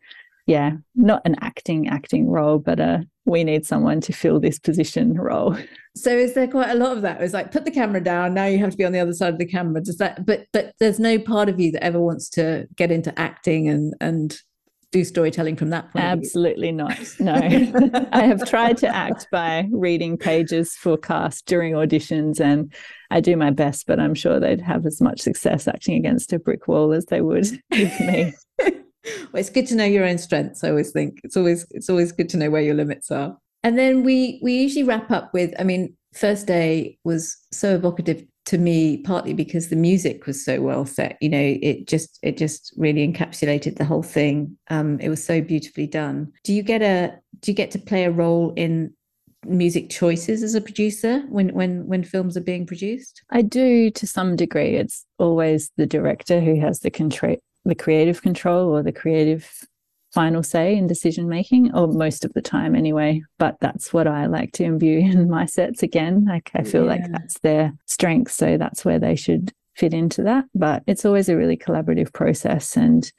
yeah, 0.47 0.73
not 0.95 1.23
an 1.25 1.37
acting 1.41 1.89
acting 1.89 2.29
role, 2.29 2.59
but 2.59 2.81
a 2.81 3.07
we 3.25 3.45
need 3.45 3.65
someone 3.65 4.01
to 4.01 4.13
fill 4.13 4.41
this 4.41 4.59
position 4.59 5.15
role. 5.15 5.57
So 5.95 6.11
is 6.11 6.33
there 6.33 6.49
quite 6.49 6.71
a 6.71 6.75
lot 6.75 6.97
of 6.97 7.03
that? 7.03 7.21
It's 7.21 7.35
like 7.35 7.53
put 7.53 7.67
the 7.67 7.71
camera 7.71 8.03
down. 8.03 8.33
Now 8.33 8.47
you 8.47 8.59
have 8.61 8.71
to 8.71 8.79
be 8.79 8.85
on 8.87 8.93
the 8.93 8.99
other 8.99 9.13
side 9.13 9.35
of 9.35 9.39
the 9.39 9.45
camera. 9.45 9.83
Does 9.83 9.99
that? 9.99 10.25
But 10.25 10.47
but 10.51 10.73
there's 10.81 10.99
no 10.99 11.19
part 11.19 11.51
of 11.51 11.61
you 11.61 11.71
that 11.73 11.85
ever 11.85 12.01
wants 12.01 12.31
to 12.31 12.67
get 12.77 12.91
into 12.91 13.13
acting 13.21 13.69
and 13.69 13.93
and 14.01 14.35
do 14.91 15.05
storytelling 15.05 15.57
from 15.57 15.69
that 15.69 15.91
point. 15.93 16.03
Absolutely 16.03 16.73
not. 16.73 16.99
No, 17.21 17.35
I 18.13 18.23
have 18.23 18.49
tried 18.49 18.79
to 18.79 18.89
act 18.89 19.27
by 19.31 19.69
reading 19.71 20.17
pages 20.17 20.75
for 20.77 20.97
cast 20.97 21.45
during 21.45 21.75
auditions, 21.75 22.41
and 22.41 22.73
I 23.11 23.21
do 23.21 23.37
my 23.37 23.51
best. 23.51 23.87
But 23.87 24.01
I'm 24.01 24.15
sure 24.15 24.41
they'd 24.41 24.63
have 24.63 24.87
as 24.87 24.99
much 24.99 25.21
success 25.21 25.69
acting 25.69 25.97
against 25.97 26.33
a 26.33 26.39
brick 26.39 26.69
wall 26.69 26.95
as 26.95 27.05
they 27.05 27.21
would 27.21 27.51
with 27.71 28.01
me. 28.01 28.33
Well, 29.05 29.41
it's 29.41 29.51
good 29.51 29.67
to 29.69 29.75
know 29.75 29.85
your 29.85 30.05
own 30.05 30.19
strengths. 30.19 30.65
I 30.65 30.71
always 30.71 30.93
think 30.93 31.21
it's 31.25 31.37
always 31.37 31.67
it's 31.71 31.91
always 31.91 32.13
good 32.13 32.29
to 32.31 32.37
know 32.37 32.51
where 32.51 32.63
your 32.63 32.75
limits 32.75 33.11
are. 33.11 33.37
And 33.63 33.79
then 33.79 34.03
we 34.03 34.41
we 34.43 34.55
usually 34.55 34.85
wrap 34.85 35.11
up 35.11 35.33
with, 35.33 35.55
I 35.59 35.65
mean, 35.65 35.97
first 36.15 36.47
day 36.47 36.99
was 37.05 37.37
so 37.53 37.75
evocative 37.75 38.25
to 38.45 38.59
me, 38.59 38.99
partly 38.99 39.35
because 39.35 39.69
the 39.69 39.77
music 39.77 40.27
was 40.27 40.45
so 40.45 40.61
well 40.61 40.85
set. 40.85 41.17
You 41.21 41.29
know, 41.29 41.57
it 41.63 41.87
just 41.87 42.19
it 42.23 42.37
just 42.37 42.75
really 42.77 43.07
encapsulated 43.07 43.77
the 43.77 43.85
whole 43.85 44.03
thing. 44.03 44.57
Um, 44.69 44.99
it 45.01 45.09
was 45.09 45.25
so 45.25 45.41
beautifully 45.41 45.87
done. 45.87 46.33
Do 46.45 46.53
you 46.53 46.63
get 46.63 46.83
a 46.83 47.19
do 47.41 47.51
you 47.51 47.57
get 47.57 47.71
to 47.73 47.79
play 47.79 48.05
a 48.05 48.11
role 48.11 48.53
in 48.57 48.93
music 49.45 49.91
choices 49.91 50.43
as 50.45 50.55
a 50.55 50.61
producer 50.61 51.21
when 51.29 51.53
when 51.55 51.87
when 51.87 52.03
films 52.03 52.37
are 52.37 52.43
being 52.43 52.67
produced? 52.67 53.23
I 53.31 53.43
do 53.43 53.91
to 53.91 54.07
some 54.07 54.35
degree. 54.35 54.75
It's 54.75 55.07
always 55.19 55.71
the 55.77 55.87
director 55.87 56.41
who 56.41 56.61
has 56.61 56.81
the 56.81 56.91
control 56.91 57.37
the 57.65 57.75
creative 57.75 58.23
control 58.23 58.69
or 58.71 58.83
the 58.83 58.93
creative 58.93 59.67
final 60.13 60.43
say 60.43 60.77
in 60.77 60.87
decision 60.87 61.29
making, 61.29 61.75
or 61.75 61.89
most 61.89 62.25
of 62.25 62.33
the 62.35 62.43
time 62.43 62.75
anyway. 62.75 63.23
But 63.39 63.57
that's 63.61 63.93
what 63.93 64.07
I 64.07 64.27
like 64.27 64.53
to 64.53 64.65
imbue 64.65 64.99
in 65.11 65.31
my 65.31 65.47
sets 65.47 65.83
again. 65.83 66.25
Like 66.25 66.51
I 66.55 66.63
feel 66.63 66.85
yeah. 66.85 66.91
like 66.91 67.11
that's 67.11 67.39
their 67.41 67.73
strength. 67.87 68.33
So 68.33 68.57
that's 68.59 68.85
where 68.85 68.99
they 68.99 69.17
should 69.17 69.53
fit 69.75 69.95
into 69.95 70.23
that. 70.25 70.45
But 70.55 70.83
it's 70.87 71.05
always 71.05 71.29
a 71.29 71.37
really 71.37 71.57
collaborative 71.57 72.13
process. 72.13 72.77
And 72.77 73.11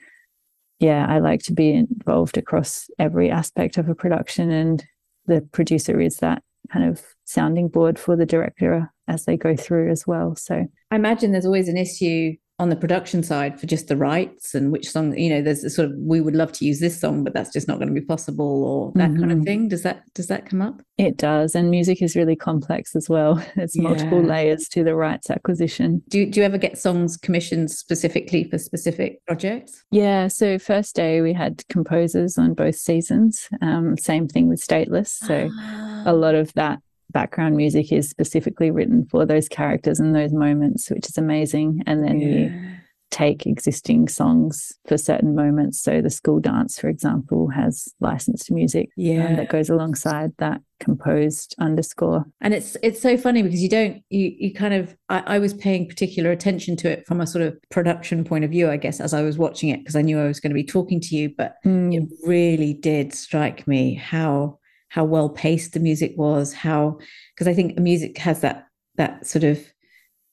yeah, 0.79 1.05
I 1.09 1.19
like 1.19 1.41
to 1.43 1.53
be 1.53 1.71
involved 1.73 2.37
across 2.37 2.89
every 2.99 3.31
aspect 3.31 3.77
of 3.77 3.89
a 3.89 3.95
production. 3.95 4.51
And 4.51 4.85
the 5.25 5.41
producer 5.51 5.99
is 5.99 6.17
that 6.17 6.43
kind 6.71 6.89
of 6.89 7.01
sounding 7.25 7.69
board 7.69 7.97
for 7.97 8.15
the 8.15 8.25
director 8.25 8.91
as 9.07 9.25
they 9.25 9.35
go 9.35 9.55
through 9.55 9.91
as 9.91 10.05
well. 10.05 10.35
So 10.35 10.65
I 10.91 10.95
imagine 10.95 11.31
there's 11.31 11.45
always 11.45 11.69
an 11.69 11.77
issue 11.77 12.35
on 12.59 12.69
the 12.69 12.75
production 12.75 13.23
side 13.23 13.59
for 13.59 13.65
just 13.65 13.87
the 13.87 13.97
rights 13.97 14.53
and 14.53 14.71
which 14.71 14.89
song 14.89 15.17
you 15.17 15.29
know 15.29 15.41
there's 15.41 15.63
a 15.63 15.69
sort 15.69 15.89
of 15.89 15.95
we 15.97 16.21
would 16.21 16.35
love 16.35 16.51
to 16.51 16.65
use 16.65 16.79
this 16.79 16.99
song 16.99 17.23
but 17.23 17.33
that's 17.33 17.51
just 17.51 17.67
not 17.67 17.79
going 17.79 17.87
to 17.87 17.99
be 17.99 18.05
possible 18.05 18.63
or 18.63 18.91
that 18.93 19.09
mm-hmm. 19.09 19.19
kind 19.19 19.31
of 19.31 19.37
mm-hmm. 19.39 19.45
thing 19.45 19.67
does 19.67 19.81
that 19.81 20.03
does 20.13 20.27
that 20.27 20.45
come 20.45 20.61
up 20.61 20.79
it 20.99 21.17
does 21.17 21.55
and 21.55 21.71
music 21.71 21.99
is 22.01 22.15
really 22.15 22.35
complex 22.35 22.95
as 22.95 23.09
well 23.09 23.43
there's 23.55 23.77
multiple 23.77 24.21
yeah. 24.21 24.27
layers 24.27 24.67
to 24.67 24.83
the 24.83 24.95
rights 24.95 25.31
acquisition 25.31 26.01
do, 26.09 26.29
do 26.29 26.39
you 26.39 26.45
ever 26.45 26.59
get 26.59 26.77
songs 26.77 27.17
commissioned 27.17 27.71
specifically 27.71 28.43
for 28.43 28.59
specific 28.59 29.17
projects 29.25 29.83
yeah 29.89 30.27
so 30.27 30.59
first 30.59 30.95
day 30.95 31.21
we 31.21 31.33
had 31.33 31.63
composers 31.69 32.37
on 32.37 32.53
both 32.53 32.75
seasons 32.75 33.49
um, 33.61 33.97
same 33.97 34.27
thing 34.27 34.47
with 34.47 34.65
stateless 34.65 35.07
so 35.07 35.49
a 35.49 36.03
ah. 36.05 36.11
lot 36.11 36.35
of 36.35 36.53
that 36.53 36.79
background 37.13 37.55
music 37.55 37.91
is 37.91 38.09
specifically 38.09 38.71
written 38.71 39.05
for 39.05 39.25
those 39.25 39.47
characters 39.47 39.99
and 39.99 40.15
those 40.15 40.33
moments, 40.33 40.89
which 40.89 41.07
is 41.07 41.17
amazing. 41.17 41.81
And 41.85 42.03
then 42.03 42.19
yeah. 42.19 42.27
you 42.27 42.73
take 43.13 43.45
existing 43.45 44.07
songs 44.07 44.73
for 44.87 44.97
certain 44.97 45.35
moments. 45.35 45.79
So 45.79 46.01
the 46.01 46.09
school 46.09 46.39
dance, 46.39 46.79
for 46.79 46.89
example, 46.89 47.47
has 47.49 47.93
licensed 47.99 48.51
music 48.51 48.87
um, 48.87 48.91
yeah. 48.97 49.27
Um, 49.27 49.35
that 49.35 49.49
goes 49.49 49.69
alongside 49.69 50.31
that 50.39 50.61
composed 50.79 51.55
underscore. 51.59 52.25
And 52.41 52.53
it's 52.53 52.75
it's 52.81 53.01
so 53.01 53.15
funny 53.15 53.43
because 53.43 53.61
you 53.61 53.69
don't 53.69 54.01
you 54.09 54.33
you 54.37 54.53
kind 54.53 54.73
of 54.73 54.97
I, 55.09 55.35
I 55.35 55.39
was 55.39 55.53
paying 55.53 55.87
particular 55.87 56.31
attention 56.31 56.75
to 56.77 56.89
it 56.89 57.05
from 57.05 57.21
a 57.21 57.27
sort 57.27 57.45
of 57.45 57.55
production 57.69 58.23
point 58.23 58.43
of 58.43 58.51
view, 58.51 58.69
I 58.69 58.77
guess, 58.77 58.99
as 58.99 59.13
I 59.13 59.21
was 59.21 59.37
watching 59.37 59.69
it 59.69 59.77
because 59.77 59.95
I 59.95 60.01
knew 60.01 60.19
I 60.19 60.27
was 60.27 60.39
going 60.39 60.51
to 60.51 60.55
be 60.55 60.65
talking 60.65 60.99
to 61.01 61.15
you. 61.15 61.29
But 61.37 61.57
mm. 61.63 61.93
it 61.93 62.09
really 62.25 62.73
did 62.73 63.13
strike 63.13 63.67
me 63.67 63.93
how 63.93 64.59
how 64.93 65.03
well 65.03 65.27
paced 65.27 65.73
the 65.73 65.79
music 65.79 66.13
was, 66.17 66.53
how 66.53 66.99
because 67.33 67.47
I 67.47 67.55
think 67.55 67.79
music 67.79 68.15
has 68.19 68.41
that 68.41 68.67
that 68.95 69.25
sort 69.25 69.43
of 69.43 69.59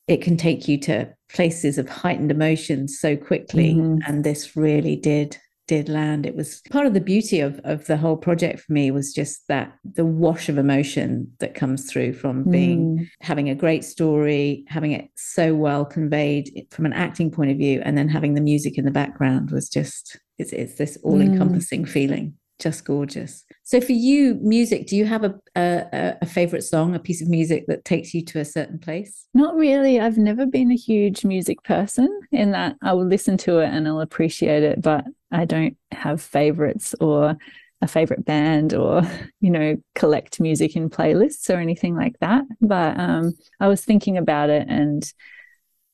it 0.06 0.20
can 0.20 0.36
take 0.36 0.68
you 0.68 0.76
to 0.80 1.08
places 1.32 1.78
of 1.78 1.88
heightened 1.88 2.30
emotions 2.30 2.98
so 3.00 3.16
quickly, 3.16 3.74
mm-hmm. 3.74 3.98
and 4.06 4.22
this 4.22 4.56
really 4.56 4.96
did 4.96 5.38
did 5.66 5.88
land. 5.88 6.26
It 6.26 6.36
was 6.36 6.60
part 6.70 6.86
of 6.86 6.92
the 6.92 7.00
beauty 7.00 7.40
of 7.40 7.58
of 7.64 7.86
the 7.86 7.96
whole 7.96 8.18
project 8.18 8.60
for 8.60 8.74
me 8.74 8.90
was 8.90 9.14
just 9.14 9.48
that 9.48 9.72
the 9.82 10.04
wash 10.04 10.50
of 10.50 10.58
emotion 10.58 11.32
that 11.38 11.54
comes 11.54 11.90
through 11.90 12.12
from 12.12 12.44
being 12.50 12.98
mm. 12.98 13.08
having 13.22 13.48
a 13.48 13.54
great 13.54 13.84
story, 13.84 14.64
having 14.68 14.92
it 14.92 15.08
so 15.16 15.54
well 15.54 15.86
conveyed 15.86 16.66
from 16.70 16.84
an 16.84 16.92
acting 16.92 17.30
point 17.30 17.50
of 17.50 17.56
view, 17.56 17.80
and 17.82 17.96
then 17.96 18.10
having 18.10 18.34
the 18.34 18.42
music 18.42 18.76
in 18.76 18.84
the 18.84 18.90
background 18.90 19.52
was 19.52 19.70
just 19.70 20.20
it's 20.36 20.52
it's 20.52 20.74
this 20.74 20.98
all 21.02 21.22
encompassing 21.22 21.86
mm. 21.86 21.88
feeling 21.88 22.34
just 22.60 22.84
gorgeous. 22.84 23.44
So 23.64 23.80
for 23.80 23.92
you, 23.92 24.38
music, 24.40 24.86
do 24.86 24.96
you 24.96 25.04
have 25.04 25.24
a, 25.24 25.34
a, 25.56 26.16
a 26.22 26.26
favorite 26.26 26.62
song, 26.62 26.94
a 26.94 26.98
piece 26.98 27.20
of 27.20 27.28
music 27.28 27.64
that 27.66 27.84
takes 27.84 28.14
you 28.14 28.24
to 28.26 28.40
a 28.40 28.44
certain 28.44 28.78
place? 28.78 29.26
Not 29.34 29.56
really. 29.56 29.98
I've 29.98 30.18
never 30.18 30.46
been 30.46 30.70
a 30.70 30.76
huge 30.76 31.24
music 31.24 31.62
person 31.62 32.08
in 32.30 32.52
that 32.52 32.76
I 32.82 32.92
will 32.92 33.06
listen 33.06 33.36
to 33.38 33.58
it 33.58 33.70
and 33.70 33.88
I'll 33.88 34.00
appreciate 34.00 34.62
it, 34.62 34.80
but 34.80 35.04
I 35.32 35.44
don't 35.44 35.76
have 35.92 36.22
favorites 36.22 36.94
or 37.00 37.36
a 37.82 37.88
favorite 37.88 38.24
band 38.24 38.74
or 38.74 39.02
you 39.40 39.50
know 39.50 39.76
collect 39.94 40.38
music 40.38 40.76
in 40.76 40.90
playlists 40.90 41.48
or 41.48 41.58
anything 41.58 41.96
like 41.96 42.12
that 42.20 42.44
but 42.60 43.00
um, 43.00 43.32
i 43.58 43.68
was 43.68 43.82
thinking 43.82 44.18
about 44.18 44.50
it 44.50 44.66
and 44.68 45.10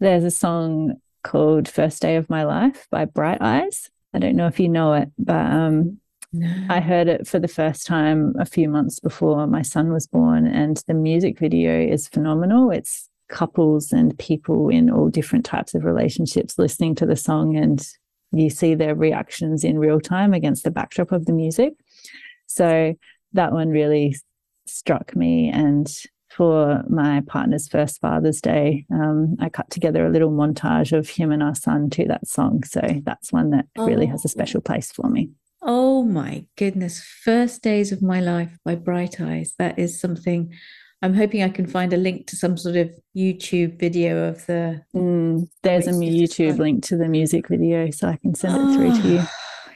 there's 0.01 0.25
a 0.25 0.31
song 0.33 0.95
called 1.23 1.69
first 1.69 2.03
day 2.03 2.17
of 2.17 2.29
my 2.29 2.43
life 2.43 2.89
by 2.91 3.05
bright 3.05 3.39
eyes 3.41 3.89
I 4.17 4.19
don't 4.19 4.37
know 4.37 4.47
if 4.47 4.59
you 4.59 4.71
know 4.71 4.95
it, 4.95 5.11
but 5.19 5.37
um, 5.37 6.01
no. 6.37 6.67
I 6.69 6.81
heard 6.81 7.09
it 7.09 7.27
for 7.27 7.39
the 7.39 7.49
first 7.49 7.87
time 7.87 8.35
a 8.39 8.45
few 8.45 8.69
months 8.69 9.01
before 9.01 9.47
my 9.47 9.63
son 9.63 9.93
was 9.93 10.07
born, 10.07 10.47
and 10.47 10.83
the 10.87 10.95
music 10.95 11.39
video 11.39 11.81
is 11.81 12.09
phenomenal. 12.09 12.71
It's 12.71 13.09
couples 13.29 13.93
and 13.93 14.17
people 14.19 14.69
in 14.69 14.91
all 14.91 15.09
different 15.09 15.45
types 15.45 15.75
of 15.75 15.85
relationships 15.85 16.59
listening 16.59 16.95
to 16.97 17.07
the 17.07 17.17
song, 17.17 17.57
and 17.57 17.87
you 18.33 18.51
see 18.51 18.75
their 18.75 18.95
reactions 18.95 19.65
in 19.65 19.79
real 19.79 20.01
time 20.01 20.33
against 20.35 20.65
the 20.65 20.71
backdrop 20.71 21.13
of 21.13 21.27
the 21.27 21.33
music. 21.33 21.75
So 22.47 22.95
that 23.33 23.53
one 23.53 23.71
really 23.71 24.17
struck 24.67 25.15
me. 25.17 25.51
And 25.53 25.91
for 26.31 26.83
my 26.89 27.23
partner's 27.27 27.69
first 27.69 28.01
Father's 28.01 28.41
Day, 28.41 28.85
um, 28.93 29.37
I 29.41 29.49
cut 29.49 29.71
together 29.71 30.07
a 30.07 30.11
little 30.11 30.31
montage 30.31 30.97
of 30.97 31.09
him 31.09 31.31
and 31.31 31.43
our 31.43 31.55
son 31.55 31.89
to 31.91 32.05
that 32.07 32.27
song. 32.27 32.63
So 32.65 32.81
that's 33.05 33.33
one 33.33 33.51
that 33.51 33.67
oh. 33.77 33.87
really 33.87 34.07
has 34.07 34.25
a 34.25 34.29
special 34.29 34.61
place 34.61 34.93
for 34.93 35.09
me. 35.09 35.31
Oh 35.69 36.05
my 36.05 36.47
goodness. 36.57 37.01
First 37.01 37.61
Days 37.61 37.91
of 37.91 38.01
My 38.01 38.21
Life 38.21 38.57
by 38.65 38.77
Bright 38.77 39.21
Eyes. 39.21 39.53
That 39.59 39.81
is 39.81 40.01
something 40.01 40.55
I'm 41.03 41.13
hoping 41.13 41.43
I 41.43 41.49
can 41.49 41.67
find 41.67 41.93
a 41.93 41.97
link 41.97 42.29
to 42.29 42.37
some 42.37 42.57
sort 42.57 42.77
of 42.77 42.91
YouTube 43.17 43.81
video 43.81 44.29
of 44.29 44.47
the. 44.47 44.83
Mm, 44.95 45.49
there's 45.65 45.89
a 45.89 45.91
YouTube 45.91 46.59
link 46.59 46.85
to 46.85 46.97
the 46.97 47.09
music 47.09 47.49
video, 47.49 47.91
so 47.91 48.07
I 48.07 48.17
can 48.17 48.37
send 48.37 48.55
oh, 48.57 48.71
it 48.71 48.75
through 48.77 49.03
to 49.03 49.09
you. 49.09 49.23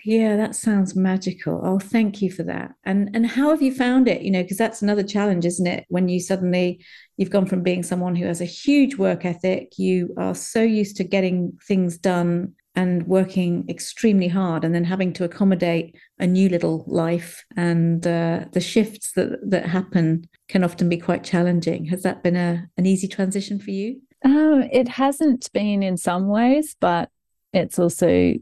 Yeah, 0.05 0.36
that 0.36 0.55
sounds 0.55 0.95
magical. 0.95 1.61
Oh, 1.62 1.80
thank 1.80 2.22
you 2.22 2.30
for 2.30 2.45
that. 2.45 2.72
And 2.84 3.11
and 3.12 3.26
how 3.26 3.51
have 3.51 3.61
you 3.61 3.74
found 3.74 4.07
it? 4.07 4.22
You 4.22 4.30
know, 4.30 4.43
because 4.43 4.59
that's 4.59 4.82
another 4.82 5.03
challenge, 5.03 5.45
isn't 5.45 5.66
it? 5.66 5.86
When 5.88 6.09
you 6.09 6.20
suddenly 6.20 6.84
you've 7.16 7.30
gone 7.30 7.47
from 7.47 7.64
being 7.64 7.82
someone 7.82 8.14
who 8.14 8.26
has 8.26 8.41
a 8.41 8.47
huge 8.47 8.95
work 8.95 9.24
ethic, 9.24 9.72
you 9.76 10.14
are 10.16 10.36
so 10.36 10.62
used 10.62 10.97
to 10.99 11.05
getting 11.05 11.59
things 11.66 11.99
done 11.99 12.55
and 12.80 13.06
working 13.06 13.64
extremely 13.68 14.28
hard 14.28 14.64
and 14.64 14.74
then 14.74 14.84
having 14.84 15.12
to 15.12 15.24
accommodate 15.24 15.94
a 16.18 16.26
new 16.26 16.48
little 16.48 16.84
life 16.86 17.44
and 17.56 18.06
uh, 18.06 18.44
the 18.52 18.60
shifts 18.60 19.12
that 19.12 19.38
that 19.42 19.66
happen 19.66 20.24
can 20.48 20.64
often 20.64 20.88
be 20.88 20.96
quite 20.96 21.22
challenging. 21.22 21.84
Has 21.86 22.02
that 22.02 22.22
been 22.22 22.36
a 22.36 22.66
an 22.78 22.86
easy 22.86 23.08
transition 23.08 23.58
for 23.60 23.70
you? 23.70 24.00
Um, 24.24 24.68
it 24.72 24.88
hasn't 24.88 25.52
been 25.52 25.82
in 25.82 25.96
some 25.96 26.28
ways 26.28 26.76
but 26.80 27.08
it's 27.52 27.78
also 27.78 28.34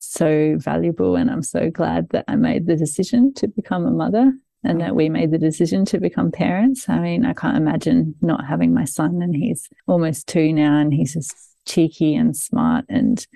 so 0.00 0.56
valuable 0.58 1.16
and 1.16 1.30
i'm 1.30 1.42
so 1.42 1.70
glad 1.70 2.08
that 2.10 2.24
i 2.28 2.34
made 2.34 2.66
the 2.66 2.76
decision 2.76 3.34
to 3.34 3.46
become 3.46 3.84
a 3.84 3.90
mother 3.90 4.32
and 4.64 4.80
that 4.80 4.96
we 4.96 5.08
made 5.08 5.30
the 5.30 5.38
decision 5.38 5.84
to 5.84 6.00
become 6.00 6.30
parents. 6.32 6.88
I 6.88 6.98
mean 6.98 7.26
i 7.26 7.34
can't 7.34 7.56
imagine 7.56 8.14
not 8.20 8.46
having 8.52 8.72
my 8.72 8.84
son 8.84 9.20
and 9.22 9.34
he's 9.34 9.68
almost 9.86 10.26
two 10.26 10.52
now 10.52 10.78
and 10.78 10.92
he's 10.94 11.14
just 11.14 11.34
cheeky 11.66 12.14
and 12.16 12.36
smart 12.36 12.84
and 12.88 13.26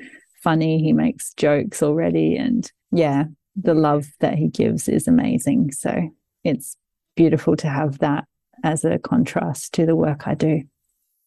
funny. 0.43 0.83
He 0.83 0.93
makes 0.93 1.33
jokes 1.35 1.83
already. 1.83 2.37
And 2.37 2.71
yeah, 2.91 3.25
the 3.57 3.75
love 3.75 4.07
that 4.21 4.37
he 4.37 4.49
gives 4.49 4.89
is 4.89 5.07
amazing. 5.07 5.73
So 5.73 6.11
it's 6.45 6.77
beautiful 7.17 7.57
to 7.57 7.69
have 7.69 7.99
that 7.99 8.25
as 8.65 8.85
a 8.85 8.99
contrast 8.99 9.75
to 9.75 9.87
the 9.87 9.97
work 9.97 10.27
I 10.27 10.35
do. 10.35 10.63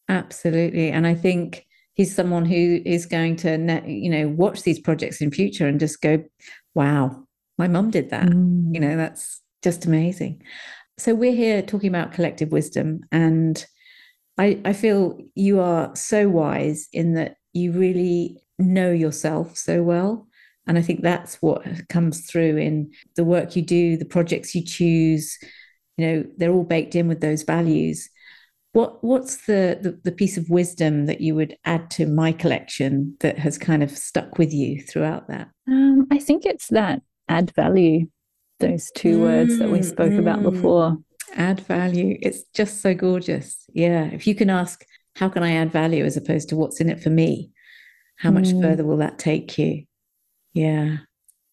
Absolutely. 0.08 0.90
And 0.90 1.08
I 1.08 1.16
think 1.16 1.66
he's 1.94 2.16
someone 2.16 2.46
who 2.46 2.82
is 2.86 3.06
going 3.06 3.36
to, 3.38 3.82
you 3.86 4.10
know, 4.10 4.28
watch 4.30 4.64
these 4.64 4.80
projects 4.80 5.22
in 5.22 5.32
future 5.32 5.68
and 5.68 5.80
just 5.80 6.02
go, 6.02 6.24
wow, 6.74 7.26
my 7.58 7.68
mum 7.68 7.90
did 7.90 8.10
that. 8.10 8.28
Mm. 8.28 8.74
You 8.74 8.80
know, 8.80 8.98
that's 8.98 9.42
just 9.64 9.86
amazing. 9.86 10.44
So 10.98 11.16
we're 11.16 11.36
here 11.36 11.62
talking 11.62 11.90
about 11.90 12.14
collective 12.14 12.52
wisdom. 12.52 13.02
And 13.12 13.66
I, 14.38 14.60
I 14.66 14.74
feel 14.74 15.18
you 15.34 15.60
are 15.60 15.96
so 15.96 16.30
wise 16.30 16.88
in 16.94 17.14
that 17.14 17.38
you 17.54 17.72
really 17.72 18.42
know 18.60 18.92
yourself 18.92 19.58
so 19.58 19.84
well. 19.84 20.28
And 20.68 20.78
I 20.78 20.82
think 20.82 21.02
that's 21.02 21.42
what 21.42 21.64
comes 21.90 22.26
through 22.26 22.58
in 22.58 22.92
the 23.16 23.24
work 23.24 23.56
you 23.56 23.62
do, 23.62 23.98
the 23.98 24.06
projects 24.06 24.56
you 24.56 24.64
choose. 24.64 25.38
You 25.98 26.08
know, 26.08 26.26
they're 26.38 26.52
all 26.52 26.64
baked 26.64 26.96
in 26.96 27.08
with 27.08 27.22
those 27.22 27.44
values. 27.44 28.10
What 28.74 29.02
what's 29.04 29.46
the, 29.46 29.80
the, 29.82 30.00
the 30.04 30.12
piece 30.12 30.38
of 30.38 30.50
wisdom 30.50 31.06
that 31.06 31.22
you 31.22 31.36
would 31.36 31.56
add 31.64 31.90
to 31.92 32.06
my 32.06 32.34
collection 32.34 33.16
that 33.22 33.38
has 33.40 33.58
kind 33.58 33.84
of 33.84 33.92
stuck 33.92 34.38
with 34.38 34.52
you 34.52 34.82
throughout 34.82 35.28
that? 35.30 35.50
Um, 35.68 36.08
I 36.12 36.18
think 36.18 36.46
it's 36.46 36.68
that 36.70 37.02
add 37.30 37.52
value. 37.56 38.08
Those 38.60 38.90
two 38.92 39.18
mm, 39.18 39.22
words 39.22 39.60
that 39.60 39.70
we 39.70 39.82
spoke 39.82 40.14
mm, 40.14 40.20
about 40.20 40.42
before. 40.42 40.98
Add 41.36 41.60
value. 41.62 42.18
It's 42.22 42.44
just 42.54 42.82
so 42.82 42.94
gorgeous. 42.94 43.66
Yeah. 43.74 44.06
If 44.06 44.28
you 44.28 44.34
can 44.34 44.50
ask, 44.50 44.86
how 45.16 45.30
can 45.30 45.44
I 45.44 45.56
add 45.56 45.72
value 45.72 46.06
as 46.06 46.18
opposed 46.18 46.50
to 46.50 46.56
what's 46.56 46.80
in 46.80 46.90
it 46.90 47.02
for 47.02 47.10
me? 47.10 47.52
How 48.18 48.32
much 48.32 48.46
mm. 48.46 48.62
further 48.62 48.86
will 48.86 48.98
that 48.98 49.20
take 49.20 49.58
you? 49.58 49.84
Yeah. 50.54 50.98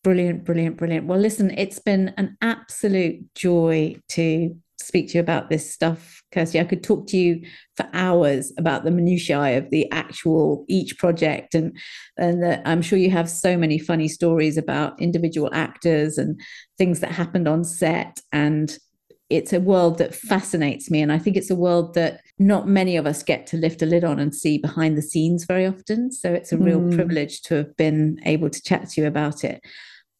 Brilliant, 0.04 0.44
brilliant, 0.44 0.76
brilliant. 0.76 1.06
Well, 1.06 1.18
listen, 1.18 1.50
it's 1.56 1.78
been 1.78 2.12
an 2.16 2.36
absolute 2.40 3.34
joy 3.34 3.96
to 4.10 4.56
speak 4.80 5.08
to 5.08 5.14
you 5.14 5.20
about 5.20 5.48
this 5.48 5.72
stuff, 5.72 6.22
Kirsty. 6.32 6.58
I 6.58 6.64
could 6.64 6.82
talk 6.82 7.06
to 7.08 7.16
you 7.16 7.42
for 7.76 7.88
hours 7.92 8.52
about 8.58 8.84
the 8.84 8.90
minutiae 8.90 9.58
of 9.58 9.70
the 9.70 9.90
actual 9.92 10.64
each 10.68 10.98
project, 10.98 11.54
and 11.54 11.76
and 12.16 12.42
the, 12.42 12.68
I'm 12.68 12.82
sure 12.82 12.98
you 12.98 13.10
have 13.10 13.30
so 13.30 13.56
many 13.56 13.78
funny 13.78 14.08
stories 14.08 14.56
about 14.56 15.00
individual 15.00 15.50
actors 15.52 16.18
and 16.18 16.40
things 16.78 17.00
that 17.00 17.12
happened 17.12 17.46
on 17.46 17.64
set, 17.64 18.20
and 18.32 18.76
it's 19.32 19.52
a 19.52 19.60
world 19.60 19.96
that 19.98 20.14
fascinates 20.14 20.90
me. 20.90 21.00
And 21.00 21.10
I 21.10 21.18
think 21.18 21.36
it's 21.36 21.50
a 21.50 21.56
world 21.56 21.94
that 21.94 22.20
not 22.38 22.68
many 22.68 22.96
of 22.96 23.06
us 23.06 23.22
get 23.22 23.46
to 23.48 23.56
lift 23.56 23.80
a 23.80 23.86
lid 23.86 24.04
on 24.04 24.18
and 24.18 24.34
see 24.34 24.58
behind 24.58 24.96
the 24.96 25.02
scenes 25.02 25.44
very 25.44 25.66
often. 25.66 26.12
So 26.12 26.32
it's 26.34 26.52
a 26.52 26.58
real 26.58 26.80
mm. 26.80 26.94
privilege 26.94 27.40
to 27.42 27.54
have 27.54 27.76
been 27.76 28.20
able 28.26 28.50
to 28.50 28.62
chat 28.62 28.90
to 28.90 29.00
you 29.00 29.06
about 29.06 29.42
it. 29.42 29.62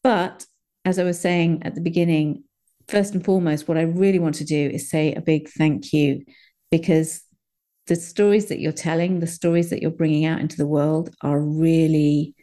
But 0.01 0.45
as 0.83 0.97
I 0.97 1.03
was 1.03 1.19
saying 1.19 1.61
at 1.63 1.75
the 1.75 1.81
beginning, 1.81 2.43
first 2.87 3.13
and 3.13 3.23
foremost, 3.23 3.67
what 3.67 3.77
I 3.77 3.83
really 3.83 4.19
want 4.19 4.35
to 4.35 4.45
do 4.45 4.69
is 4.73 4.89
say 4.89 5.13
a 5.13 5.21
big 5.21 5.47
thank 5.49 5.93
you 5.93 6.23
because 6.71 7.21
the 7.85 7.95
stories 7.95 8.47
that 8.47 8.59
you're 8.59 8.71
telling, 8.71 9.19
the 9.19 9.27
stories 9.27 9.69
that 9.69 9.81
you're 9.81 9.91
bringing 9.91 10.25
out 10.25 10.39
into 10.39 10.57
the 10.57 10.67
world 10.67 11.13
are 11.21 11.39
really 11.39 12.33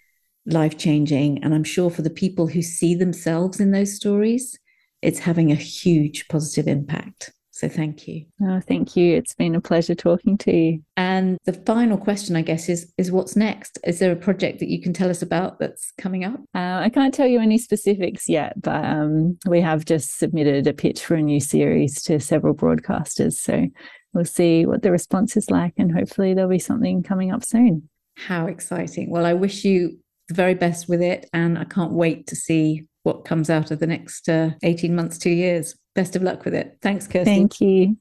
life 0.47 0.79
changing. 0.79 1.43
And 1.43 1.53
I'm 1.53 1.65
sure 1.65 1.91
for 1.91 2.03
the 2.03 2.11
people 2.11 2.47
who 2.47 2.63
see 2.63 2.95
themselves 2.95 3.59
in 3.59 3.73
those 3.73 3.97
stories, 3.97 4.57
it's 5.03 5.19
having 5.19 5.51
a 5.51 5.57
huge 5.57 6.29
positive 6.29 6.69
impact. 6.69 7.33
So 7.61 7.69
thank 7.69 8.09
you. 8.09 8.25
Oh, 8.43 8.59
thank 8.67 8.97
you. 8.97 9.15
It's 9.15 9.35
been 9.35 9.55
a 9.55 9.61
pleasure 9.61 9.95
talking 9.95 10.39
to 10.39 10.51
you. 10.51 10.83
And 10.97 11.37
the 11.45 11.53
final 11.53 11.99
question, 11.99 12.35
I 12.35 12.41
guess, 12.41 12.71
is 12.71 12.91
is 12.97 13.13
what's 13.13 13.37
next? 13.37 13.79
Is 13.85 13.99
there 13.99 14.13
a 14.13 14.17
project 14.17 14.61
that 14.61 14.71
you 14.71 14.81
can 14.81 14.95
tell 14.95 15.11
us 15.11 15.21
about 15.21 15.59
that's 15.59 15.93
coming 15.99 16.25
up? 16.25 16.41
Uh, 16.55 16.81
I 16.81 16.89
can't 16.89 17.13
tell 17.13 17.27
you 17.27 17.39
any 17.39 17.59
specifics 17.59 18.31
yet, 18.31 18.59
but 18.63 18.83
um, 18.83 19.39
we 19.47 19.61
have 19.61 19.85
just 19.85 20.19
submitted 20.19 20.67
a 20.69 20.73
pitch 20.73 21.05
for 21.05 21.17
a 21.17 21.23
new 21.23 21.39
series 21.39 22.01
to 22.05 22.19
several 22.19 22.55
broadcasters. 22.55 23.35
So 23.35 23.67
we'll 24.15 24.25
see 24.25 24.65
what 24.65 24.81
the 24.81 24.91
response 24.91 25.37
is 25.37 25.51
like, 25.51 25.75
and 25.77 25.93
hopefully 25.93 26.33
there'll 26.33 26.49
be 26.49 26.59
something 26.59 27.03
coming 27.03 27.31
up 27.31 27.45
soon. 27.45 27.91
How 28.17 28.47
exciting! 28.47 29.11
Well, 29.11 29.27
I 29.27 29.35
wish 29.35 29.67
you 29.67 29.99
the 30.29 30.35
very 30.35 30.55
best 30.55 30.89
with 30.89 31.03
it, 31.03 31.29
and 31.35 31.59
I 31.59 31.65
can't 31.65 31.93
wait 31.93 32.29
to 32.29 32.37
see 32.37 32.87
what 33.03 33.25
comes 33.25 33.51
out 33.51 33.71
of 33.71 33.79
the 33.79 33.87
next 33.87 34.29
uh, 34.29 34.51
18 34.63 34.95
months, 34.95 35.19
two 35.19 35.31
years. 35.31 35.75
Best 35.95 36.17
of 36.17 36.23
luck 36.23 36.45
with 36.45 36.55
it. 36.55 36.79
Thanks, 36.83 37.07
Kirsty. 37.07 37.25
Thank 37.25 37.61
you. 37.61 37.97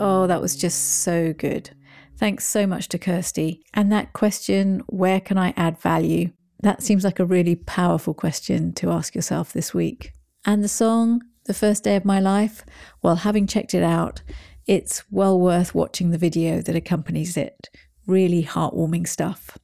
Oh, 0.00 0.26
that 0.26 0.40
was 0.40 0.56
just 0.56 1.02
so 1.02 1.32
good. 1.32 1.70
Thanks 2.16 2.46
so 2.46 2.66
much 2.66 2.88
to 2.88 2.98
Kirsty. 2.98 3.62
And 3.74 3.90
that 3.92 4.12
question, 4.12 4.82
where 4.86 5.20
can 5.20 5.38
I 5.38 5.54
add 5.56 5.80
value? 5.80 6.30
That 6.60 6.82
seems 6.82 7.04
like 7.04 7.18
a 7.18 7.24
really 7.24 7.56
powerful 7.56 8.14
question 8.14 8.72
to 8.74 8.90
ask 8.90 9.14
yourself 9.14 9.52
this 9.52 9.72
week. 9.72 10.12
And 10.44 10.62
the 10.62 10.68
song, 10.68 11.22
The 11.46 11.54
First 11.54 11.84
Day 11.84 11.96
of 11.96 12.04
My 12.04 12.20
Life, 12.20 12.64
well, 13.02 13.16
having 13.16 13.46
checked 13.46 13.74
it 13.74 13.82
out, 13.82 14.22
it's 14.66 15.02
well 15.10 15.38
worth 15.38 15.74
watching 15.74 16.10
the 16.10 16.18
video 16.18 16.60
that 16.62 16.76
accompanies 16.76 17.36
it. 17.36 17.68
Really 18.06 18.44
heartwarming 18.44 19.06
stuff. 19.08 19.58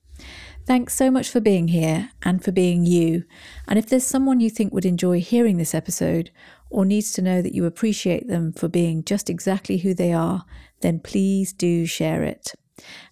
Thanks 0.66 0.94
so 0.94 1.10
much 1.10 1.30
for 1.30 1.40
being 1.40 1.68
here 1.68 2.10
and 2.22 2.44
for 2.44 2.52
being 2.52 2.84
you. 2.84 3.24
And 3.66 3.78
if 3.78 3.86
there's 3.86 4.06
someone 4.06 4.40
you 4.40 4.50
think 4.50 4.72
would 4.72 4.84
enjoy 4.84 5.20
hearing 5.20 5.56
this 5.56 5.74
episode 5.74 6.30
or 6.68 6.84
needs 6.84 7.10
to 7.12 7.22
know 7.22 7.40
that 7.40 7.54
you 7.54 7.64
appreciate 7.64 8.28
them 8.28 8.52
for 8.52 8.68
being 8.68 9.02
just 9.02 9.30
exactly 9.30 9.78
who 9.78 9.94
they 9.94 10.12
are, 10.12 10.44
then 10.82 11.00
please 11.00 11.52
do 11.52 11.86
share 11.86 12.22
it. 12.22 12.54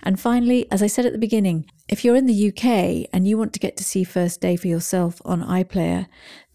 And 0.02 0.20
finally, 0.20 0.70
as 0.70 0.82
I 0.82 0.86
said 0.86 1.06
at 1.06 1.12
the 1.12 1.18
beginning, 1.18 1.70
if 1.88 2.04
you're 2.04 2.14
in 2.14 2.26
the 2.26 2.48
UK 2.48 3.08
and 3.12 3.26
you 3.26 3.38
want 3.38 3.52
to 3.54 3.60
get 3.60 3.76
to 3.78 3.84
see 3.84 4.04
First 4.04 4.40
Day 4.40 4.56
for 4.56 4.68
yourself 4.68 5.22
on 5.24 5.42
iPlayer, 5.42 6.06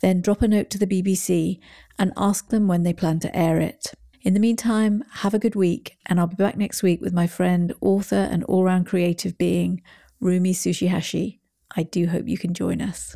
then 0.02 0.22
drop 0.22 0.42
a 0.42 0.48
note 0.48 0.70
to 0.70 0.78
the 0.78 0.88
BBC 0.88 1.60
and 1.98 2.14
ask 2.16 2.50
them 2.50 2.68
when 2.68 2.84
they 2.84 2.94
plan 2.94 3.20
to 3.22 3.36
air 3.36 3.60
it. 3.60 3.94
In 4.24 4.36
the 4.36 4.40
meantime, 4.40 5.04
have 5.14 5.34
a 5.34 5.40
good 5.40 5.56
week, 5.56 5.98
and 6.06 6.20
I'll 6.20 6.28
be 6.28 6.36
back 6.36 6.56
next 6.56 6.84
week 6.84 7.02
with 7.02 7.12
my 7.12 7.26
friend, 7.26 7.74
author, 7.82 8.28
and 8.32 8.44
all 8.44 8.64
round 8.64 8.86
creative 8.86 9.36
being, 9.36 9.82
Rumi 10.20 10.54
Sushihashi. 10.54 11.40
I 11.76 11.84
do 11.84 12.06
hope 12.06 12.28
you 12.28 12.38
can 12.38 12.54
join 12.54 12.82
us. 12.82 13.16